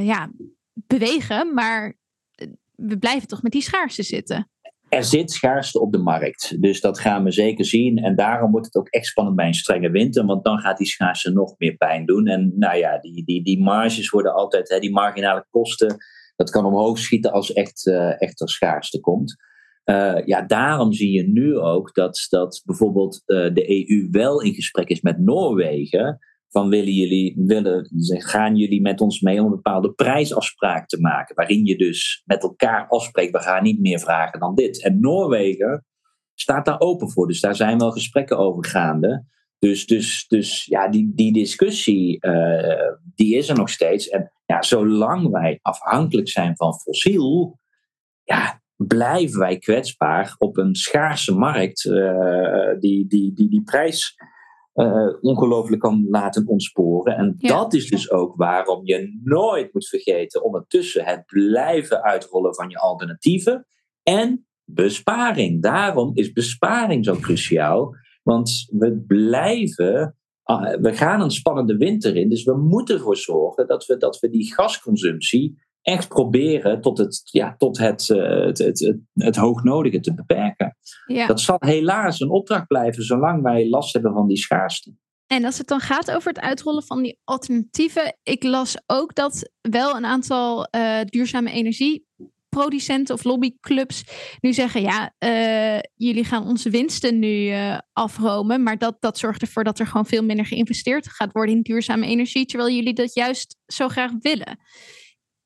ja, 0.00 0.32
bewegen. 0.72 1.54
Maar 1.54 1.98
we 2.70 2.98
blijven 2.98 3.28
toch 3.28 3.42
met 3.42 3.52
die 3.52 3.62
schaarste 3.62 4.02
zitten. 4.02 4.51
Er 4.92 5.04
zit 5.04 5.30
schaarste 5.30 5.80
op 5.80 5.92
de 5.92 5.98
markt. 5.98 6.62
Dus 6.62 6.80
dat 6.80 7.00
gaan 7.00 7.24
we 7.24 7.30
zeker 7.30 7.64
zien. 7.64 7.98
En 7.98 8.16
daarom 8.16 8.50
wordt 8.50 8.66
het 8.66 8.76
ook 8.76 8.88
echt 8.88 9.06
spannend 9.06 9.36
bij 9.36 9.46
een 9.46 9.54
strenge 9.54 9.90
winter. 9.90 10.24
Want 10.26 10.44
dan 10.44 10.58
gaat 10.58 10.78
die 10.78 10.86
schaarste 10.86 11.30
nog 11.30 11.54
meer 11.58 11.76
pijn 11.76 12.06
doen. 12.06 12.26
En 12.26 12.52
nou 12.56 12.76
ja, 12.76 12.98
die, 12.98 13.24
die, 13.24 13.44
die 13.44 13.62
marges 13.62 14.10
worden 14.10 14.34
altijd, 14.34 14.68
hè, 14.68 14.78
die 14.78 14.92
marginale 14.92 15.46
kosten. 15.50 15.96
Dat 16.36 16.50
kan 16.50 16.64
omhoog 16.64 16.98
schieten 16.98 17.32
als 17.32 17.52
echt, 17.52 17.86
eh, 17.86 18.20
echt 18.22 18.40
er 18.40 18.48
schaarste 18.48 19.00
komt. 19.00 19.36
Eh, 19.84 20.24
ja, 20.24 20.42
daarom 20.42 20.92
zie 20.92 21.12
je 21.12 21.28
nu 21.28 21.58
ook 21.58 21.94
dat, 21.94 22.26
dat 22.28 22.62
bijvoorbeeld 22.64 23.22
eh, 23.26 23.54
de 23.54 23.70
EU 23.70 24.08
wel 24.10 24.42
in 24.42 24.54
gesprek 24.54 24.88
is 24.88 25.00
met 25.00 25.18
Noorwegen. 25.18 26.18
Van 26.52 26.68
willen 26.68 26.92
jullie, 26.92 27.34
willen, 27.36 27.88
gaan 28.06 28.56
jullie 28.56 28.80
met 28.80 29.00
ons 29.00 29.20
mee 29.20 29.38
om 29.38 29.44
een 29.44 29.50
bepaalde 29.50 29.92
prijsafspraak 29.92 30.86
te 30.88 31.00
maken? 31.00 31.34
Waarin 31.34 31.64
je 31.64 31.76
dus 31.76 32.22
met 32.24 32.42
elkaar 32.42 32.86
afspreekt, 32.88 33.32
we 33.32 33.38
gaan 33.38 33.62
niet 33.62 33.80
meer 33.80 33.98
vragen 33.98 34.40
dan 34.40 34.54
dit. 34.54 34.82
En 34.82 35.00
Noorwegen 35.00 35.86
staat 36.34 36.64
daar 36.64 36.80
open 36.80 37.10
voor. 37.10 37.26
Dus 37.26 37.40
daar 37.40 37.56
zijn 37.56 37.78
wel 37.78 37.90
gesprekken 37.90 38.38
over 38.38 38.64
gaande. 38.64 39.24
Dus, 39.58 39.86
dus, 39.86 40.26
dus 40.28 40.64
ja, 40.64 40.88
die, 40.88 41.12
die 41.14 41.32
discussie, 41.32 42.20
eh, 42.20 42.92
die 43.14 43.36
is 43.36 43.48
er 43.48 43.56
nog 43.56 43.68
steeds. 43.68 44.08
En 44.08 44.32
ja, 44.46 44.62
zolang 44.62 45.30
wij 45.30 45.58
afhankelijk 45.62 46.28
zijn 46.28 46.56
van 46.56 46.74
fossiel, 46.74 47.58
ja, 48.22 48.62
blijven 48.76 49.38
wij 49.38 49.58
kwetsbaar 49.58 50.34
op 50.38 50.56
een 50.56 50.74
schaarse 50.74 51.34
markt 51.34 51.84
uh, 51.84 52.80
die, 52.80 53.06
die, 53.06 53.32
die 53.34 53.48
die 53.48 53.62
prijs 53.62 54.14
uh, 54.74 55.06
ongelooflijk 55.20 55.80
kan 55.80 56.06
laten 56.10 56.46
ontsporen. 56.46 57.16
En 57.16 57.34
Ja. 57.38 57.48
dat 57.48 57.74
is 57.74 57.90
dus 57.90 58.10
ook 58.10 58.36
waarom 58.36 58.86
je 58.86 59.20
nooit 59.24 59.72
moet 59.72 59.88
vergeten 59.88 60.44
ondertussen 60.44 61.04
het 61.04 61.24
blijven 61.26 62.02
uitrollen 62.02 62.54
van 62.54 62.68
je 62.68 62.78
alternatieven 62.78 63.66
en 64.02 64.46
besparing. 64.64 65.62
Daarom 65.62 66.10
is 66.14 66.32
besparing 66.32 67.04
zo 67.04 67.14
cruciaal, 67.14 67.94
want 68.22 68.66
we 68.70 69.04
blijven. 69.06 70.16
ah, 70.42 70.80
We 70.80 70.92
gaan 70.94 71.20
een 71.20 71.30
spannende 71.30 71.76
winter 71.76 72.16
in, 72.16 72.28
dus 72.28 72.44
we 72.44 72.56
moeten 72.56 72.94
ervoor 72.96 73.16
zorgen 73.16 73.66
dat 73.66 73.86
we, 73.86 73.96
dat 73.96 74.18
we 74.20 74.30
die 74.30 74.54
gasconsumptie 74.54 75.58
echt 75.82 76.08
proberen 76.08 76.80
tot 76.80 76.98
het, 76.98 77.20
ja, 77.24 77.54
tot 77.58 77.78
het, 77.78 78.10
eh, 78.10 78.44
het, 78.44 78.58
het, 78.58 78.78
het, 78.78 78.98
het 79.14 79.36
hoognodige 79.36 80.00
te 80.00 80.14
beperken. 80.14 80.76
Ja. 81.06 81.26
Dat 81.26 81.40
zal 81.40 81.56
helaas 81.58 82.20
een 82.20 82.30
opdracht 82.30 82.66
blijven 82.66 83.04
zolang 83.04 83.42
wij 83.42 83.68
last 83.68 83.92
hebben 83.92 84.12
van 84.12 84.28
die 84.28 84.38
schaarste. 84.38 84.94
En 85.32 85.44
als 85.44 85.58
het 85.58 85.66
dan 85.66 85.80
gaat 85.80 86.10
over 86.10 86.28
het 86.28 86.40
uitrollen 86.40 86.82
van 86.82 87.02
die 87.02 87.18
alternatieven. 87.24 88.16
Ik 88.22 88.42
las 88.42 88.76
ook 88.86 89.14
dat 89.14 89.50
wel 89.60 89.96
een 89.96 90.04
aantal 90.04 90.64
eh, 90.64 91.00
duurzame 91.04 91.50
energieproducenten 91.50 93.14
of 93.14 93.24
lobbyclubs 93.24 94.04
nu 94.40 94.52
zeggen: 94.52 94.82
ja, 94.82 95.14
eh, 95.18 95.78
jullie 95.94 96.24
gaan 96.24 96.46
onze 96.46 96.70
winsten 96.70 97.18
nu 97.18 97.48
eh, 97.48 97.78
afromen. 97.92 98.62
Maar 98.62 98.78
dat, 98.78 98.96
dat 99.00 99.18
zorgt 99.18 99.42
ervoor 99.42 99.64
dat 99.64 99.78
er 99.78 99.86
gewoon 99.86 100.06
veel 100.06 100.24
minder 100.24 100.46
geïnvesteerd 100.46 101.08
gaat 101.08 101.32
worden 101.32 101.54
in 101.54 101.62
duurzame 101.62 102.06
energie. 102.06 102.46
Terwijl 102.46 102.74
jullie 102.74 102.94
dat 102.94 103.14
juist 103.14 103.56
zo 103.66 103.88
graag 103.88 104.10
willen. 104.20 104.58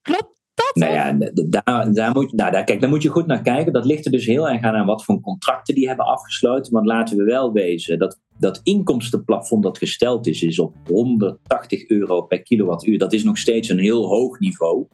Klopt 0.06 0.40
dat? 0.54 0.72
Nou 0.74 0.92
ja, 0.92 1.30
daar, 1.48 1.92
daar, 1.92 2.12
moet, 2.12 2.32
nou, 2.32 2.50
daar, 2.50 2.64
kijk, 2.64 2.80
daar 2.80 2.90
moet 2.90 3.02
je 3.02 3.08
goed 3.08 3.26
naar 3.26 3.42
kijken. 3.42 3.72
Dat 3.72 3.84
ligt 3.84 4.04
er 4.04 4.12
dus 4.12 4.26
heel 4.26 4.48
erg 4.48 4.62
aan 4.62 4.74
aan 4.74 4.86
wat 4.86 5.04
voor 5.04 5.20
contracten 5.20 5.74
die 5.74 5.86
hebben 5.86 6.06
afgesloten. 6.06 6.72
Want 6.72 6.86
laten 6.86 7.16
we 7.16 7.24
wel 7.24 7.52
wezen, 7.52 7.98
dat, 7.98 8.20
dat 8.38 8.60
inkomstenplafond 8.62 9.62
dat 9.62 9.78
gesteld 9.78 10.26
is, 10.26 10.42
is 10.42 10.58
op 10.58 10.74
180 10.88 11.88
euro 11.88 12.22
per 12.22 12.42
kilowattuur. 12.42 12.98
Dat 12.98 13.12
is 13.12 13.24
nog 13.24 13.38
steeds 13.38 13.68
een 13.68 13.78
heel 13.78 14.06
hoog 14.06 14.38
niveau. 14.38 14.86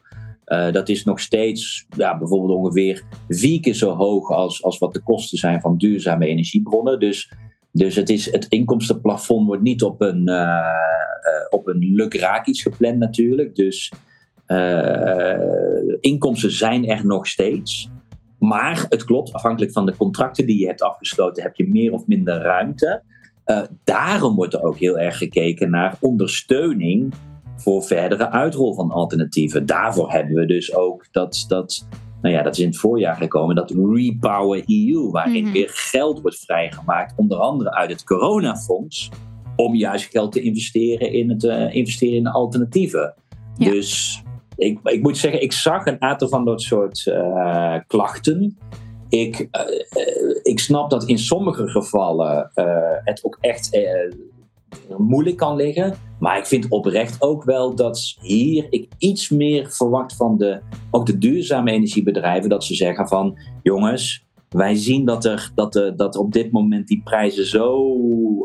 Eh, 0.44 0.72
dat 0.72 0.88
is 0.88 1.04
nog 1.04 1.20
steeds 1.20 1.86
ja, 1.96 2.18
bijvoorbeeld 2.18 2.58
ongeveer 2.58 3.04
vier 3.28 3.60
keer 3.60 3.74
zo 3.74 3.94
hoog 3.94 4.30
als, 4.30 4.62
als 4.62 4.78
wat 4.78 4.92
de 4.92 5.02
kosten 5.02 5.38
zijn 5.38 5.60
van 5.60 5.76
duurzame 5.76 6.26
energiebronnen. 6.26 7.00
Dus, 7.00 7.32
dus 7.72 7.96
het, 7.96 8.10
is, 8.10 8.32
het 8.32 8.46
inkomstenplafond 8.48 9.46
wordt 9.46 9.62
niet 9.62 9.82
op 9.82 10.00
een, 10.00 10.28
eh, 10.28 10.60
op 11.50 11.66
een 11.66 11.78
lukraak 11.78 12.46
iets 12.46 12.62
gepland 12.62 12.98
natuurlijk. 12.98 13.54
Dus 13.54 13.92
uh, 13.92 14.11
inkomsten 16.00 16.52
zijn 16.52 16.88
er 16.88 17.06
nog 17.06 17.26
steeds. 17.26 17.90
Maar 18.38 18.86
het 18.88 19.04
klopt, 19.04 19.32
afhankelijk 19.32 19.72
van 19.72 19.86
de 19.86 19.96
contracten 19.96 20.46
die 20.46 20.58
je 20.58 20.66
hebt 20.66 20.82
afgesloten, 20.82 21.42
heb 21.42 21.56
je 21.56 21.68
meer 21.68 21.92
of 21.92 22.06
minder 22.06 22.42
ruimte. 22.42 23.02
Uh, 23.46 23.60
daarom 23.84 24.34
wordt 24.34 24.54
er 24.54 24.62
ook 24.62 24.78
heel 24.78 24.98
erg 24.98 25.18
gekeken 25.18 25.70
naar 25.70 25.96
ondersteuning 26.00 27.14
voor 27.56 27.82
verdere 27.82 28.30
uitrol 28.30 28.74
van 28.74 28.90
alternatieven. 28.90 29.66
Daarvoor 29.66 30.12
hebben 30.12 30.34
we 30.34 30.46
dus 30.46 30.74
ook 30.74 31.06
dat, 31.10 31.44
dat 31.48 31.86
nou 32.22 32.34
ja, 32.34 32.42
dat 32.42 32.52
is 32.52 32.62
in 32.62 32.68
het 32.68 32.78
voorjaar 32.78 33.16
gekomen, 33.16 33.56
dat 33.56 33.70
Repower 33.70 34.62
EU, 34.66 35.10
waarin 35.10 35.44
Mhm. 35.44 35.52
weer 35.52 35.70
geld 35.70 36.20
wordt 36.20 36.38
vrijgemaakt, 36.38 37.12
onder 37.16 37.38
andere 37.38 37.74
uit 37.74 37.90
het 37.90 38.04
coronafonds, 38.04 39.10
om 39.56 39.74
juist 39.74 40.10
geld 40.10 40.32
te 40.32 40.40
investeren 40.40 41.12
in 41.12 41.30
het 41.30 41.42
uh, 41.42 41.74
investeren 41.74 42.16
in 42.16 42.26
alternatieven. 42.26 43.14
Ja. 43.56 43.70
Dus 43.70 44.22
ik, 44.64 44.78
ik 44.82 45.02
moet 45.02 45.18
zeggen, 45.18 45.42
ik 45.42 45.52
zag 45.52 45.86
een 45.86 46.02
aantal 46.02 46.28
van 46.28 46.44
dat 46.44 46.62
soort 46.62 47.06
uh, 47.06 47.76
klachten. 47.86 48.58
Ik, 49.08 49.40
uh, 49.40 50.36
ik 50.42 50.58
snap 50.58 50.90
dat 50.90 51.04
in 51.04 51.18
sommige 51.18 51.68
gevallen 51.68 52.50
het 53.04 53.24
ook 53.24 53.38
echt 53.40 53.78
moeilijk 54.98 55.36
kan 55.36 55.56
liggen. 55.56 55.94
Maar 56.18 56.38
ik 56.38 56.46
vind 56.46 56.68
oprecht 56.68 57.22
ook 57.22 57.44
wel 57.44 57.74
dat 57.74 58.16
hier 58.20 58.66
ik 58.70 58.88
iets 58.98 59.28
meer 59.28 59.70
verwacht 59.70 60.16
van 60.16 60.38
de, 60.38 60.60
ook 60.90 61.06
de 61.06 61.18
duurzame 61.18 61.72
energiebedrijven. 61.72 62.50
Dat 62.50 62.64
ze 62.64 62.74
zeggen 62.74 63.08
van 63.08 63.38
jongens, 63.62 64.24
wij 64.48 64.74
zien 64.74 65.04
dat 65.04 65.24
er, 65.24 65.50
dat, 65.54 65.74
er, 65.74 65.96
dat 65.96 66.16
op 66.16 66.32
dit 66.32 66.52
moment 66.52 66.88
die 66.88 67.00
prijzen 67.04 67.46
zo 67.46 67.96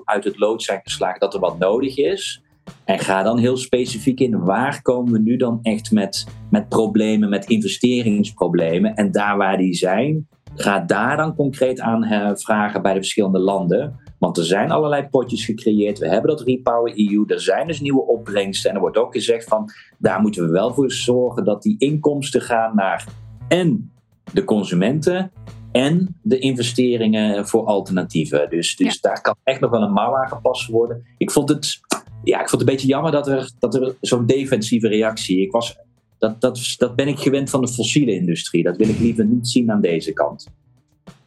uit 0.04 0.24
het 0.24 0.40
lood 0.40 0.64
zijn 0.64 0.80
geslagen 0.84 1.20
dat 1.20 1.34
er 1.34 1.40
wat 1.40 1.60
nodig 1.60 1.98
is. 1.98 2.42
En 2.86 3.00
ga 3.00 3.24
dan 3.24 3.38
heel 3.38 3.58
specifiek 3.58 4.20
in 4.20 4.40
waar 4.40 4.82
komen 4.82 5.12
we 5.12 5.20
nu 5.20 5.38
dan 5.38 5.60
echt 5.62 5.92
met, 5.92 6.26
met 6.50 6.70
problemen, 6.70 7.30
met 7.30 7.46
investeringsproblemen. 7.46 8.96
En 8.96 9.12
daar 9.12 9.38
waar 9.38 9.58
die 9.58 9.74
zijn, 9.74 10.28
ga 10.56 10.80
daar 10.80 11.18
dan 11.18 11.36
concreet 11.36 11.80
aan 11.80 12.38
vragen 12.38 12.82
bij 12.82 12.94
de 12.94 13.00
verschillende 13.00 13.40
landen. 13.40 14.00
Want 14.20 14.38
er 14.38 14.46
zijn 14.46 14.72
allerlei 14.72 15.08
potjes 15.08 15.46
gecreëerd. 15.46 16.00
We 16.00 16.08
hebben 16.08 16.30
dat 16.30 16.42
Repower 16.42 16.94
EU. 16.96 17.24
Er 17.28 17.42
zijn 17.42 17.68
dus 17.68 17.80
nieuwe 17.80 18.06
opbrengsten. 18.08 18.70
En 18.70 18.76
er 18.76 18.82
wordt 18.82 18.98
ook 18.98 19.14
gezegd 19.14 19.48
van 19.48 19.70
daar 19.98 20.22
moeten 20.22 20.46
we 20.46 20.52
wel 20.52 20.74
voor 20.74 20.92
zorgen 20.92 21.46
dat 21.46 21.62
die 21.62 21.76
inkomsten 21.78 22.42
gaan 22.42 22.76
naar 22.76 23.08
en 23.48 23.92
de 24.34 24.44
consumenten 24.44 25.32
en 25.72 26.20
de 26.22 26.40
investeringen 26.40 27.48
voor 27.48 27.66
alternatieven. 27.66 28.50
Dus, 28.50 28.76
dus 28.76 28.94
ja. 28.94 29.00
daar 29.02 29.22
kan 29.22 29.36
echt 29.44 29.60
nog 29.60 29.72
wel 29.72 29.82
een 29.82 29.94
mouw 29.94 30.16
aan 30.16 30.28
gepast 30.28 30.68
worden. 30.68 31.06
Ik 31.18 31.32
vond 31.32 31.50
het, 31.50 31.80
ja, 32.28 32.42
ik 32.42 32.50
vond 32.50 32.52
het 32.52 32.60
een 32.60 32.76
beetje 32.76 32.88
jammer 32.88 33.12
dat 33.12 33.28
er, 33.28 33.52
dat 33.60 33.76
er 33.76 33.96
zo'n 34.02 34.26
defensieve 34.26 34.88
reactie. 34.88 35.42
Ik 35.42 35.52
was, 35.52 35.78
dat, 36.18 36.42
dat, 36.42 36.76
dat 36.78 36.96
ben 36.96 37.08
ik 37.08 37.20
gewend 37.20 37.50
van 37.50 37.62
de 37.62 37.68
fossiele 37.68 38.14
industrie. 38.14 38.64
Dat 38.64 38.78
wil 38.78 38.90
ik 38.90 39.00
liever 39.00 39.26
niet 39.26 39.48
zien 39.48 39.72
aan 39.72 39.82
deze 39.82 40.14
kant. 40.14 40.48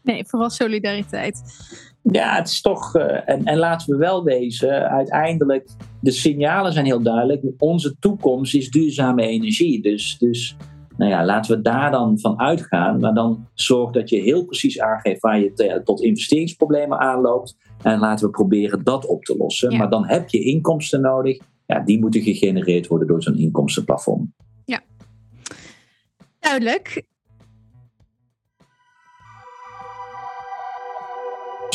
Nee, 0.03 0.25
vooral 0.27 0.51
solidariteit. 0.51 1.43
Ja, 2.03 2.37
het 2.37 2.49
is 2.49 2.61
toch. 2.61 2.97
Uh, 2.97 3.29
en, 3.29 3.45
en 3.45 3.59
laten 3.59 3.93
we 3.93 3.97
wel 3.97 4.25
wezen, 4.25 4.91
uiteindelijk, 4.91 5.69
de 6.01 6.11
signalen 6.11 6.73
zijn 6.73 6.85
heel 6.85 7.03
duidelijk. 7.03 7.45
Onze 7.59 7.97
toekomst 7.99 8.55
is 8.55 8.71
duurzame 8.71 9.27
energie. 9.27 9.83
Dus, 9.83 10.19
dus 10.19 10.57
nou 10.97 11.11
ja, 11.11 11.25
laten 11.25 11.57
we 11.57 11.63
daar 11.63 11.91
dan 11.91 12.19
van 12.19 12.41
uitgaan. 12.41 13.01
Maar 13.01 13.15
dan 13.15 13.49
zorg 13.55 13.93
dat 13.93 14.11
je 14.11 14.21
heel 14.21 14.45
precies 14.45 14.81
aangeeft 14.81 15.21
waar 15.21 15.41
je 15.41 15.53
te, 15.53 15.81
tot 15.85 16.03
investeringsproblemen 16.03 16.99
aanloopt. 16.99 17.57
En 17.83 17.99
laten 17.99 18.27
we 18.27 18.33
proberen 18.33 18.85
dat 18.85 19.07
op 19.07 19.25
te 19.25 19.37
lossen. 19.37 19.71
Ja. 19.71 19.79
Maar 19.79 19.91
dan 19.91 20.07
heb 20.07 20.29
je 20.29 20.45
inkomsten 20.45 21.01
nodig. 21.01 21.41
Ja, 21.67 21.81
die 21.81 22.01
moeten 22.01 22.23
gegenereerd 22.23 22.87
worden 22.87 23.09
door 23.09 23.23
zo'n 23.23 23.39
inkomstenplafond. 23.39 24.31
Ja, 24.65 24.81
duidelijk. 26.39 27.09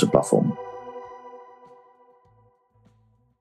plafond. 0.09 0.45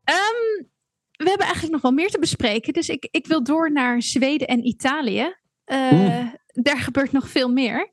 Um, 0.05 0.69
we 1.17 1.29
hebben 1.29 1.47
eigenlijk 1.47 1.73
nog 1.73 1.83
wel 1.83 1.93
meer 1.93 2.11
te 2.11 2.19
bespreken. 2.19 2.73
Dus 2.73 2.89
ik, 2.89 3.09
ik 3.11 3.27
wil 3.27 3.45
door 3.45 3.73
naar 3.73 4.03
Zweden 4.03 4.49
en 4.49 4.67
Italië. 4.67 5.37
Uh, 5.67 5.93
mm. 5.93 6.39
Daar 6.47 6.79
gebeurt 6.79 7.13
nog 7.13 7.29
veel 7.29 7.49
meer. 7.49 7.91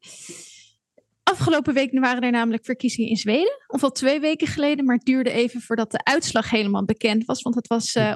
Afgelopen 1.31 1.73
week 1.73 1.99
waren 1.99 2.21
er 2.21 2.31
namelijk 2.31 2.65
verkiezingen 2.65 3.09
in 3.09 3.17
Zweden. 3.17 3.63
Of 3.67 3.83
al 3.83 3.91
twee 3.91 4.19
weken 4.19 4.47
geleden, 4.47 4.85
maar 4.85 4.95
het 4.95 5.05
duurde 5.05 5.31
even 5.31 5.61
voordat 5.61 5.91
de 5.91 6.03
uitslag 6.03 6.49
helemaal 6.49 6.85
bekend 6.85 7.25
was. 7.25 7.41
Want 7.41 7.55
het 7.55 7.67
was 7.67 7.95
uh, 7.95 8.13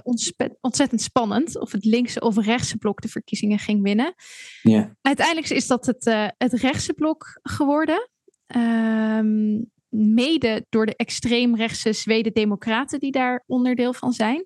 ontzettend 0.62 1.02
spannend 1.02 1.60
of 1.60 1.72
het 1.72 1.86
linkse 1.86 2.20
of 2.20 2.38
rechtse 2.38 2.78
blok 2.78 3.02
de 3.02 3.08
verkiezingen 3.08 3.60
ging 3.60 3.82
winnen. 3.82 4.14
Yeah. 4.62 4.86
Uiteindelijk 5.02 5.50
is 5.50 5.68
dat 5.68 5.86
het, 5.86 6.06
uh, 6.06 6.28
het 6.38 6.54
rechtse 6.54 6.94
blok 6.94 7.40
geworden. 7.42 8.10
Um, 8.56 9.72
mede 9.90 10.66
door 10.70 10.86
de 10.86 10.96
extreemrechtse 10.96 11.94
Zweden-Democraten 11.94 13.00
die 13.00 13.12
daar 13.12 13.44
onderdeel 13.46 13.94
van 13.94 14.12
zijn. 14.12 14.46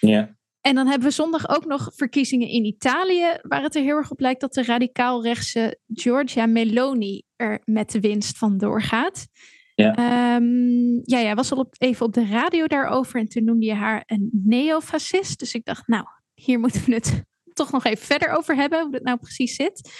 Ja. 0.00 0.38
En 0.60 0.74
dan 0.74 0.86
hebben 0.86 1.08
we 1.08 1.14
zondag 1.14 1.48
ook 1.48 1.64
nog 1.64 1.90
verkiezingen 1.94 2.48
in 2.48 2.64
Italië, 2.64 3.38
waar 3.42 3.62
het 3.62 3.74
er 3.74 3.82
heel 3.82 3.96
erg 3.96 4.10
op 4.10 4.20
lijkt 4.20 4.40
dat 4.40 4.54
de 4.54 4.62
radicaal-rechtse 4.62 5.78
Giorgia 5.94 6.46
Meloni 6.46 7.22
er 7.36 7.62
met 7.64 7.90
de 7.90 8.00
winst 8.00 8.38
van 8.38 8.58
doorgaat. 8.58 9.26
Ja, 9.74 10.36
um, 10.36 11.00
ja 11.04 11.20
jij 11.20 11.34
was 11.34 11.52
al 11.52 11.58
op, 11.58 11.74
even 11.78 12.06
op 12.06 12.12
de 12.12 12.26
radio 12.26 12.66
daarover 12.66 13.20
en 13.20 13.28
toen 13.28 13.44
noemde 13.44 13.66
je 13.66 13.74
haar 13.74 14.02
een 14.06 14.30
neofascist. 14.32 15.38
Dus 15.38 15.54
ik 15.54 15.64
dacht, 15.64 15.86
nou, 15.86 16.04
hier 16.34 16.60
moeten 16.60 16.84
we 16.84 16.94
het 16.94 17.24
toch 17.52 17.72
nog 17.72 17.84
even 17.84 18.06
verder 18.06 18.28
over 18.28 18.56
hebben, 18.56 18.82
hoe 18.82 18.92
dat 18.92 19.02
nou 19.02 19.18
precies 19.18 19.54
zit. 19.54 19.90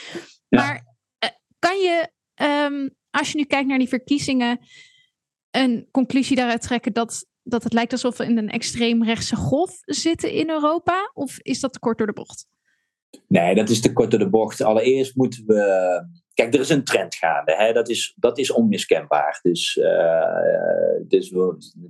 Ja. 0.49 0.59
Maar 0.61 0.85
uh, 1.25 1.31
kan 1.59 1.79
je 1.79 2.11
um, 2.43 2.95
als 3.11 3.33
je 3.33 3.39
nu 3.39 3.45
kijkt 3.45 3.69
naar 3.69 3.79
die 3.79 3.89
verkiezingen, 3.89 4.59
een 5.51 5.89
conclusie 5.91 6.37
daaruit 6.37 6.63
trekken 6.63 6.93
dat, 6.93 7.27
dat 7.43 7.63
het 7.63 7.73
lijkt 7.73 7.93
alsof 7.93 8.17
we 8.17 8.25
in 8.25 8.39
een 8.39 8.51
extreemrechtse 8.51 9.37
golf 9.37 9.79
zitten 9.85 10.33
in 10.33 10.51
Europa? 10.51 11.11
Of 11.15 11.39
is 11.39 11.61
dat 11.61 11.73
te 11.73 11.79
kort 11.79 11.99
door 11.99 12.07
de 12.07 12.13
bocht? 12.13 12.47
Nee, 13.27 13.55
dat 13.55 13.69
is 13.69 13.81
te 13.81 13.93
kort 13.93 14.11
door 14.11 14.21
de 14.21 14.31
bocht. 14.31 14.63
Allereerst 14.63 15.17
moeten 15.17 15.47
we. 15.47 16.09
Kijk, 16.35 16.55
er 16.55 16.61
is 16.61 16.69
een 16.69 16.85
trend 16.85 17.15
gaande. 17.15 17.55
Hè? 17.57 17.73
Dat, 17.73 17.89
is, 17.89 18.15
dat 18.17 18.39
is 18.39 18.51
onmiskenbaar. 18.51 19.39
Dus, 19.43 19.77
uh, 19.77 19.87
dus 21.09 21.29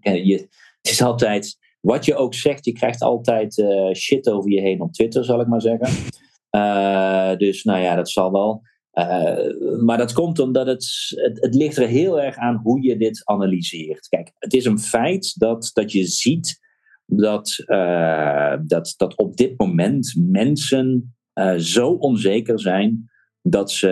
je, 0.01 0.48
het 0.80 0.92
is 0.92 1.03
altijd. 1.03 1.59
Wat 1.80 2.05
je 2.05 2.14
ook 2.14 2.34
zegt, 2.34 2.64
je 2.64 2.72
krijgt 2.72 3.03
altijd 3.03 3.59
uh, 3.59 3.92
shit 3.92 4.30
over 4.30 4.51
je 4.51 4.61
heen 4.61 4.80
op 4.80 4.92
Twitter, 4.92 5.24
zal 5.24 5.40
ik 5.40 5.46
maar 5.46 5.61
zeggen. 5.61 6.12
Uh, 6.51 7.36
dus 7.36 7.64
nou 7.64 7.80
ja, 7.80 7.94
dat 7.94 8.11
zal 8.11 8.32
wel. 8.32 8.62
Uh, 8.95 9.80
maar 9.82 9.99
dat 9.99 10.12
komt 10.12 10.38
omdat 10.38 10.66
het, 10.66 10.86
het, 11.09 11.41
het, 11.41 11.55
ligt 11.55 11.76
er 11.76 11.88
heel 11.88 12.20
erg 12.20 12.36
aan 12.36 12.61
hoe 12.62 12.82
je 12.82 12.97
dit 12.97 13.22
analyseert. 13.24 14.09
Kijk, 14.09 14.32
het 14.38 14.53
is 14.53 14.64
een 14.64 14.78
feit 14.78 15.38
dat, 15.38 15.70
dat 15.72 15.93
je 15.93 16.05
ziet 16.05 16.59
dat, 17.07 17.62
uh, 17.66 18.57
dat, 18.62 18.95
dat 18.97 19.16
op 19.16 19.36
dit 19.36 19.59
moment 19.59 20.14
mensen 20.16 21.14
uh, 21.34 21.55
zo 21.55 21.88
onzeker 21.91 22.61
zijn 22.61 23.11
dat 23.43 23.70
ze 23.70 23.88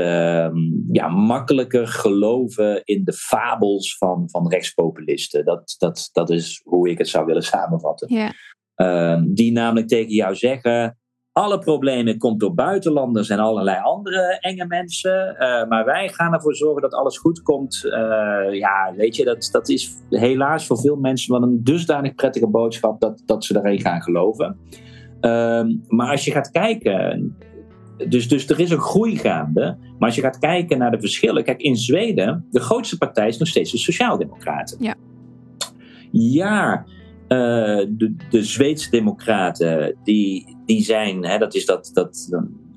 ja, 0.92 1.08
makkelijker 1.08 1.86
geloven 1.86 2.84
in 2.84 3.04
de 3.04 3.12
fabels 3.12 3.96
van, 3.96 4.30
van 4.30 4.48
rechtspopulisten. 4.48 5.44
Dat, 5.44 5.74
dat, 5.78 6.08
dat 6.12 6.30
is 6.30 6.60
hoe 6.64 6.90
ik 6.90 6.98
het 6.98 7.08
zou 7.08 7.26
willen 7.26 7.42
samenvatten. 7.42 8.32
Yeah. 8.76 9.22
die 9.34 9.52
namelijk 9.52 9.88
tegen 9.88 10.12
jou 10.12 10.34
zeggen 10.34 10.97
alle 11.38 11.58
problemen 11.58 12.18
komt 12.18 12.40
door 12.40 12.54
buitenlanders 12.54 13.28
en 13.28 13.38
allerlei 13.38 13.78
andere 13.82 14.38
enge 14.40 14.66
mensen. 14.66 15.36
Uh, 15.38 15.68
maar 15.68 15.84
wij 15.84 16.08
gaan 16.08 16.32
ervoor 16.34 16.54
zorgen 16.54 16.82
dat 16.82 16.94
alles 16.94 17.18
goed 17.18 17.42
komt. 17.42 17.82
Uh, 17.84 17.90
ja, 18.52 18.92
weet 18.96 19.16
je, 19.16 19.24
dat, 19.24 19.48
dat 19.52 19.68
is 19.68 19.94
helaas 20.10 20.66
voor 20.66 20.78
veel 20.78 20.96
mensen 20.96 21.32
wel 21.32 21.42
een 21.42 21.64
dusdanig 21.64 22.14
prettige 22.14 22.46
boodschap 22.46 23.00
dat, 23.00 23.22
dat 23.26 23.44
ze 23.44 23.52
daarin 23.52 23.80
gaan 23.80 24.02
geloven. 24.02 24.58
Uh, 25.20 25.64
maar 25.88 26.10
als 26.10 26.24
je 26.24 26.30
gaat 26.30 26.50
kijken, 26.50 27.36
dus, 28.08 28.28
dus 28.28 28.48
er 28.48 28.60
is 28.60 28.70
een 28.70 28.80
groei 28.80 29.16
gaande. 29.16 29.76
Maar 29.98 30.08
als 30.08 30.14
je 30.14 30.22
gaat 30.22 30.38
kijken 30.38 30.78
naar 30.78 30.90
de 30.90 31.00
verschillen. 31.00 31.44
Kijk, 31.44 31.60
in 31.60 31.76
Zweden, 31.76 32.46
de 32.50 32.60
grootste 32.60 32.98
partij 32.98 33.28
is 33.28 33.38
nog 33.38 33.48
steeds 33.48 33.70
de 33.70 33.78
Sociaaldemocraten. 33.78 34.76
Ja. 34.80 34.94
Ja, 36.10 36.84
de, 37.28 38.14
de 38.30 38.42
Zweedse 38.42 38.90
democraten, 38.90 39.96
die, 40.04 40.56
die 40.66 40.82
zijn, 40.82 41.24
hè, 41.24 41.38
dat 41.38 41.54
is 41.54 41.66
dat, 41.66 41.90
dat 41.92 42.28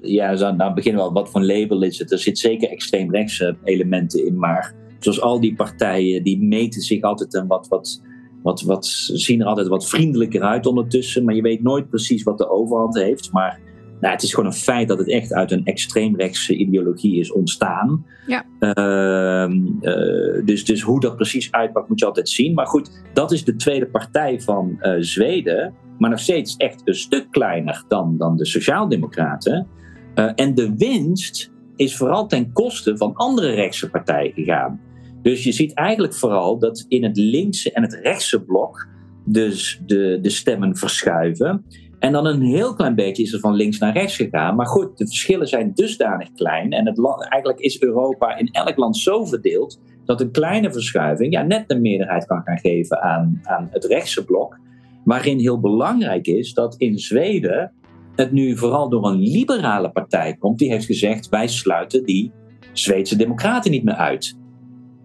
ja, 0.01 0.35
dan 0.35 0.55
nou 0.55 0.73
beginnen 0.73 1.05
we 1.05 1.11
wat 1.11 1.29
voor 1.29 1.43
label 1.43 1.83
is 1.83 1.99
het? 1.99 2.11
Er 2.11 2.19
zit 2.19 2.39
zeker 2.39 2.69
extreemrechtse 2.69 3.57
elementen 3.63 4.25
in, 4.25 4.37
maar 4.37 4.73
zoals 4.99 5.21
al 5.21 5.39
die 5.39 5.55
partijen, 5.55 6.23
die 6.23 6.41
meten 6.41 6.81
zich 6.81 7.01
altijd 7.01 7.33
een 7.33 7.47
wat, 7.47 7.67
wat, 7.67 8.01
wat, 8.43 8.61
wat, 8.61 8.85
zien 9.13 9.41
er 9.41 9.47
altijd 9.47 9.67
wat 9.67 9.87
vriendelijker 9.87 10.41
uit 10.41 10.65
ondertussen, 10.65 11.23
maar 11.23 11.35
je 11.35 11.41
weet 11.41 11.63
nooit 11.63 11.89
precies 11.89 12.23
wat 12.23 12.37
de 12.37 12.49
overhand 12.49 12.95
heeft. 12.95 13.31
Maar 13.31 13.59
nou, 14.01 14.13
het 14.13 14.23
is 14.23 14.33
gewoon 14.33 14.49
een 14.49 14.57
feit 14.57 14.87
dat 14.87 14.97
het 14.97 15.09
echt 15.09 15.33
uit 15.33 15.51
een 15.51 15.65
extreemrechtse 15.65 16.55
ideologie 16.55 17.19
is 17.19 17.31
ontstaan. 17.31 18.05
Ja. 18.27 18.45
Uh, 18.59 19.55
uh, 19.81 20.45
dus, 20.45 20.65
dus 20.65 20.81
hoe 20.81 20.99
dat 20.99 21.15
precies 21.15 21.51
uitpakt 21.51 21.89
moet 21.89 21.99
je 21.99 22.05
altijd 22.05 22.29
zien. 22.29 22.53
Maar 22.53 22.67
goed, 22.67 23.03
dat 23.13 23.31
is 23.31 23.43
de 23.43 23.55
tweede 23.55 23.87
partij 23.87 24.41
van 24.41 24.77
uh, 24.81 24.95
Zweden. 24.99 25.73
Maar 25.97 26.09
nog 26.09 26.19
steeds 26.19 26.55
echt 26.55 26.81
een 26.85 26.95
stuk 26.95 27.27
kleiner 27.31 27.83
dan, 27.87 28.17
dan 28.17 28.37
de 28.37 28.45
Sociaaldemocraten. 28.45 29.67
Uh, 30.15 30.31
en 30.35 30.55
de 30.55 30.75
winst 30.75 31.51
is 31.75 31.97
vooral 31.97 32.27
ten 32.27 32.51
koste 32.51 32.97
van 32.97 33.13
andere 33.13 33.53
rechtse 33.53 33.89
partijen 33.89 34.33
gegaan. 34.33 34.81
Dus 35.21 35.43
je 35.43 35.51
ziet 35.51 35.73
eigenlijk 35.73 36.15
vooral 36.15 36.59
dat 36.59 36.85
in 36.87 37.03
het 37.03 37.17
linkse 37.17 37.71
en 37.71 37.81
het 37.81 37.93
rechtse 37.93 38.43
blok 38.43 38.87
dus 39.25 39.81
de, 39.85 40.19
de 40.21 40.29
stemmen 40.29 40.77
verschuiven. 40.77 41.65
En 42.01 42.11
dan 42.11 42.25
een 42.25 42.41
heel 42.41 42.73
klein 42.73 42.95
beetje 42.95 43.23
is 43.23 43.33
er 43.33 43.39
van 43.39 43.53
links 43.53 43.79
naar 43.79 43.93
rechts 43.93 44.15
gegaan. 44.15 44.55
Maar 44.55 44.67
goed, 44.67 44.97
de 44.97 45.07
verschillen 45.07 45.47
zijn 45.47 45.71
dusdanig 45.73 46.31
klein. 46.31 46.71
En 46.71 46.85
het 46.85 46.99
eigenlijk 47.29 47.59
is 47.59 47.81
Europa 47.81 48.37
in 48.37 48.47
elk 48.51 48.77
land 48.77 48.97
zo 48.97 49.25
verdeeld. 49.25 49.79
dat 50.05 50.21
een 50.21 50.31
kleine 50.31 50.71
verschuiving 50.71 51.33
ja, 51.33 51.41
net 51.41 51.67
de 51.67 51.79
meerderheid 51.79 52.25
kan 52.25 52.41
gaan 52.45 52.59
geven 52.59 53.01
aan, 53.01 53.41
aan 53.43 53.67
het 53.71 53.85
rechtse 53.85 54.25
blok. 54.25 54.59
Waarin 55.03 55.39
heel 55.39 55.59
belangrijk 55.59 56.27
is 56.27 56.53
dat 56.53 56.75
in 56.77 56.99
Zweden 56.99 57.71
het 58.15 58.31
nu 58.31 58.57
vooral 58.57 58.89
door 58.89 59.07
een 59.07 59.19
liberale 59.19 59.91
partij 59.91 60.35
komt. 60.39 60.59
Die 60.59 60.71
heeft 60.71 60.85
gezegd: 60.85 61.29
wij 61.29 61.47
sluiten 61.47 62.03
die 62.03 62.31
Zweedse 62.73 63.15
democraten 63.15 63.71
niet 63.71 63.83
meer 63.83 63.95
uit. 63.95 64.37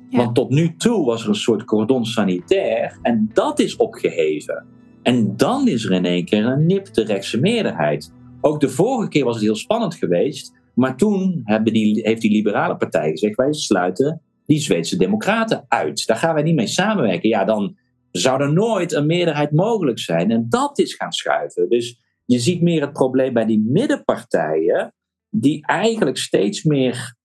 Ja. 0.08 0.18
Want 0.18 0.34
tot 0.34 0.50
nu 0.50 0.76
toe 0.76 1.04
was 1.04 1.22
er 1.22 1.28
een 1.28 1.34
soort 1.34 1.64
cordon 1.64 2.04
sanitair 2.04 2.98
en 3.02 3.30
dat 3.32 3.58
is 3.58 3.76
opgeheven. 3.76 4.75
En 5.06 5.36
dan 5.36 5.68
is 5.68 5.84
er 5.84 5.92
in 5.92 6.04
één 6.04 6.24
keer 6.24 6.44
een 6.44 6.66
nipte 6.66 7.04
rechtse 7.04 7.40
meerderheid. 7.40 8.12
Ook 8.40 8.60
de 8.60 8.68
vorige 8.68 9.08
keer 9.08 9.24
was 9.24 9.34
het 9.34 9.44
heel 9.44 9.56
spannend 9.56 9.94
geweest. 9.94 10.52
Maar 10.74 10.96
toen 10.96 11.44
die, 11.62 12.00
heeft 12.02 12.20
die 12.20 12.30
liberale 12.30 12.76
partij 12.76 13.10
gezegd: 13.10 13.36
wij 13.36 13.52
sluiten 13.52 14.22
die 14.46 14.58
Zweedse 14.58 14.96
democraten 14.96 15.64
uit. 15.68 16.06
Daar 16.06 16.16
gaan 16.16 16.34
wij 16.34 16.42
niet 16.42 16.54
mee 16.54 16.66
samenwerken. 16.66 17.28
Ja, 17.28 17.44
dan 17.44 17.76
zou 18.10 18.42
er 18.42 18.52
nooit 18.52 18.92
een 18.92 19.06
meerderheid 19.06 19.50
mogelijk 19.50 19.98
zijn. 19.98 20.30
En 20.30 20.46
dat 20.48 20.78
is 20.78 20.94
gaan 20.94 21.12
schuiven. 21.12 21.68
Dus 21.68 22.00
je 22.24 22.38
ziet 22.38 22.62
meer 22.62 22.80
het 22.80 22.92
probleem 22.92 23.32
bij 23.32 23.46
die 23.46 23.64
middenpartijen, 23.66 24.94
die 25.30 25.66
eigenlijk 25.66 26.16
steeds 26.16 26.64
meer 26.64 27.16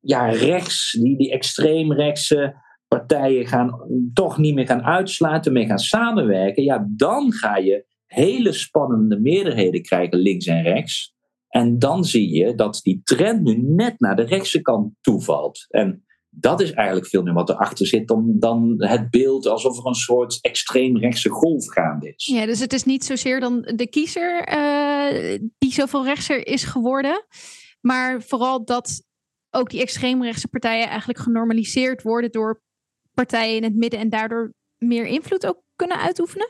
ja, 0.00 0.30
rechts, 0.30 0.96
die, 1.00 1.16
die 1.16 1.32
extreemrechtse 1.32 2.54
partijen 2.88 3.46
gaan 3.46 3.80
toch 4.14 4.38
niet 4.38 4.54
meer 4.54 4.66
gaan 4.66 4.82
uitsluiten, 4.82 5.52
meer 5.52 5.66
gaan 5.66 5.78
samenwerken, 5.78 6.62
ja, 6.62 6.86
dan 6.90 7.32
ga 7.32 7.56
je 7.56 7.86
hele 8.06 8.52
spannende 8.52 9.20
meerderheden 9.20 9.82
krijgen 9.82 10.18
links 10.18 10.46
en 10.46 10.62
rechts. 10.62 11.16
En 11.48 11.78
dan 11.78 12.04
zie 12.04 12.34
je 12.34 12.54
dat 12.54 12.80
die 12.82 13.00
trend 13.04 13.42
nu 13.42 13.56
net 13.56 14.00
naar 14.00 14.16
de 14.16 14.22
rechtse 14.22 14.60
kant 14.60 14.92
toevalt. 15.00 15.66
En 15.68 16.04
dat 16.30 16.60
is 16.60 16.72
eigenlijk 16.72 17.08
veel 17.08 17.22
meer 17.22 17.32
wat 17.32 17.48
erachter 17.48 17.86
zit 17.86 18.08
dan, 18.08 18.36
dan 18.38 18.74
het 18.76 19.10
beeld 19.10 19.46
alsof 19.46 19.78
er 19.78 19.86
een 19.86 19.94
soort 19.94 20.38
extreemrechtse 20.40 21.28
golf 21.28 21.66
gaande 21.66 22.12
is. 22.16 22.26
Ja, 22.26 22.46
dus 22.46 22.60
het 22.60 22.72
is 22.72 22.84
niet 22.84 23.04
zozeer 23.04 23.40
dan 23.40 23.72
de 23.74 23.88
kiezer 23.88 24.48
uh, 24.52 25.38
die 25.58 25.72
zoveel 25.72 26.04
rechtser 26.04 26.46
is 26.46 26.64
geworden, 26.64 27.26
maar 27.80 28.22
vooral 28.22 28.64
dat 28.64 29.02
ook 29.50 29.70
die 29.70 29.80
extreemrechtse 29.80 30.48
partijen 30.48 30.88
eigenlijk 30.88 31.18
genormaliseerd 31.18 32.02
worden 32.02 32.30
door 32.30 32.62
partijen 33.24 33.56
in 33.56 33.62
het 33.62 33.74
midden 33.74 34.00
en 34.00 34.08
daardoor 34.08 34.52
meer 34.78 35.06
invloed 35.06 35.46
ook 35.46 35.62
kunnen 35.76 35.98
uitoefenen? 35.98 36.48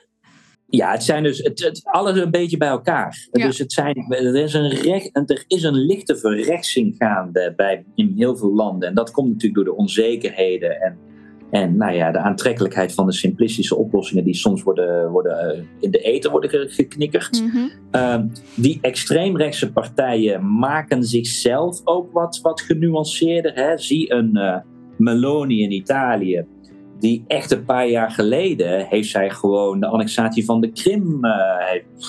Ja, 0.66 0.92
het 0.92 1.02
zijn 1.02 1.22
dus 1.22 1.38
het, 1.38 1.60
het, 1.60 1.80
alles 1.84 2.18
een 2.18 2.30
beetje 2.30 2.56
bij 2.56 2.68
elkaar. 2.68 3.28
Ja. 3.30 3.46
Dus 3.46 3.58
het 3.58 3.72
zijn, 3.72 4.06
er, 4.08 4.34
is 4.34 4.54
een 4.54 4.68
recht, 4.68 5.30
er 5.30 5.44
is 5.46 5.62
een 5.62 5.74
lichte 5.74 6.16
verrechtsing 6.16 6.94
gaande 6.98 7.52
bij, 7.56 7.84
in 7.94 8.12
heel 8.16 8.36
veel 8.36 8.54
landen. 8.54 8.88
En 8.88 8.94
dat 8.94 9.10
komt 9.10 9.28
natuurlijk 9.28 9.54
door 9.54 9.74
de 9.74 9.80
onzekerheden 9.80 10.80
en, 10.80 10.98
en 11.50 11.76
nou 11.76 11.92
ja, 11.92 12.10
de 12.10 12.18
aantrekkelijkheid 12.18 12.94
van 12.94 13.06
de 13.06 13.12
simplistische 13.12 13.76
oplossingen 13.76 14.24
die 14.24 14.34
soms 14.34 14.62
worden, 14.62 15.10
worden 15.10 15.38
eh, 15.38 15.62
in 15.80 15.90
de 15.90 15.98
eten 15.98 16.30
worden 16.30 16.70
geknikkerd. 16.70 17.40
Mm 17.42 17.50
-hmm. 17.50 17.70
uh, 17.92 18.20
die 18.54 18.78
extreemrechtse 18.80 19.72
partijen 19.72 20.58
maken 20.58 21.04
zichzelf 21.04 21.80
ook 21.84 22.12
wat, 22.12 22.40
wat 22.42 22.60
genuanceerder. 22.60 23.54
Hè? 23.54 23.78
Zie 23.78 24.12
een 24.12 24.30
uh, 24.36 24.56
Meloni 24.96 25.62
in 25.62 25.72
Italië 25.72 26.46
die 26.98 27.24
echt 27.26 27.50
een 27.50 27.64
paar 27.64 27.88
jaar 27.88 28.10
geleden 28.10 28.86
heeft 28.86 29.08
zij 29.08 29.30
gewoon 29.30 29.80
de 29.80 29.86
annexatie 29.86 30.44
van 30.44 30.60
de 30.60 30.70
Krim. 30.72 31.24
Uh, 31.24 31.32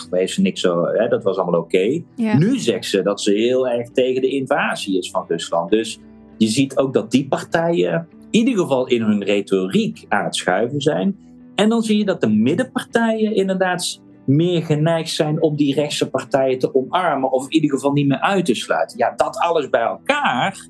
heeft 0.09 0.33
ze 0.33 0.41
niks 0.41 0.61
zo, 0.61 0.85
hè, 0.85 1.07
dat 1.07 1.23
was 1.23 1.37
allemaal 1.37 1.59
oké. 1.59 2.01
Nu 2.15 2.59
zegt 2.59 2.85
ze 2.85 3.01
dat 3.01 3.21
ze 3.21 3.31
heel 3.31 3.67
erg 3.67 3.89
tegen 3.89 4.21
de 4.21 4.29
invasie 4.29 4.97
is 4.97 5.09
van 5.09 5.25
Rusland. 5.27 5.69
Dus 5.69 5.99
je 6.37 6.47
ziet 6.47 6.77
ook 6.77 6.93
dat 6.93 7.11
die 7.11 7.27
partijen 7.27 8.07
in 8.29 8.39
ieder 8.39 8.63
geval 8.63 8.87
in 8.87 9.01
hun 9.01 9.23
retoriek 9.23 10.05
aan 10.07 10.23
het 10.23 10.35
schuiven 10.35 10.81
zijn. 10.81 11.17
En 11.55 11.69
dan 11.69 11.81
zie 11.81 11.97
je 11.97 12.05
dat 12.05 12.21
de 12.21 12.29
middenpartijen 12.29 13.35
inderdaad 13.35 14.01
meer 14.25 14.63
geneigd 14.63 15.09
zijn 15.09 15.41
om 15.41 15.55
die 15.55 15.73
rechtse 15.73 16.09
partijen 16.09 16.59
te 16.59 16.75
omarmen 16.75 17.31
of 17.31 17.43
in 17.43 17.53
ieder 17.53 17.69
geval 17.69 17.91
niet 17.91 18.07
meer 18.07 18.19
uit 18.19 18.45
te 18.45 18.55
sluiten. 18.55 18.97
Ja, 18.97 19.13
dat 19.15 19.37
alles 19.37 19.69
bij 19.69 19.81
elkaar 19.81 20.67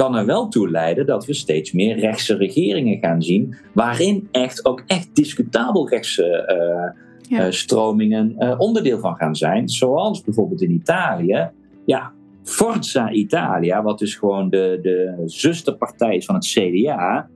kan 0.00 0.16
er 0.16 0.26
wel 0.26 0.48
toe 0.48 0.70
leiden 0.70 1.06
dat 1.06 1.26
we 1.26 1.34
steeds 1.34 1.72
meer 1.72 1.98
rechtse 1.98 2.36
regeringen 2.36 2.98
gaan 2.98 3.22
zien, 3.22 3.56
waarin 3.72 4.28
echt 4.30 4.64
ook 4.64 4.82
echt 4.86 5.14
discutabel 5.14 5.88
rechtse 5.88 6.94
uh, 7.28 7.46
stromingen 7.50 8.34
uh, 8.38 8.54
onderdeel 8.58 8.98
van 8.98 9.16
gaan 9.16 9.36
zijn. 9.36 9.68
Zoals 9.68 10.22
bijvoorbeeld 10.22 10.62
in 10.62 10.70
Italië. 10.70 11.50
Ja, 11.86 12.12
Forza 12.42 13.10
Italia, 13.10 13.82
wat 13.82 13.98
dus 13.98 14.14
gewoon 14.14 14.50
de, 14.50 14.78
de 14.82 15.22
zusterpartij 15.24 16.16
is 16.16 16.24
van 16.24 16.34
het 16.34 16.46
CDA, 16.46 17.28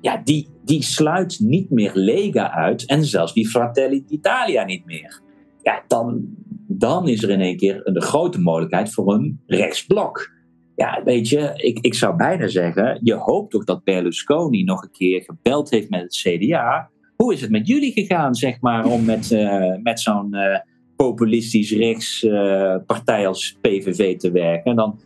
ja, 0.00 0.20
die, 0.24 0.48
die 0.64 0.82
sluit 0.82 1.38
niet 1.40 1.70
meer 1.70 1.90
Lega 1.94 2.50
uit 2.50 2.86
en 2.86 3.04
zelfs 3.04 3.32
die 3.32 3.48
Fratelli 3.48 4.04
d'Italia 4.06 4.64
niet 4.64 4.84
meer. 4.84 5.20
Ja, 5.62 5.82
dan, 5.88 6.24
dan 6.66 7.08
is 7.08 7.22
er 7.22 7.30
in 7.30 7.40
één 7.40 7.56
keer 7.56 7.80
een 7.84 8.02
grote 8.02 8.40
mogelijkheid 8.40 8.92
voor 8.92 9.12
een 9.12 9.40
rechtsblok. 9.46 10.40
Ja, 10.82 11.02
weet 11.04 11.28
je, 11.28 11.52
ik, 11.56 11.78
ik 11.80 11.94
zou 11.94 12.16
bijna 12.16 12.48
zeggen, 12.48 13.00
je 13.02 13.14
hoopt 13.14 13.50
toch 13.50 13.64
dat 13.64 13.84
Berlusconi 13.84 14.64
nog 14.64 14.82
een 14.82 14.90
keer 14.90 15.22
gebeld 15.22 15.70
heeft 15.70 15.90
met 15.90 16.00
het 16.00 16.14
CDA. 16.14 16.90
Hoe 17.16 17.32
is 17.32 17.40
het 17.40 17.50
met 17.50 17.66
jullie 17.66 17.92
gegaan, 17.92 18.34
zeg 18.34 18.60
maar, 18.60 18.86
om 18.86 19.04
met, 19.04 19.30
uh, 19.30 19.76
met 19.82 20.00
zo'n 20.00 20.34
uh, 20.34 20.58
populistisch 20.96 21.72
rechts 21.72 22.22
uh, 22.22 22.76
partij 22.86 23.26
als 23.26 23.58
PVV 23.60 24.16
te 24.16 24.30
werken? 24.30 24.70
En 24.70 24.76
dan 24.76 25.00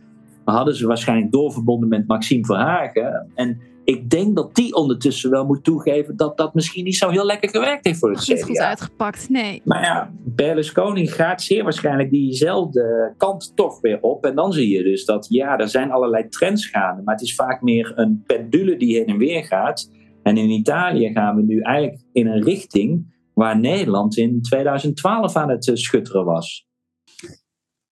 hadden 0.53 0.75
ze 0.75 0.87
waarschijnlijk 0.87 1.31
doorverbonden 1.31 1.89
met 1.89 2.07
Maxime 2.07 2.45
Verhagen. 2.45 3.31
En 3.35 3.61
ik 3.83 4.09
denk 4.09 4.35
dat 4.35 4.55
die 4.55 4.75
ondertussen 4.75 5.29
wel 5.29 5.45
moet 5.45 5.63
toegeven 5.63 6.15
dat 6.15 6.37
dat 6.37 6.53
misschien 6.53 6.83
niet 6.83 6.95
zo 6.95 7.09
heel 7.09 7.25
lekker 7.25 7.49
gewerkt 7.49 7.85
heeft 7.85 7.99
voor 7.99 8.09
het 8.09 8.19
CDA. 8.19 8.33
Niet 8.33 8.43
goed 8.43 8.59
uitgepakt, 8.59 9.29
nee. 9.29 9.61
Maar 9.63 9.83
ja, 9.83 10.11
Berlusconi 10.23 11.07
gaat 11.07 11.41
zeer 11.41 11.63
waarschijnlijk 11.63 12.09
diezelfde 12.09 13.13
kant 13.17 13.51
toch 13.55 13.81
weer 13.81 14.01
op. 14.01 14.25
En 14.25 14.35
dan 14.35 14.53
zie 14.53 14.69
je 14.69 14.83
dus 14.83 15.05
dat 15.05 15.27
ja, 15.29 15.57
er 15.57 15.69
zijn 15.69 15.91
allerlei 15.91 16.27
trends 16.27 16.65
gaande. 16.65 17.01
Maar 17.03 17.13
het 17.13 17.23
is 17.23 17.35
vaak 17.35 17.61
meer 17.61 17.91
een 17.95 18.23
pendule 18.25 18.77
die 18.77 18.95
heen 18.97 19.05
en 19.05 19.17
weer 19.17 19.43
gaat. 19.43 19.91
En 20.23 20.37
in 20.37 20.49
Italië 20.49 21.11
gaan 21.11 21.35
we 21.35 21.41
nu 21.41 21.59
eigenlijk 21.59 22.03
in 22.11 22.27
een 22.27 22.43
richting 22.43 23.15
waar 23.33 23.59
Nederland 23.59 24.17
in 24.17 24.41
2012 24.41 25.35
aan 25.35 25.49
het 25.49 25.71
schutteren 25.73 26.25
was. 26.25 26.66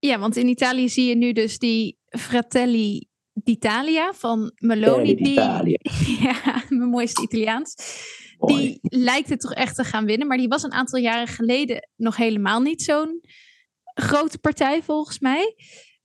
Ja, 0.06 0.20
want 0.20 0.36
in 0.36 0.48
Italië 0.48 0.90
zie 0.90 1.08
je 1.08 1.16
nu 1.16 1.32
dus 1.32 1.58
die 1.58 1.98
Fratelli 2.06 3.08
d'Italia 3.34 4.14
van 4.14 4.52
Meloni. 4.56 5.16
Die, 5.16 5.40
ja, 6.28 6.64
mijn 6.70 6.90
mooiste 6.90 7.22
Italiaans. 7.22 7.76
Die 8.40 8.78
lijkt 8.82 9.30
het 9.30 9.40
toch 9.40 9.54
echt 9.54 9.76
te 9.76 9.84
gaan 9.84 10.06
winnen. 10.06 10.28
Maar 10.28 10.38
die 10.38 10.48
was 10.48 10.64
een 10.64 10.72
aantal 10.72 11.00
jaren 11.00 11.28
geleden 11.28 11.90
nog 11.96 12.16
helemaal 12.16 12.62
niet 12.62 12.82
zo'n 12.82 13.22
grote 13.84 14.38
partij, 14.38 14.84
volgens 14.84 15.20
mij. 15.20 15.56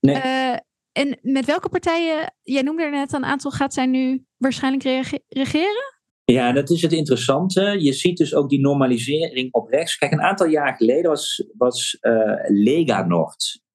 Nee. 0.01 0.17
Uh, 0.17 0.57
en 0.93 1.19
met 1.23 1.45
welke 1.45 1.69
partijen, 1.69 2.35
jij 2.43 2.63
noemde 2.63 2.83
er 2.83 2.91
net 2.91 3.13
een 3.13 3.25
aantal, 3.25 3.51
gaat 3.51 3.75
zij 3.75 3.87
nu 3.87 4.25
waarschijnlijk 4.37 5.13
regeren? 5.29 5.99
Ja, 6.25 6.53
dat 6.53 6.71
is 6.71 6.83
het 6.83 6.93
interessante. 6.93 7.77
Je 7.79 7.93
ziet 7.93 8.17
dus 8.17 8.35
ook 8.35 8.49
die 8.49 8.61
normalisering 8.61 9.53
op 9.53 9.69
rechts. 9.69 9.97
Kijk, 9.97 10.13
een 10.13 10.23
aantal 10.23 10.47
jaar 10.47 10.77
geleden 10.77 11.11
was, 11.11 11.45
was 11.57 11.99
uh, 12.01 12.13
Lega 12.49 13.07
Nord 13.07 13.69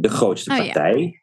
de 0.00 0.08
grootste 0.08 0.50
oh, 0.50 0.56
partij. 0.56 1.00
Ja. 1.00 1.20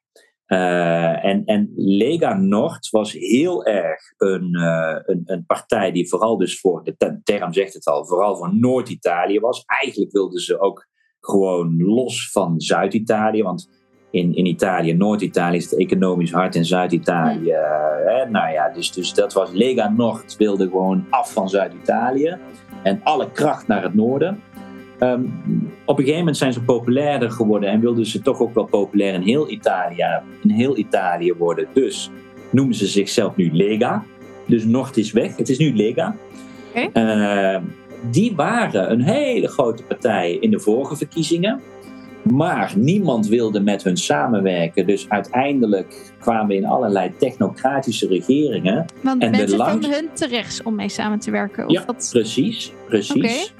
Uh, 0.50 1.26
en, 1.26 1.46
en 1.46 1.74
Lega 1.76 2.34
Nord 2.34 2.90
was 2.90 3.14
heel 3.14 3.66
erg 3.66 4.02
een, 4.18 4.56
uh, 4.58 4.96
een, 5.04 5.22
een, 5.26 5.46
partij 5.46 5.92
die 5.92 6.10
vooral 6.10 6.38
dus 6.38 6.60
voor, 6.60 6.84
de 6.84 7.20
term 7.24 7.54
zegt 7.54 7.74
het 7.74 7.86
al, 7.86 8.06
vooral 8.06 8.38
voor 8.38 8.56
Noord-Italië 8.56 9.40
was. 9.40 9.64
Eigenlijk 9.66 10.12
wilden 10.12 10.42
ze 10.42 10.60
ook 10.60 10.88
gewoon 11.20 11.84
los 11.84 12.32
van 12.32 12.60
Zuid-Italië, 12.60 13.44
want 13.44 13.70
in, 14.12 14.36
in 14.36 14.46
Italië, 14.46 14.94
Noord-Italië 14.94 15.58
is 15.58 15.70
het 15.70 15.80
economisch 15.80 16.32
hard 16.32 16.56
en 16.56 16.66
Zuid-Italië. 16.66 17.52
Uh, 17.52 18.30
nou 18.30 18.52
ja, 18.52 18.70
dus, 18.70 18.92
dus 18.92 19.14
dat 19.14 19.34
was 19.34 19.52
Lega 19.52 19.90
Nord 19.90 20.38
wilde 20.38 20.64
gewoon 20.64 21.06
af 21.10 21.34
van 21.34 21.50
Zuid-Italië 21.50 22.38
en 22.84 23.02
alle 23.04 23.32
kracht 23.32 23.68
naar 23.68 23.84
het 23.84 23.94
noorden. 23.94 24.42
Um, 25.00 25.34
op 25.86 25.98
een 25.98 26.04
gegeven 26.04 26.20
moment 26.20 26.38
zijn 26.38 26.54
ze 26.54 26.62
populairder 26.62 27.32
geworden 27.32 27.70
en 27.70 27.80
wilden 27.80 28.06
ze 28.06 28.22
toch 28.22 28.40
ook 28.40 28.54
wel 28.54 28.66
populair 28.66 29.14
in 29.14 29.22
heel 29.22 29.50
Italië, 29.50 30.22
in 30.44 30.50
heel 30.50 30.78
Italië 30.78 31.34
worden. 31.34 31.68
Dus 31.74 32.12
noemen 32.50 32.76
ze 32.76 32.88
zichzelf 32.88 33.36
nu 33.36 33.50
Lega. 33.54 34.04
Dus 34.46 34.66
Noord 34.66 34.98
is 34.98 35.12
weg, 35.12 35.36
het 35.36 35.50
is 35.50 35.58
nu 35.58 35.76
Lega. 35.76 36.16
Okay. 36.70 36.90
Uh, 36.94 37.54
ehm, 37.54 37.64
die 38.12 38.36
waren 38.36 38.92
een 38.92 39.02
hele 39.02 39.48
grote 39.48 39.84
partij 39.84 40.32
in 40.34 40.52
de 40.52 40.60
vorige 40.60 40.96
verkiezingen. 40.96 41.62
Maar 42.24 42.74
niemand 42.76 43.28
wilde 43.28 43.60
met 43.60 43.84
hun 43.84 43.98
samenwerken. 43.98 44.88
Dus 44.88 45.10
uiteindelijk 45.10 46.14
kwamen 46.20 46.48
we 46.48 46.56
in 46.56 46.66
allerlei 46.66 47.12
technocratische 47.18 48.08
regeringen. 48.08 48.86
Want 49.02 49.22
en 49.22 49.32
mensen 49.32 49.58
lang... 49.58 49.72
vonden 49.72 49.92
hun 49.92 50.10
te 50.14 50.28
rechts 50.28 50.64
om 50.64 50.76
mee 50.76 50.90
samen 50.90 51.20
te 51.20 51.32
werken? 51.32 51.68
Of 51.68 51.72
ja, 51.72 51.86
precies. 52.12 52.74
precies. 52.88 53.54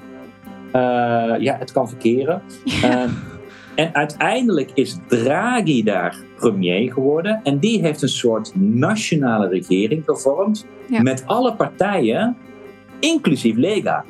Uh, 0.76 1.40
ja, 1.40 1.56
het 1.60 1.72
kan 1.72 1.90
verkeren. 1.90 2.42
Uh, 2.66 3.04
en 3.76 3.94
uiteindelijk 3.94 4.72
is 4.74 4.98
Draghi 5.08 5.84
daar 5.84 6.18
premier 6.36 6.94
geworden. 6.94 7.40
En 7.44 7.60
die 7.60 7.82
heeft 7.82 8.02
een 8.02 8.10
soort 8.10 8.52
nationale 8.56 9.48
regering 9.48 10.04
gevormd. 10.06 10.66
Ja. 10.90 11.02
Met 11.02 11.24
alle 11.26 11.54
partijen, 11.54 12.38
inclusief 13.00 13.56
Lega. 13.56 14.06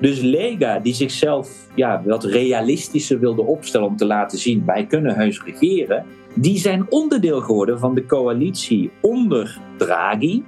Dus 0.00 0.20
Lega, 0.20 0.78
die 0.78 0.94
zichzelf 0.94 1.50
ja, 1.74 2.02
wat 2.04 2.24
realistischer 2.24 3.18
wilde 3.18 3.42
opstellen 3.42 3.86
om 3.86 3.96
te 3.96 4.06
laten 4.06 4.38
zien: 4.38 4.62
wij 4.66 4.86
kunnen 4.86 5.14
heus 5.14 5.42
regeren. 5.44 6.04
Die 6.34 6.58
zijn 6.58 6.86
onderdeel 6.88 7.40
geworden 7.40 7.78
van 7.78 7.94
de 7.94 8.06
coalitie 8.06 8.90
onder 9.00 9.58
Draghi. 9.76 10.42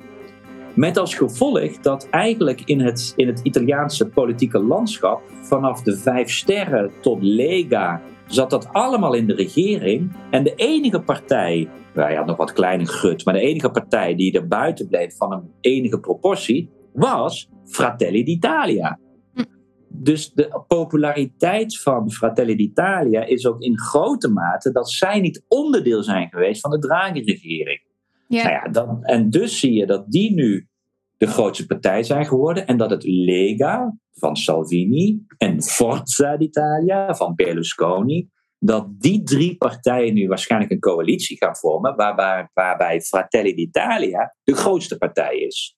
Met 0.75 0.97
als 0.97 1.15
gevolg 1.15 1.79
dat 1.81 2.09
eigenlijk 2.11 2.61
in 2.65 2.81
het, 2.81 3.13
in 3.17 3.27
het 3.27 3.41
Italiaanse 3.43 4.09
politieke 4.09 4.59
landschap, 4.59 5.23
vanaf 5.43 5.83
de 5.83 5.97
vijf 5.97 6.31
sterren 6.31 6.91
tot 7.01 7.23
Lega, 7.23 8.03
zat 8.27 8.51
dat 8.51 8.69
allemaal 8.73 9.15
in 9.15 9.27
de 9.27 9.35
regering. 9.35 10.13
En 10.31 10.45
de 10.45 10.55
enige 10.55 11.01
partij, 11.01 11.69
nou 11.95 12.13
ja, 12.13 12.25
nog 12.25 12.37
wat 12.37 12.53
kleiner 12.53 12.87
gut, 12.87 13.25
maar 13.25 13.35
de 13.35 13.41
enige 13.41 13.71
partij 13.71 14.15
die 14.15 14.33
er 14.33 14.49
buiten 14.49 14.89
bleef 14.89 15.17
van 15.17 15.33
een 15.33 15.51
enige 15.61 16.01
proportie, 16.01 16.71
was 16.93 17.49
Fratelli 17.65 18.25
d'Italia. 18.25 18.99
Hm. 19.35 19.43
Dus 19.89 20.33
de 20.33 20.65
populariteit 20.67 21.81
van 21.81 22.11
Fratelli 22.11 22.57
d'Italia 22.57 23.25
is 23.25 23.47
ook 23.47 23.63
in 23.63 23.79
grote 23.79 24.29
mate 24.29 24.73
dat 24.73 24.91
zij 24.91 25.21
niet 25.21 25.45
onderdeel 25.49 26.03
zijn 26.03 26.29
geweest 26.29 26.61
van 26.61 26.71
de 26.71 26.79
Draghi-regering. 26.79 27.83
Ja. 28.29 28.43
Nou 28.43 28.55
ja, 28.55 28.69
dan, 28.69 29.05
en 29.05 29.31
dus 29.31 29.61
zie 29.61 29.73
je 29.73 29.87
dat 29.87 30.11
die 30.11 30.33
nu 30.33 30.69
de 31.17 31.27
grootste 31.27 31.67
partij 31.67 32.03
zijn 32.03 32.27
geworden 32.27 32.67
en 32.67 32.77
dat 32.77 32.91
het 32.91 33.05
Lega 33.05 33.97
van 34.13 34.37
Salvini 34.37 35.27
en 35.39 35.63
Forza 35.63 36.37
d'Italia 36.37 37.15
van 37.15 37.35
Berlusconi, 37.35 38.29
dat 38.59 39.01
die 39.01 39.23
drie 39.23 39.57
partijen 39.57 40.15
nu 40.15 40.29
waarschijnlijk 40.29 40.73
een 40.73 40.79
coalitie 40.79 41.37
gaan 41.37 41.57
vormen, 41.57 41.97
waarbij, 41.97 42.49
waarbij 42.53 43.01
Fratelli 43.01 43.55
d'Italia 43.55 44.35
de 44.45 44.55
grootste 44.55 44.99
partij 44.99 45.37
is. 45.39 45.77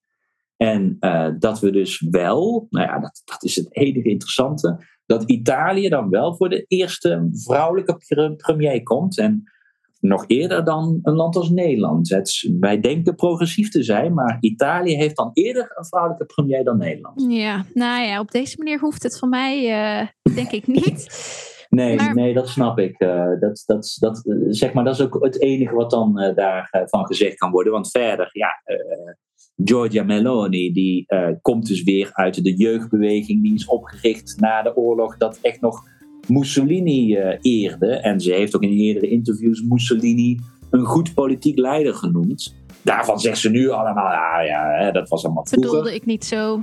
En 0.57 0.97
uh, 1.01 1.29
dat 1.39 1.61
we 1.61 1.71
dus 1.71 2.07
wel, 2.11 2.67
nou 2.71 2.87
ja, 2.87 2.99
dat, 2.99 3.23
dat 3.25 3.45
is 3.45 3.57
het 3.57 3.77
enige 3.77 4.09
interessante, 4.09 4.85
dat 5.07 5.31
Italië 5.31 5.89
dan 5.89 6.11
wel 6.11 6.37
voor 6.37 6.49
de 6.49 6.65
eerste 6.69 7.29
vrouwelijke 7.33 7.97
premier 8.37 8.83
komt. 8.83 9.19
En 9.19 9.43
nog 10.07 10.25
eerder 10.27 10.65
dan 10.65 10.99
een 11.03 11.15
land 11.15 11.37
als 11.37 11.51
Nederland. 11.51 12.11
Het, 12.11 12.51
wij 12.61 12.81
denken 12.81 13.15
progressief 13.15 13.71
te 13.71 13.83
zijn, 13.83 14.15
maar 14.15 14.37
Italië 14.41 14.97
heeft 14.97 15.17
dan 15.17 15.31
eerder 15.33 15.73
een 15.75 15.87
vrouwelijke 15.87 16.25
premier 16.25 16.65
dan 16.65 16.79
Nederland. 16.79 17.25
Ja, 17.29 17.65
nou 17.75 18.05
ja, 18.05 18.21
op 18.21 18.31
deze 18.31 18.57
manier 18.59 18.81
hoeft 18.81 19.03
het 19.03 19.19
van 19.19 19.29
mij, 19.29 19.63
uh, 20.03 20.35
denk 20.35 20.51
ik 20.51 20.67
niet. 20.67 21.07
Nee, 21.69 21.97
nee, 21.97 22.35
dat 22.35 22.49
snap 22.49 22.79
ik. 22.79 23.03
Uh, 23.03 23.41
dat, 23.41 23.63
dat, 23.67 23.97
dat, 23.99 24.23
zeg 24.49 24.73
maar, 24.73 24.85
dat 24.85 24.95
is 24.95 25.01
ook 25.01 25.25
het 25.25 25.41
enige 25.41 25.75
wat 25.75 25.91
dan 25.91 26.23
uh, 26.23 26.35
daarvan 26.35 27.07
gezegd 27.07 27.37
kan 27.37 27.51
worden. 27.51 27.73
Want 27.73 27.91
verder, 27.91 28.29
ja, 28.33 28.49
Giorgia 29.65 30.03
Meloni, 30.03 30.73
die 30.73 31.07
komt 31.41 31.67
dus 31.67 31.83
weer 31.83 32.11
uit 32.13 32.45
de 32.45 32.55
jeugdbeweging. 32.55 33.43
Die 33.43 33.55
is 33.55 33.67
opgericht 33.67 34.41
na 34.41 34.63
de 34.63 34.77
oorlog. 34.77 35.17
Dat 35.17 35.39
echt 35.43 35.61
nog 35.61 35.83
Mussolini 36.29 37.17
uh, 37.17 37.35
eerde. 37.41 37.87
En 37.87 38.21
ze 38.21 38.33
heeft 38.33 38.57
ook 38.57 38.63
in 38.63 38.71
eerdere 38.71 39.09
interviews 39.09 39.63
Mussolini 39.63 40.39
een 40.71 40.85
goed 40.85 41.15
politiek 41.15 41.59
leider 41.59 41.95
genoemd. 41.95 42.55
daarvan 42.83 43.21
zegt 43.21 43.39
ze 43.39 43.51
nu 43.51 43.71
allemaal, 43.71 44.13
ja, 44.13 44.41
ja 44.41 44.91
dat 44.91 45.09
was 45.09 45.25
allemaal 45.25 45.47
vroeger. 45.47 45.71
Bedoelde 45.71 45.95
ik 45.95 46.07
niet 46.07 46.25
zo. 46.25 46.63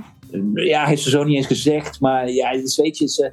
Ja, 0.54 0.84
heeft 0.84 1.02
ze 1.02 1.10
zo 1.10 1.24
niet 1.24 1.36
eens 1.36 1.46
gezegd. 1.46 2.00
Maar 2.00 2.30
ja, 2.30 2.52
dus 2.52 2.76
weet 2.76 2.98
je, 2.98 3.08
ze, 3.08 3.32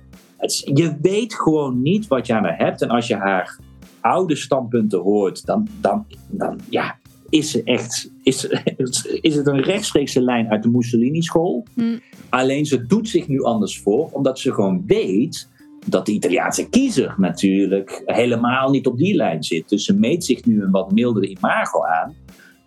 je 0.74 0.98
weet 1.02 1.34
gewoon 1.34 1.82
niet 1.82 2.08
wat 2.08 2.28
je 2.28 2.34
aan 2.34 2.44
haar 2.44 2.58
hebt. 2.58 2.82
En 2.82 2.90
als 2.90 3.08
je 3.08 3.16
haar 3.16 3.60
oude 4.02 4.36
standpunten 4.36 5.00
hoort, 5.00 5.46
dan, 5.46 5.68
dan, 5.82 6.06
dan 6.30 6.60
ja, 6.70 7.00
is, 7.30 7.52
ze 7.52 7.64
echt, 7.64 8.12
is, 8.24 8.46
is 9.22 9.36
het 9.36 9.48
een 9.48 9.62
rechtstreekse 9.62 10.22
lijn 10.22 10.50
uit 10.50 10.64
de 10.64 10.70
Mussolini-school. 10.70 11.66
Hm. 11.74 11.98
Alleen 12.30 12.66
ze 12.66 12.86
doet 12.86 13.10
zich 13.10 13.28
nu 13.28 13.44
anders 13.44 13.80
voor, 13.80 14.10
omdat 14.12 14.40
ze 14.40 14.54
gewoon 14.54 14.84
weet 14.86 15.50
dat 15.86 16.06
de 16.06 16.12
Italiaanse 16.12 16.70
kiezer 16.70 17.14
natuurlijk 17.18 18.02
helemaal 18.06 18.70
niet 18.70 18.88
op 18.88 18.98
die 18.98 19.16
lijn 19.16 19.44
zit. 19.44 19.70
Dus 19.70 19.86
ze 19.86 19.94
meet 19.94 20.26
zich 20.26 20.46
nu 20.46 20.62
een 20.64 20.72
wat 20.72 20.92
mildere 20.92 21.28
imago 21.28 21.86
aan. 21.86 22.16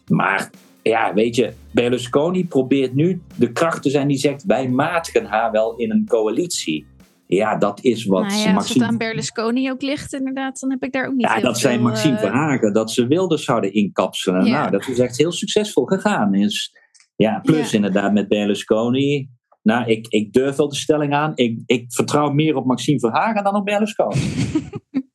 Maar 0.09 0.51
ja, 0.83 1.15
weet 1.15 1.37
je, 1.37 1.53
Berlusconi 1.71 2.47
probeert 2.47 2.95
nu 2.95 3.23
de 3.37 3.53
kracht 3.53 3.83
te 3.83 3.91
zijn 3.91 4.09
die 4.09 4.19
zegt: 4.19 4.45
wij 4.45 4.69
matigen 4.69 5.25
haar 5.25 5.51
wel 5.51 5.77
in 5.77 5.91
een 5.91 6.07
coalitie. 6.07 6.87
Ja, 7.27 7.57
dat 7.57 7.81
is 7.83 8.05
wat 8.05 8.23
Nou 8.23 8.35
ja, 8.35 8.45
als 8.45 8.55
Maxime... 8.55 8.85
het 8.85 8.93
aan 8.93 8.99
Berlusconi 8.99 9.71
ook 9.71 9.83
ligt, 9.83 10.13
inderdaad, 10.13 10.61
dan 10.61 10.71
heb 10.71 10.83
ik 10.83 10.93
daar 10.93 11.07
ook 11.07 11.15
niet 11.15 11.27
Ja, 11.27 11.41
dat 11.41 11.59
zei 11.59 11.75
veel, 11.75 11.83
Maxime 11.83 12.15
eh, 12.15 12.21
Verhagen, 12.21 12.73
dat 12.73 12.91
ze 12.91 13.07
Wilders 13.07 13.45
zouden 13.45 13.73
inkapselen. 13.73 14.45
Ja. 14.45 14.59
Nou, 14.59 14.71
dat 14.71 14.89
is 14.89 14.99
echt 14.99 15.19
heel 15.19 15.33
succesvol 15.33 15.85
gegaan. 15.85 16.33
Dus, 16.33 16.77
ja, 17.17 17.41
plus 17.43 17.71
Ja. 17.71 17.77
inderdaad 17.77 18.13
met 18.13 18.29
Berlusconi. 18.29 19.29
Nou, 19.65 19.91
ik, 19.91 20.07
ik 20.09 20.33
durf 20.33 20.57
wel 20.57 20.69
de 20.69 20.75
stelling 20.75 21.15
aan. 21.15 21.33
Ik, 21.35 21.63
ik 21.67 21.93
vertrouw 21.93 22.31
meer 22.31 22.57
op 22.57 22.67
Maxime 22.67 22.99
Verhagen 22.99 23.45
dan 23.45 23.55
op 23.55 23.65
Berlusconi. 23.65 24.21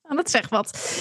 Ah, 0.02 0.16
dat 0.22 0.30
zegt 0.30 0.50
wat. 0.50 0.98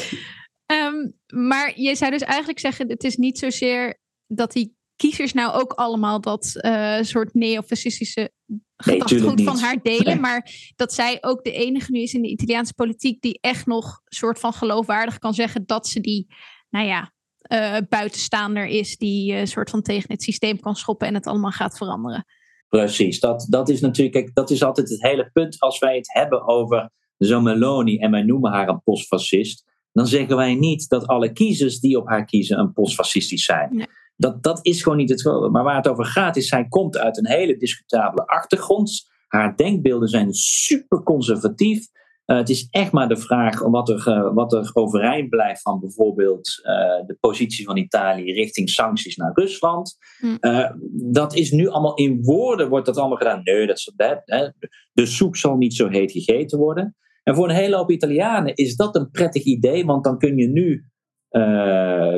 Ehm, 0.67 1.11
maar 1.27 1.81
je 1.81 1.95
zou 1.95 2.11
dus 2.11 2.23
eigenlijk 2.23 2.59
zeggen, 2.59 2.89
het 2.89 3.05
is 3.05 3.17
niet 3.17 3.39
zozeer 3.39 4.01
dat 4.27 4.53
die 4.53 4.77
kiezers 4.97 5.33
nou 5.33 5.53
ook 5.53 5.73
allemaal 5.73 6.21
dat 6.21 6.57
eh, 6.57 6.99
soort 7.01 7.35
neofascistische 7.35 8.33
gedachtegoed 8.77 9.43
van 9.43 9.55
niet. 9.55 9.63
haar 9.63 9.83
delen. 9.83 10.05
Nee. 10.05 10.19
Maar 10.19 10.51
dat 10.77 10.93
zij 10.93 11.19
ook 11.21 11.45
de 11.45 11.53
enige 11.53 11.91
nu 11.93 12.01
is 12.01 12.15
in 12.15 12.23
de 12.23 12.31
Italiaanse 12.31 12.75
politiek 12.75 13.23
die 13.23 13.39
echt 13.41 13.67
nog 13.67 14.01
soort 14.05 14.39
van 14.39 14.53
geloofwaardig 14.53 15.19
kan 15.19 15.35
zeggen 15.35 15.67
dat 15.67 15.89
ze 15.89 16.01
die, 16.01 16.27
nou 16.71 16.87
ja, 16.87 17.13
eh, 17.39 17.77
buitenstaander 17.89 18.67
is 18.67 18.97
die 18.97 19.35
een 19.35 19.47
soort 19.47 19.71
van 19.71 19.83
tegen 19.83 20.13
het 20.13 20.23
systeem 20.23 20.61
kan 20.61 20.77
schoppen 20.77 21.09
en 21.09 21.15
het 21.15 21.27
allemaal 21.27 21.51
gaat 21.51 21.77
veranderen. 21.77 22.25
Precies, 22.69 23.21
dat, 23.21 23.47
dat 23.49 23.69
is 23.69 23.81
natuurlijk, 23.81 24.17
kijk, 24.17 24.35
dat 24.35 24.51
is 24.51 24.63
altijd 24.63 24.89
het 24.89 25.03
hele 25.03 25.31
punt 25.33 25.61
als 25.61 25.79
wij 25.79 25.97
het 25.97 26.13
hebben 26.13 26.49
over 26.49 26.91
zo'n 27.19 27.43
Meloni 27.43 27.99
en 27.99 28.11
wij 28.11 28.23
noemen 28.23 28.53
haar 28.53 28.69
een 28.69 28.83
postfascist, 28.83 29.65
dan 29.93 30.07
zeggen 30.07 30.37
wij 30.37 30.55
niet 30.55 30.89
dat 30.89 31.07
alle 31.07 31.33
kiezers 31.33 31.81
die 31.81 31.99
op 31.99 32.09
haar 32.09 32.25
kiezen 32.25 32.59
een 32.59 32.73
postfascistisch 32.73 33.45
zijn. 33.45 33.77
Nee. 33.77 33.87
Dat, 34.17 34.43
dat 34.43 34.59
is 34.63 34.83
gewoon 34.83 34.99
niet 34.99 35.11
het 35.11 35.23
geval. 35.23 35.51
Maar 35.51 35.65
waar 35.65 35.77
het 35.77 35.89
over 35.89 36.05
gaat 36.05 36.37
is, 36.37 36.49
zij 36.49 36.69
komt 36.69 36.99
uit 36.99 37.19
een 37.19 37.29
hele 37.29 37.57
discutabele 37.57 38.27
achtergrond. 38.27 39.11
Haar 39.29 39.57
denkbeelden 39.57 40.09
zijn 40.09 40.33
super 40.35 41.03
conservatief. 41.03 41.87
Eh, 42.29 42.37
het 42.37 42.49
is 42.49 42.69
echt 42.71 42.93
maar 42.93 43.09
de 43.09 43.17
vraag 43.17 43.61
wat 43.61 43.89
er, 43.89 44.07
eh, 44.07 44.35
wat 44.35 44.53
er 44.53 44.71
overeind 44.73 45.29
blijft 45.29 45.63
van 45.63 45.81
bijvoorbeeld 45.81 46.61
eh, 46.63 47.07
de 47.07 47.17
positie 47.21 47.65
van 47.65 47.77
Italië 47.77 48.33
richting 48.33 48.71
sancties 48.71 49.17
naar 49.17 49.31
Rusland. 49.35 49.97
Hm. 50.19 50.37
Eh, 50.41 50.71
dat 50.93 51.35
is 51.35 51.51
nu 51.51 51.69
allemaal 51.69 51.95
in 51.95 52.23
woorden, 52.23 52.69
wordt 52.69 52.87
dat 52.87 52.97
allemaal 52.97 53.17
gedaan. 53.17 53.41
Nee, 53.43 53.67
dat 53.67 53.77
is, 53.77 53.93
hè, 53.97 54.15
hè, 54.25 54.49
de 54.93 55.07
soep 55.07 55.37
zal 55.37 55.57
niet 55.57 55.75
zo 55.75 55.89
heet 55.89 56.13
gegeten 56.13 56.59
worden. 56.59 56.97
En 57.23 57.35
voor 57.35 57.49
een 57.49 57.55
hele 57.55 57.77
hoop 57.77 57.91
Italianen 57.91 58.55
is 58.55 58.77
dat 58.77 58.97
een 58.97 59.11
prettig 59.11 59.43
idee, 59.43 59.85
want 59.85 60.05
dan 60.05 60.19
kun 60.19 60.37
je 60.37 60.49
nu 60.49 60.85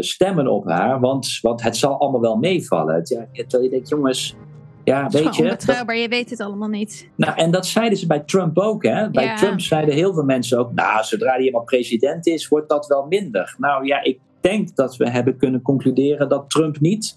stemmen 0.00 0.46
op 0.46 0.64
haar, 0.64 1.00
want, 1.00 1.38
want 1.40 1.62
het 1.62 1.76
zal 1.76 2.00
allemaal 2.00 2.20
wel 2.20 2.36
meevallen. 2.36 2.94
Het, 2.94 3.08
ja, 3.08 3.26
terwijl 3.32 3.62
je 3.62 3.70
denkt, 3.70 3.88
jongens, 3.88 4.36
ja, 4.84 5.04
Het 5.04 5.14
is 5.14 5.20
weet 5.20 5.36
je. 5.36 5.42
dat- 5.42 5.50
onbetrouwbaar, 5.52 5.96
je 5.96 6.08
weet 6.08 6.30
het 6.30 6.40
allemaal 6.40 6.68
niet. 6.68 7.08
nou, 7.16 7.36
en 7.38 7.50
dat 7.50 7.66
zeiden 7.66 7.98
ze 7.98 8.06
bij 8.06 8.20
Trump 8.20 8.58
ook. 8.58 8.82
Hè? 8.84 9.10
Bij 9.10 9.24
Ja. 9.24 9.36
Trump 9.36 9.60
zeiden 9.60 9.94
heel 9.94 10.14
veel 10.14 10.24
mensen 10.24 10.58
ook, 10.58 10.72
nou, 10.72 11.04
zodra 11.04 11.32
hij 11.32 11.44
eenmaal 11.44 11.62
president 11.64 12.26
is, 12.26 12.48
wordt 12.48 12.68
dat 12.68 12.86
wel 12.86 13.06
minder. 13.08 13.54
Nou 13.58 13.86
ja, 13.86 14.02
ik 14.02 14.18
denk 14.40 14.76
dat 14.76 14.96
we 14.96 15.10
hebben 15.10 15.36
kunnen 15.36 15.62
concluderen 15.62 16.28
dat 16.28 16.50
Trump 16.50 16.80
niet 16.80 17.14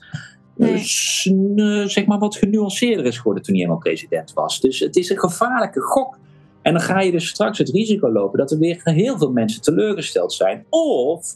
eh, 0.57 0.67
Nee. 0.67 1.81
eh, 1.81 1.87
zeg 1.87 2.05
maar 2.05 2.19
wat 2.19 2.35
genuanceerder 2.35 3.05
is 3.05 3.17
geworden 3.17 3.43
toen 3.43 3.53
hij 3.55 3.63
eenmaal 3.63 3.77
president 3.77 4.33
was. 4.33 4.59
Dus 4.59 4.79
het 4.79 4.95
is 4.95 5.09
een 5.09 5.19
gevaarlijke 5.19 5.81
gok. 5.81 6.17
En 6.61 6.73
dan 6.73 6.81
ga 6.81 6.99
je 7.01 7.11
dus 7.11 7.27
straks 7.27 7.57
het 7.57 7.69
risico 7.69 8.11
lopen 8.11 8.39
dat 8.39 8.51
er 8.51 8.57
weer 8.59 8.81
heel 8.83 9.17
veel 9.17 9.31
mensen 9.31 9.61
teleurgesteld 9.61 10.33
zijn. 10.33 10.65
Of 10.69 11.27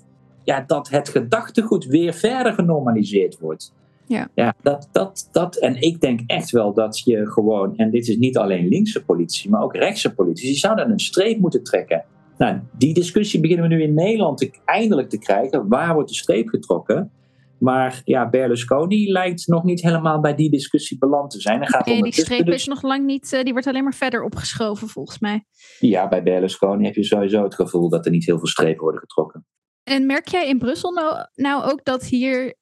ja, 0.43 0.63
dat 0.67 0.89
het 0.89 1.09
gedachtegoed 1.09 1.85
weer 1.85 2.13
verder 2.13 2.53
genormaliseerd 2.53 3.39
wordt. 3.39 3.73
Ja. 4.07 4.29
Ja, 4.35 4.53
dat, 4.61 4.89
dat, 4.91 5.29
dat. 5.31 5.55
En 5.55 5.81
ik 5.81 6.01
denk 6.01 6.19
echt 6.25 6.51
wel 6.51 6.73
dat 6.73 6.99
je 6.99 7.27
gewoon, 7.27 7.77
en 7.77 7.91
dit 7.91 8.07
is 8.07 8.17
niet 8.17 8.37
alleen 8.37 8.67
linkse 8.67 9.03
politici, 9.03 9.49
maar 9.49 9.61
ook 9.61 9.75
rechtse 9.75 10.13
politici, 10.13 10.47
die 10.47 10.57
zouden 10.57 10.89
een 10.89 10.99
streep 10.99 11.39
moeten 11.39 11.63
trekken. 11.63 12.05
Nou, 12.37 12.59
die 12.77 12.93
discussie 12.93 13.39
beginnen 13.39 13.69
we 13.69 13.75
nu 13.75 13.81
in 13.81 13.93
Nederland 13.93 14.37
te, 14.37 14.51
eindelijk 14.65 15.09
te 15.09 15.17
krijgen. 15.17 15.67
Waar 15.67 15.93
wordt 15.93 16.09
de 16.09 16.15
streep 16.15 16.47
getrokken? 16.47 17.11
Maar 17.59 18.01
ja, 18.03 18.29
Berlusconi 18.29 19.11
lijkt 19.11 19.47
nog 19.47 19.63
niet 19.63 19.81
helemaal 19.81 20.19
bij 20.19 20.35
die 20.35 20.49
discussie 20.49 20.97
beland 20.97 21.31
te 21.31 21.41
zijn. 21.41 21.61
En 21.61 21.67
gaat 21.67 21.85
Nee, 21.85 22.01
die 22.01 22.13
streep 22.13 22.45
dus- 22.45 22.55
is 22.55 22.67
nog 22.67 22.81
lang 22.81 23.05
niet, 23.05 23.33
eh, 23.33 23.43
die 23.43 23.51
wordt 23.51 23.67
alleen 23.67 23.83
maar 23.83 23.93
verder 23.93 24.23
opgeschoven 24.23 24.87
volgens 24.87 25.19
mij. 25.19 25.43
Ja, 25.79 26.07
bij 26.07 26.23
Berlusconi 26.23 26.85
heb 26.85 26.95
je 26.95 27.03
sowieso 27.03 27.43
het 27.43 27.55
gevoel 27.55 27.89
dat 27.89 28.05
er 28.05 28.11
niet 28.11 28.25
heel 28.25 28.37
veel 28.37 28.47
strepen 28.47 28.81
worden 28.81 29.01
getrokken. 29.01 29.45
En 29.83 30.05
merk 30.05 30.27
jij 30.27 30.47
in 30.47 30.57
Brussel 30.57 30.91
nou, 30.91 31.27
nou 31.35 31.71
ook 31.71 31.83
dat 31.83 32.05
hier 32.05 32.55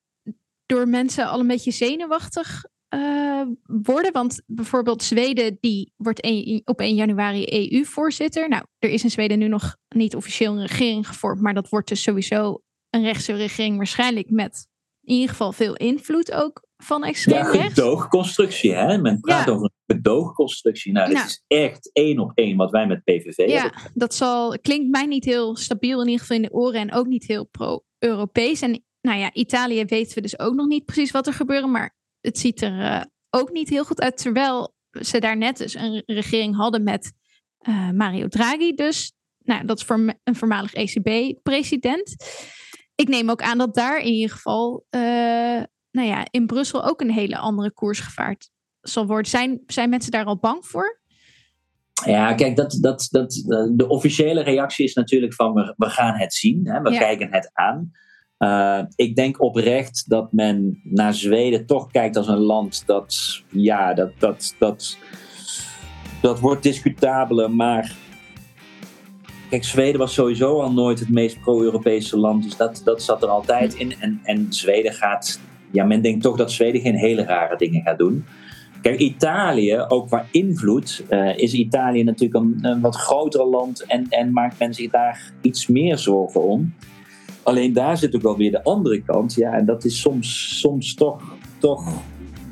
door 0.66 0.88
mensen 0.88 1.28
al 1.28 1.40
een 1.40 1.48
beetje 1.48 1.72
zenuwachtig 1.72 2.66
eh, 2.88 3.42
worden? 3.64 4.12
Want 4.12 4.42
bijvoorbeeld 4.46 5.04
Zweden, 5.04 5.58
die 5.60 5.92
wordt 5.96 6.26
een- 6.26 6.62
op 6.66 6.80
1 6.80 6.96
januari 6.96 7.46
EU-voorzitter. 7.48 8.50
Nou, 8.50 8.64
er 8.80 8.90
is 8.90 9.04
in 9.04 9.12
Zweden 9.12 9.40
nu 9.40 9.48
nog 9.48 9.76
niet 9.96 10.16
officieel 10.16 10.52
een 10.54 10.66
regering 10.66 11.08
gevormd, 11.08 11.42
maar 11.42 11.54
dat 11.54 11.70
wordt 11.70 11.88
dus 11.88 12.02
sowieso 12.02 12.62
een 12.90 13.04
rechtse 13.04 13.34
regering 13.34 13.78
waarschijnlijk 13.78 14.30
met 14.30 14.68
in 15.02 15.14
ieder 15.14 15.30
geval 15.30 15.52
veel 15.52 15.76
invloed 15.76 16.32
ook 16.32 16.64
van 16.78 17.04
extreem 17.04 17.38
Ja, 17.38 17.52
rechts. 17.52 17.74
gedoogconstructie, 17.74 18.74
hè? 18.74 18.98
Men 18.98 19.20
praat 19.20 19.46
Ja. 19.46 19.52
over 19.52 19.72
een 19.86 19.96
gedoogconstructie. 19.96 20.92
Nou, 20.92 21.12
Nou. 21.12 21.26
is 21.26 21.44
echt 21.48 21.90
één 21.94 22.20
op 22.20 22.32
één 22.36 22.58
wat 22.58 22.72
wij 22.72 22.88
met 22.88 23.04
PVV 23.04 23.38
Ja, 23.50 23.62
hebben. 23.62 23.82
dat 23.94 24.16
zal, 24.16 24.60
klinkt 24.62 24.90
mij 24.92 25.06
niet 25.06 25.26
heel 25.26 25.56
stabiel 25.56 26.00
in 26.02 26.06
ieder 26.06 26.20
geval 26.22 26.36
in 26.36 26.42
de 26.42 26.52
oren 26.54 26.80
en 26.80 26.94
ook 26.94 27.08
niet 27.08 27.28
heel 27.28 27.46
pro-Europees. 27.46 28.62
En 28.62 28.85
nou 29.06 29.20
ja, 29.20 29.34
Italië 29.34 29.86
weten 29.86 30.16
we 30.16 30.22
dus 30.22 30.40
ook 30.40 30.54
nog 30.54 30.68
niet 30.68 30.86
precies 30.86 31.12
wat 31.12 31.28
er 31.28 31.34
gebeurt, 31.34 31.66
maar 31.66 31.96
het 32.22 32.38
ziet 32.40 32.62
er 32.62 32.80
eh, 32.80 33.02
ook 33.30 33.52
niet 33.52 33.70
heel 33.70 33.84
goed 33.86 34.02
uit. 34.02 34.18
Terwijl 34.18 34.74
ze 34.92 35.20
daar 35.20 35.38
net 35.38 35.58
dus 35.58 35.74
een 35.74 36.04
regering 36.06 36.56
hadden 36.56 36.84
met 36.84 37.14
eh, 37.58 37.90
Mario 37.90 38.28
Draghi 38.28 38.74
dus. 38.74 39.14
Nou, 39.38 39.66
dat 39.66 39.78
is 39.78 39.84
voor 39.84 40.16
een 40.24 40.36
voormalig 40.36 40.74
ECB-president. 40.74 42.16
Ik 42.96 43.08
neem 43.08 43.30
ook 43.30 43.42
aan 43.42 43.58
dat 43.58 43.76
daar 43.76 44.00
in 44.00 44.12
ieder 44.14 44.36
geval, 44.36 44.86
eh, 44.90 45.02
nou 45.92 46.08
ja, 46.08 46.26
in 46.32 46.46
Brussel 46.46 46.86
ook 46.86 47.02
een 47.02 47.12
hele 47.12 47.38
andere 47.38 47.72
koers 47.72 48.00
gevaard 48.00 48.50
zal 48.82 49.06
worden. 49.06 49.30
Zijn, 49.30 49.62
zijn 49.68 49.90
mensen 49.90 50.12
daar 50.12 50.26
al 50.26 50.38
bang 50.38 50.66
voor? 50.66 51.00
Ja, 52.06 52.34
kijk, 52.34 52.56
dat, 52.56 52.78
dat, 52.82 53.08
dat, 53.12 53.32
de 53.76 53.88
officiële 53.88 54.42
reactie 54.42 54.86
is 54.86 54.94
natuurlijk 54.94 55.34
van 55.34 55.54
we, 55.54 55.74
we 55.78 55.90
gaan 55.90 56.16
het 56.16 56.34
zien, 56.34 56.68
hè? 56.68 56.82
we 56.82 56.92
Ja. 56.92 57.00
kijken 57.00 57.34
het 57.34 57.50
aan. 57.54 57.92
Eh, 58.46 58.80
ik 58.96 59.16
denk 59.16 59.42
oprecht 59.42 60.10
dat 60.10 60.32
men 60.32 60.80
naar 60.84 61.14
Zweden 61.14 61.66
toch 61.66 61.92
kijkt 61.92 62.18
als 62.18 62.28
een 62.28 62.38
land 62.38 62.84
dat, 62.86 63.42
ja, 63.50 63.94
dat, 63.94 64.12
dat, 64.20 64.56
dat, 64.60 64.98
dat 66.22 66.40
wordt 66.40 66.64
discutabeler, 66.64 67.52
maar 67.52 67.96
kijk, 69.50 69.64
Zweden 69.64 70.00
was 70.00 70.14
sowieso 70.14 70.62
al 70.62 70.72
nooit 70.72 71.00
het 71.00 71.10
meest 71.10 71.40
pro-Europese 71.40 72.18
land, 72.18 72.44
dus 72.44 72.58
dat, 72.58 72.82
dat 72.84 73.02
zat 73.02 73.24
er 73.24 73.30
altijd 73.30 73.74
in. 73.74 73.94
En, 74.00 74.20
en 74.24 74.48
Zweden 74.50 74.94
gaat, 74.94 75.40
ja, 75.72 75.84
men 75.84 76.02
denkt 76.02 76.24
toch 76.24 76.38
dat 76.38 76.52
Zweden 76.52 76.82
geen 76.82 76.96
hele 76.96 77.24
rare 77.24 77.58
dingen 77.58 77.82
gaat 77.82 77.98
doen. 77.98 78.26
Kijk, 78.82 79.00
Italië, 79.00 79.86
ook 79.88 80.08
qua 80.08 80.26
invloed, 80.32 81.04
eh, 81.10 81.38
is 81.38 81.54
Italië 81.54 82.04
natuurlijk 82.04 82.44
een, 82.44 82.58
een 82.62 82.82
wat 82.82 82.96
groter 82.96 83.46
land 83.46 83.86
en, 83.86 84.06
en 84.10 84.34
maakt 84.34 84.60
men 84.60 84.74
zich 84.74 84.92
daar 84.92 85.32
iets 85.42 85.68
meer 85.68 85.98
zorgen 85.98 86.44
om. 86.44 86.74
Alleen 87.46 87.74
daar 87.74 87.98
zit 87.98 88.16
ook 88.16 88.22
wel 88.22 88.38
weer 88.38 88.52
de 88.52 88.64
andere 88.64 89.02
kant. 89.02 89.34
Ja, 89.34 89.54
en 89.54 89.66
dat 89.66 89.86
is 89.86 90.02
soms, 90.02 90.60
soms 90.60 90.94
toch, 90.94 91.22
toch 91.58 91.94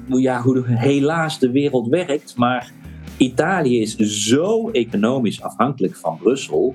ja, 0.08 0.42
hoe 0.42 0.64
helaas 0.66 1.40
de 1.40 1.52
wereld 1.52 1.88
werkt. 1.88 2.34
Maar 2.38 2.72
Italië 3.18 3.82
is 3.82 3.96
zo 3.98 4.70
economisch 4.70 5.42
afhankelijk 5.42 5.96
van 5.96 6.18
Brussel. 6.18 6.74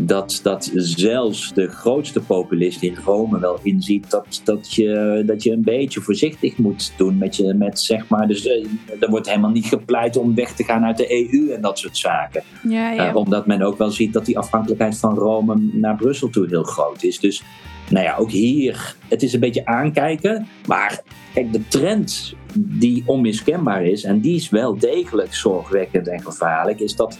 Dat, 0.00 0.40
dat 0.42 0.70
zelfs 0.74 1.52
de 1.54 1.68
grootste 1.68 2.20
populist 2.20 2.82
in 2.82 2.96
Rome 3.04 3.38
wel 3.38 3.58
inziet 3.62 4.10
dat, 4.10 4.40
dat, 4.44 4.74
je, 4.74 5.22
dat 5.26 5.42
je 5.42 5.52
een 5.52 5.62
beetje 5.62 6.00
voorzichtig 6.00 6.56
moet 6.56 6.92
doen 6.96 7.18
met 7.18 7.36
je, 7.36 7.54
met 7.54 7.80
zeg 7.80 8.08
maar, 8.08 8.28
dus 8.28 8.46
uh, 8.46 8.66
er 9.00 9.10
wordt 9.10 9.28
helemaal 9.28 9.50
niet 9.50 9.66
gepleit 9.66 10.16
om 10.16 10.34
weg 10.34 10.54
te 10.54 10.64
gaan 10.64 10.84
uit 10.84 10.96
de 10.96 11.12
EU 11.12 11.50
en 11.50 11.60
dat 11.60 11.78
soort 11.78 11.96
zaken. 11.96 12.42
Ja, 12.68 12.90
ja. 12.90 13.08
Uh, 13.08 13.16
omdat 13.16 13.46
men 13.46 13.62
ook 13.62 13.78
wel 13.78 13.90
ziet 13.90 14.12
dat 14.12 14.26
die 14.26 14.38
afhankelijkheid 14.38 14.98
van 14.98 15.14
Rome 15.14 15.70
naar 15.72 15.96
Brussel 15.96 16.30
toe 16.30 16.46
heel 16.48 16.62
groot 16.62 17.02
is. 17.02 17.20
Dus 17.20 17.42
nou 17.90 18.04
ja, 18.04 18.16
ook 18.16 18.30
hier, 18.30 18.96
het 19.08 19.22
is 19.22 19.32
een 19.32 19.40
beetje 19.40 19.66
aankijken, 19.66 20.46
maar 20.66 21.02
kijk, 21.34 21.52
de 21.52 21.68
trend 21.68 22.34
die 22.54 23.02
onmiskenbaar 23.06 23.84
is, 23.84 24.04
en 24.04 24.20
die 24.20 24.36
is 24.36 24.48
wel 24.48 24.78
degelijk 24.78 25.34
zorgwekkend 25.34 26.08
en 26.08 26.22
gevaarlijk, 26.22 26.80
is 26.80 26.96
dat 26.96 27.18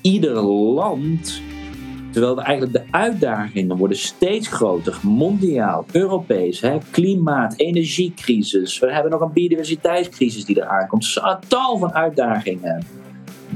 ieder 0.00 0.40
land 0.42 1.42
Terwijl 2.10 2.42
eigenlijk 2.42 2.72
de 2.72 2.92
uitdagingen 2.92 3.76
worden 3.76 3.96
steeds 3.96 4.48
groter, 4.48 4.98
mondiaal, 5.02 5.84
Europees. 5.92 6.60
Hè? 6.60 6.78
Klimaat, 6.90 7.54
energiecrisis. 7.56 8.78
We 8.78 8.92
hebben 8.92 9.10
nog 9.10 9.20
een 9.20 9.32
biodiversiteitscrisis 9.32 10.44
die 10.44 10.56
eraan 10.56 10.86
komt. 10.86 11.20
Een 11.22 11.48
tal 11.48 11.78
van 11.78 11.94
uitdagingen 11.94 12.84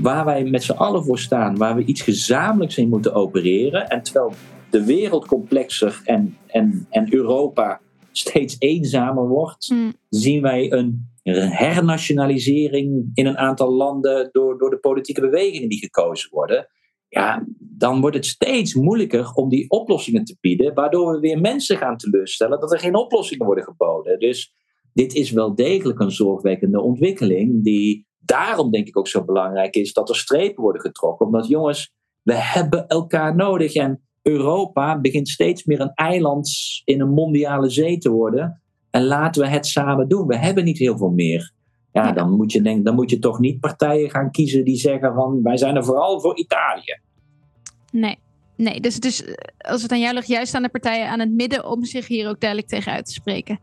waar 0.01 0.25
wij 0.25 0.45
met 0.45 0.63
z'n 0.63 0.73
allen 0.73 1.05
voor 1.05 1.19
staan, 1.19 1.57
waar 1.57 1.77
we 1.77 1.85
iets 1.85 2.03
gezamenlijks 2.03 2.79
in 2.79 2.89
moeten 2.89 3.15
opereren. 3.15 3.89
En 3.89 4.03
terwijl 4.03 4.33
de 4.71 4.85
wereld 4.85 5.27
complexer 5.27 6.01
en, 6.05 6.37
en, 6.47 6.87
en 6.91 7.15
Europa 7.15 7.81
steeds 8.13 8.57
eenzamer 8.59 9.29
wordt, 9.29 9.71
Mm. 9.71 9.93
zien 10.09 10.43
wij 10.43 10.73
een 10.73 11.13
hernationalisering 11.51 13.11
in 13.15 13.27
een 13.27 13.39
aantal 13.39 13.73
landen 13.73 14.29
door, 14.33 14.59
door 14.59 14.71
de 14.71 14.79
politieke 14.79 15.21
bewegingen 15.21 15.69
die 15.69 15.79
gekozen 15.79 16.31
worden. 16.31 16.67
Ja, 17.15 17.47
dan 17.59 18.01
wordt 18.01 18.17
het 18.17 18.27
steeds 18.27 18.75
moeilijker 18.75 19.33
om 19.33 19.49
die 19.49 19.71
oplossingen 19.71 20.25
te 20.25 20.37
bieden, 20.41 20.75
waardoor 20.75 21.13
we 21.13 21.21
weer 21.21 21.41
mensen 21.41 21.77
gaan 21.77 21.97
teleurstellen 21.97 22.61
dat 22.61 22.73
er 22.73 22.79
geen 22.79 22.97
oplossingen 22.97 23.47
worden 23.47 23.65
geboden. 23.65 24.19
Dus 24.19 24.55
dit 24.93 25.15
is 25.15 25.31
wel 25.31 25.55
degelijk 25.55 26.01
een 26.01 26.11
zorgwekkende 26.11 26.81
ontwikkeling, 26.81 27.65
die 27.65 28.07
daarom 28.19 28.71
denk 28.71 28.87
ik 28.87 28.99
ook 28.99 29.09
zo 29.09 29.25
belangrijk 29.25 29.75
is 29.75 29.93
dat 29.93 30.09
er 30.09 30.17
strepen 30.17 30.63
worden 30.63 30.83
getrokken. 30.83 31.27
Omdat 31.27 31.49
jongens, 31.49 31.93
we 32.23 32.35
hebben 32.35 32.87
elkaar 32.87 33.35
nodig 33.35 33.75
en 33.75 34.03
Europa 34.23 35.01
begint 35.01 35.29
steeds 35.29 35.65
meer 35.65 35.81
een 35.81 35.95
eiland 35.95 36.51
in 36.85 37.01
een 37.01 37.13
mondiale 37.13 37.69
zee 37.69 37.99
te 37.99 38.11
worden. 38.11 38.63
En 38.91 39.05
laten 39.05 39.43
we 39.43 39.49
het 39.49 39.67
samen 39.67 40.09
doen. 40.09 40.27
We 40.27 40.39
hebben 40.39 40.65
niet 40.65 40.79
heel 40.79 40.97
veel 40.97 41.11
meer. 41.11 41.53
Ja, 41.95 42.13
dan 42.13 42.31
moet 42.31 42.53
je, 42.53 42.63
denk, 42.63 42.85
dan 42.85 42.95
moet 42.95 43.11
je 43.11 43.19
toch 43.19 43.39
niet 43.39 43.61
partijen 43.61 44.11
gaan 44.11 44.31
kiezen 44.31 44.65
die 44.65 44.77
zeggen 44.77 45.15
van 45.15 45.43
wij 45.43 45.57
zijn 45.57 45.77
er 45.77 45.85
vooral 45.85 46.21
voor 46.21 46.37
Italië. 46.37 46.99
Nee. 47.93 48.19
Nee, 48.57 48.81
dus, 48.81 49.01
dus 49.01 49.25
als 49.59 49.83
het 49.83 49.93
aan 49.93 50.01
jou 50.01 50.15
ligt, 50.15 50.27
juist 50.27 50.55
aan 50.55 50.63
de 50.63 50.69
partijen 50.69 51.09
aan 51.09 51.21
het 51.21 51.33
midden 51.33 51.69
om 51.69 51.85
zich 51.85 52.07
hier 52.07 52.29
ook 52.29 52.41
duidelijk 52.41 52.71
tegen 52.71 52.93
uit 52.93 53.07
te 53.07 53.13
spreken. 53.13 53.59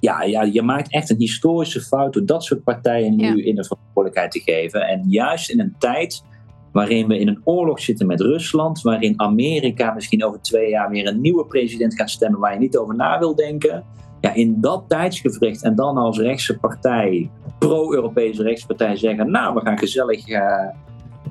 Ja, 0.00 0.22
ja, 0.22 0.42
je 0.42 0.62
maakt 0.62 0.92
echt 0.92 1.10
een 1.10 1.18
historische 1.18 1.80
fout 1.80 2.12
door 2.12 2.26
dat 2.26 2.44
soort 2.44 2.64
partijen 2.64 3.16
nu 3.16 3.42
in 3.42 3.54
de 3.54 3.64
verantwoordelijkheid 3.64 4.30
te 4.30 4.40
geven. 4.40 4.80
En 4.80 5.04
juist 5.08 5.50
in 5.50 5.60
een 5.60 5.74
tijd 5.78 6.24
waarin 6.72 7.06
we 7.06 7.18
in 7.18 7.28
een 7.28 7.40
oorlog 7.44 7.80
zitten 7.80 8.06
met 8.06 8.20
Rusland, 8.20 8.82
waarin 8.82 9.20
Amerika 9.20 9.92
misschien 9.92 10.24
over 10.24 10.40
twee 10.40 10.70
jaar 10.70 10.90
weer 10.90 11.06
een 11.06 11.20
nieuwe 11.20 11.46
president 11.46 11.94
gaat 11.94 12.10
stemmen 12.10 12.40
waar 12.40 12.52
je 12.52 12.58
niet 12.58 12.76
over 12.76 12.94
na 12.94 13.18
wil 13.18 13.34
denken. 13.34 13.84
Ja, 14.26 14.32
in 14.32 14.60
dat 14.60 14.84
tijdsgevricht 14.88 15.62
en 15.62 15.74
dan 15.74 15.96
als 15.96 16.18
rechtse 16.18 16.58
partij, 16.58 17.30
pro-Europese 17.58 18.42
rechtspartij 18.42 18.96
zeggen, 18.96 19.30
nou, 19.30 19.54
we 19.54 19.60
gaan 19.60 19.78
gezellig, 19.78 20.28
eh, 20.28 20.68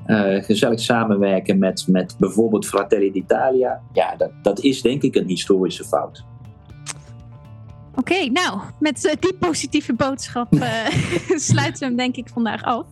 eh, 0.06 0.44
gezellig 0.44 0.80
samenwerken 0.80 1.58
met, 1.58 1.84
met 1.88 2.16
bijvoorbeeld 2.18 2.66
Fratelli 2.66 3.12
d'Italia. 3.12 3.80
Ja, 3.92 4.16
dat, 4.16 4.30
dat 4.42 4.60
is 4.60 4.82
denk 4.82 5.02
ik 5.02 5.14
een 5.14 5.26
historische 5.26 5.84
fout. 5.84 6.24
Oké, 7.94 8.26
nou, 8.26 8.60
met 8.78 9.06
eh, 9.06 9.14
die 9.20 9.34
positieve 9.34 9.94
boodschap 9.94 10.48
sluiten 11.50 11.80
we 11.80 11.86
hem 11.86 11.96
denk 11.96 12.16
ik 12.16 12.28
vandaag 12.28 12.62
af. 12.62 12.86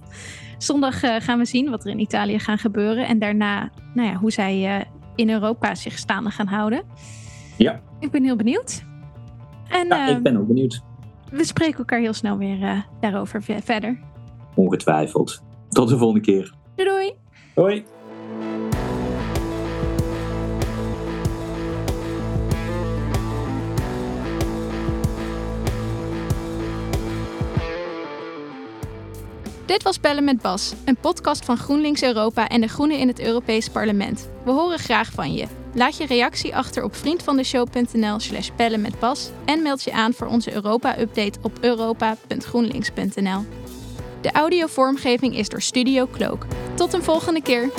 Zondag 0.58 1.00
gaan 1.00 1.38
we 1.38 1.44
zien 1.44 1.70
wat 1.70 1.84
er 1.84 1.90
in 1.90 2.00
Italië 2.00 2.38
gaat 2.38 2.60
gebeuren. 2.60 3.06
En 3.06 3.18
daarna, 3.18 3.70
nou 3.94 4.08
ja, 4.08 4.14
hoe 4.14 4.32
zij 4.32 4.86
in 5.14 5.30
Europa 5.30 5.74
zich 5.74 5.98
staande 5.98 6.30
gaan 6.30 6.46
houden. 6.46 6.82
Ja. 7.56 7.80
Ik 8.00 8.10
ben 8.10 8.24
heel 8.24 8.36
benieuwd. 8.36 8.82
En 9.74 9.86
Ja, 9.86 10.08
eh, 10.08 10.16
ik 10.16 10.22
ben 10.22 10.36
ook 10.36 10.46
benieuwd. 10.46 10.82
we 11.30 11.44
spreken 11.44 11.78
elkaar 11.78 11.98
heel 12.00 12.12
snel 12.12 12.36
weer 12.38 12.62
eh, 12.62 12.80
daarover 13.00 13.42
ve- 13.42 13.60
verder. 13.64 13.98
Ongetwijfeld. 14.54 15.42
Tot 15.68 15.88
de 15.88 15.98
volgende 15.98 16.20
keer. 16.24 16.52
Doei 16.76 16.88
doei! 16.88 17.12
Hoi. 17.54 17.84
Dit 29.66 29.82
was 29.82 30.00
Bellen 30.00 30.24
met 30.24 30.40
Bas, 30.42 30.74
een 30.84 30.96
podcast 30.96 31.44
van 31.44 31.56
GroenLinks 31.56 32.02
Europa 32.02 32.48
en 32.48 32.60
de 32.60 32.68
Groenen 32.68 32.98
in 32.98 33.08
het 33.08 33.20
Europees 33.20 33.68
Parlement. 33.68 34.28
We 34.44 34.50
horen 34.50 34.78
graag 34.78 35.10
van 35.12 35.32
je. 35.34 35.46
Laat 35.74 35.96
je 35.96 36.06
reactie 36.06 36.56
achter 36.56 36.82
op 36.82 36.94
vriendvandeshow.nl 36.96 38.20
slash 38.20 38.50
bellen 38.56 38.80
met 38.80 38.98
Bas 38.98 39.30
en 39.44 39.62
meld 39.62 39.82
je 39.82 39.92
aan 39.92 40.12
voor 40.12 40.26
onze 40.26 40.52
Europa-update 40.52 41.38
op 41.42 41.58
europa.groenlinks.nl. 41.60 43.44
De 44.20 44.32
audiovormgeving 44.32 45.36
is 45.36 45.48
door 45.48 45.62
Studio 45.62 46.08
Cloak. 46.12 46.46
Tot 46.74 46.92
een 46.92 47.02
volgende 47.02 47.42
keer! 47.42 47.70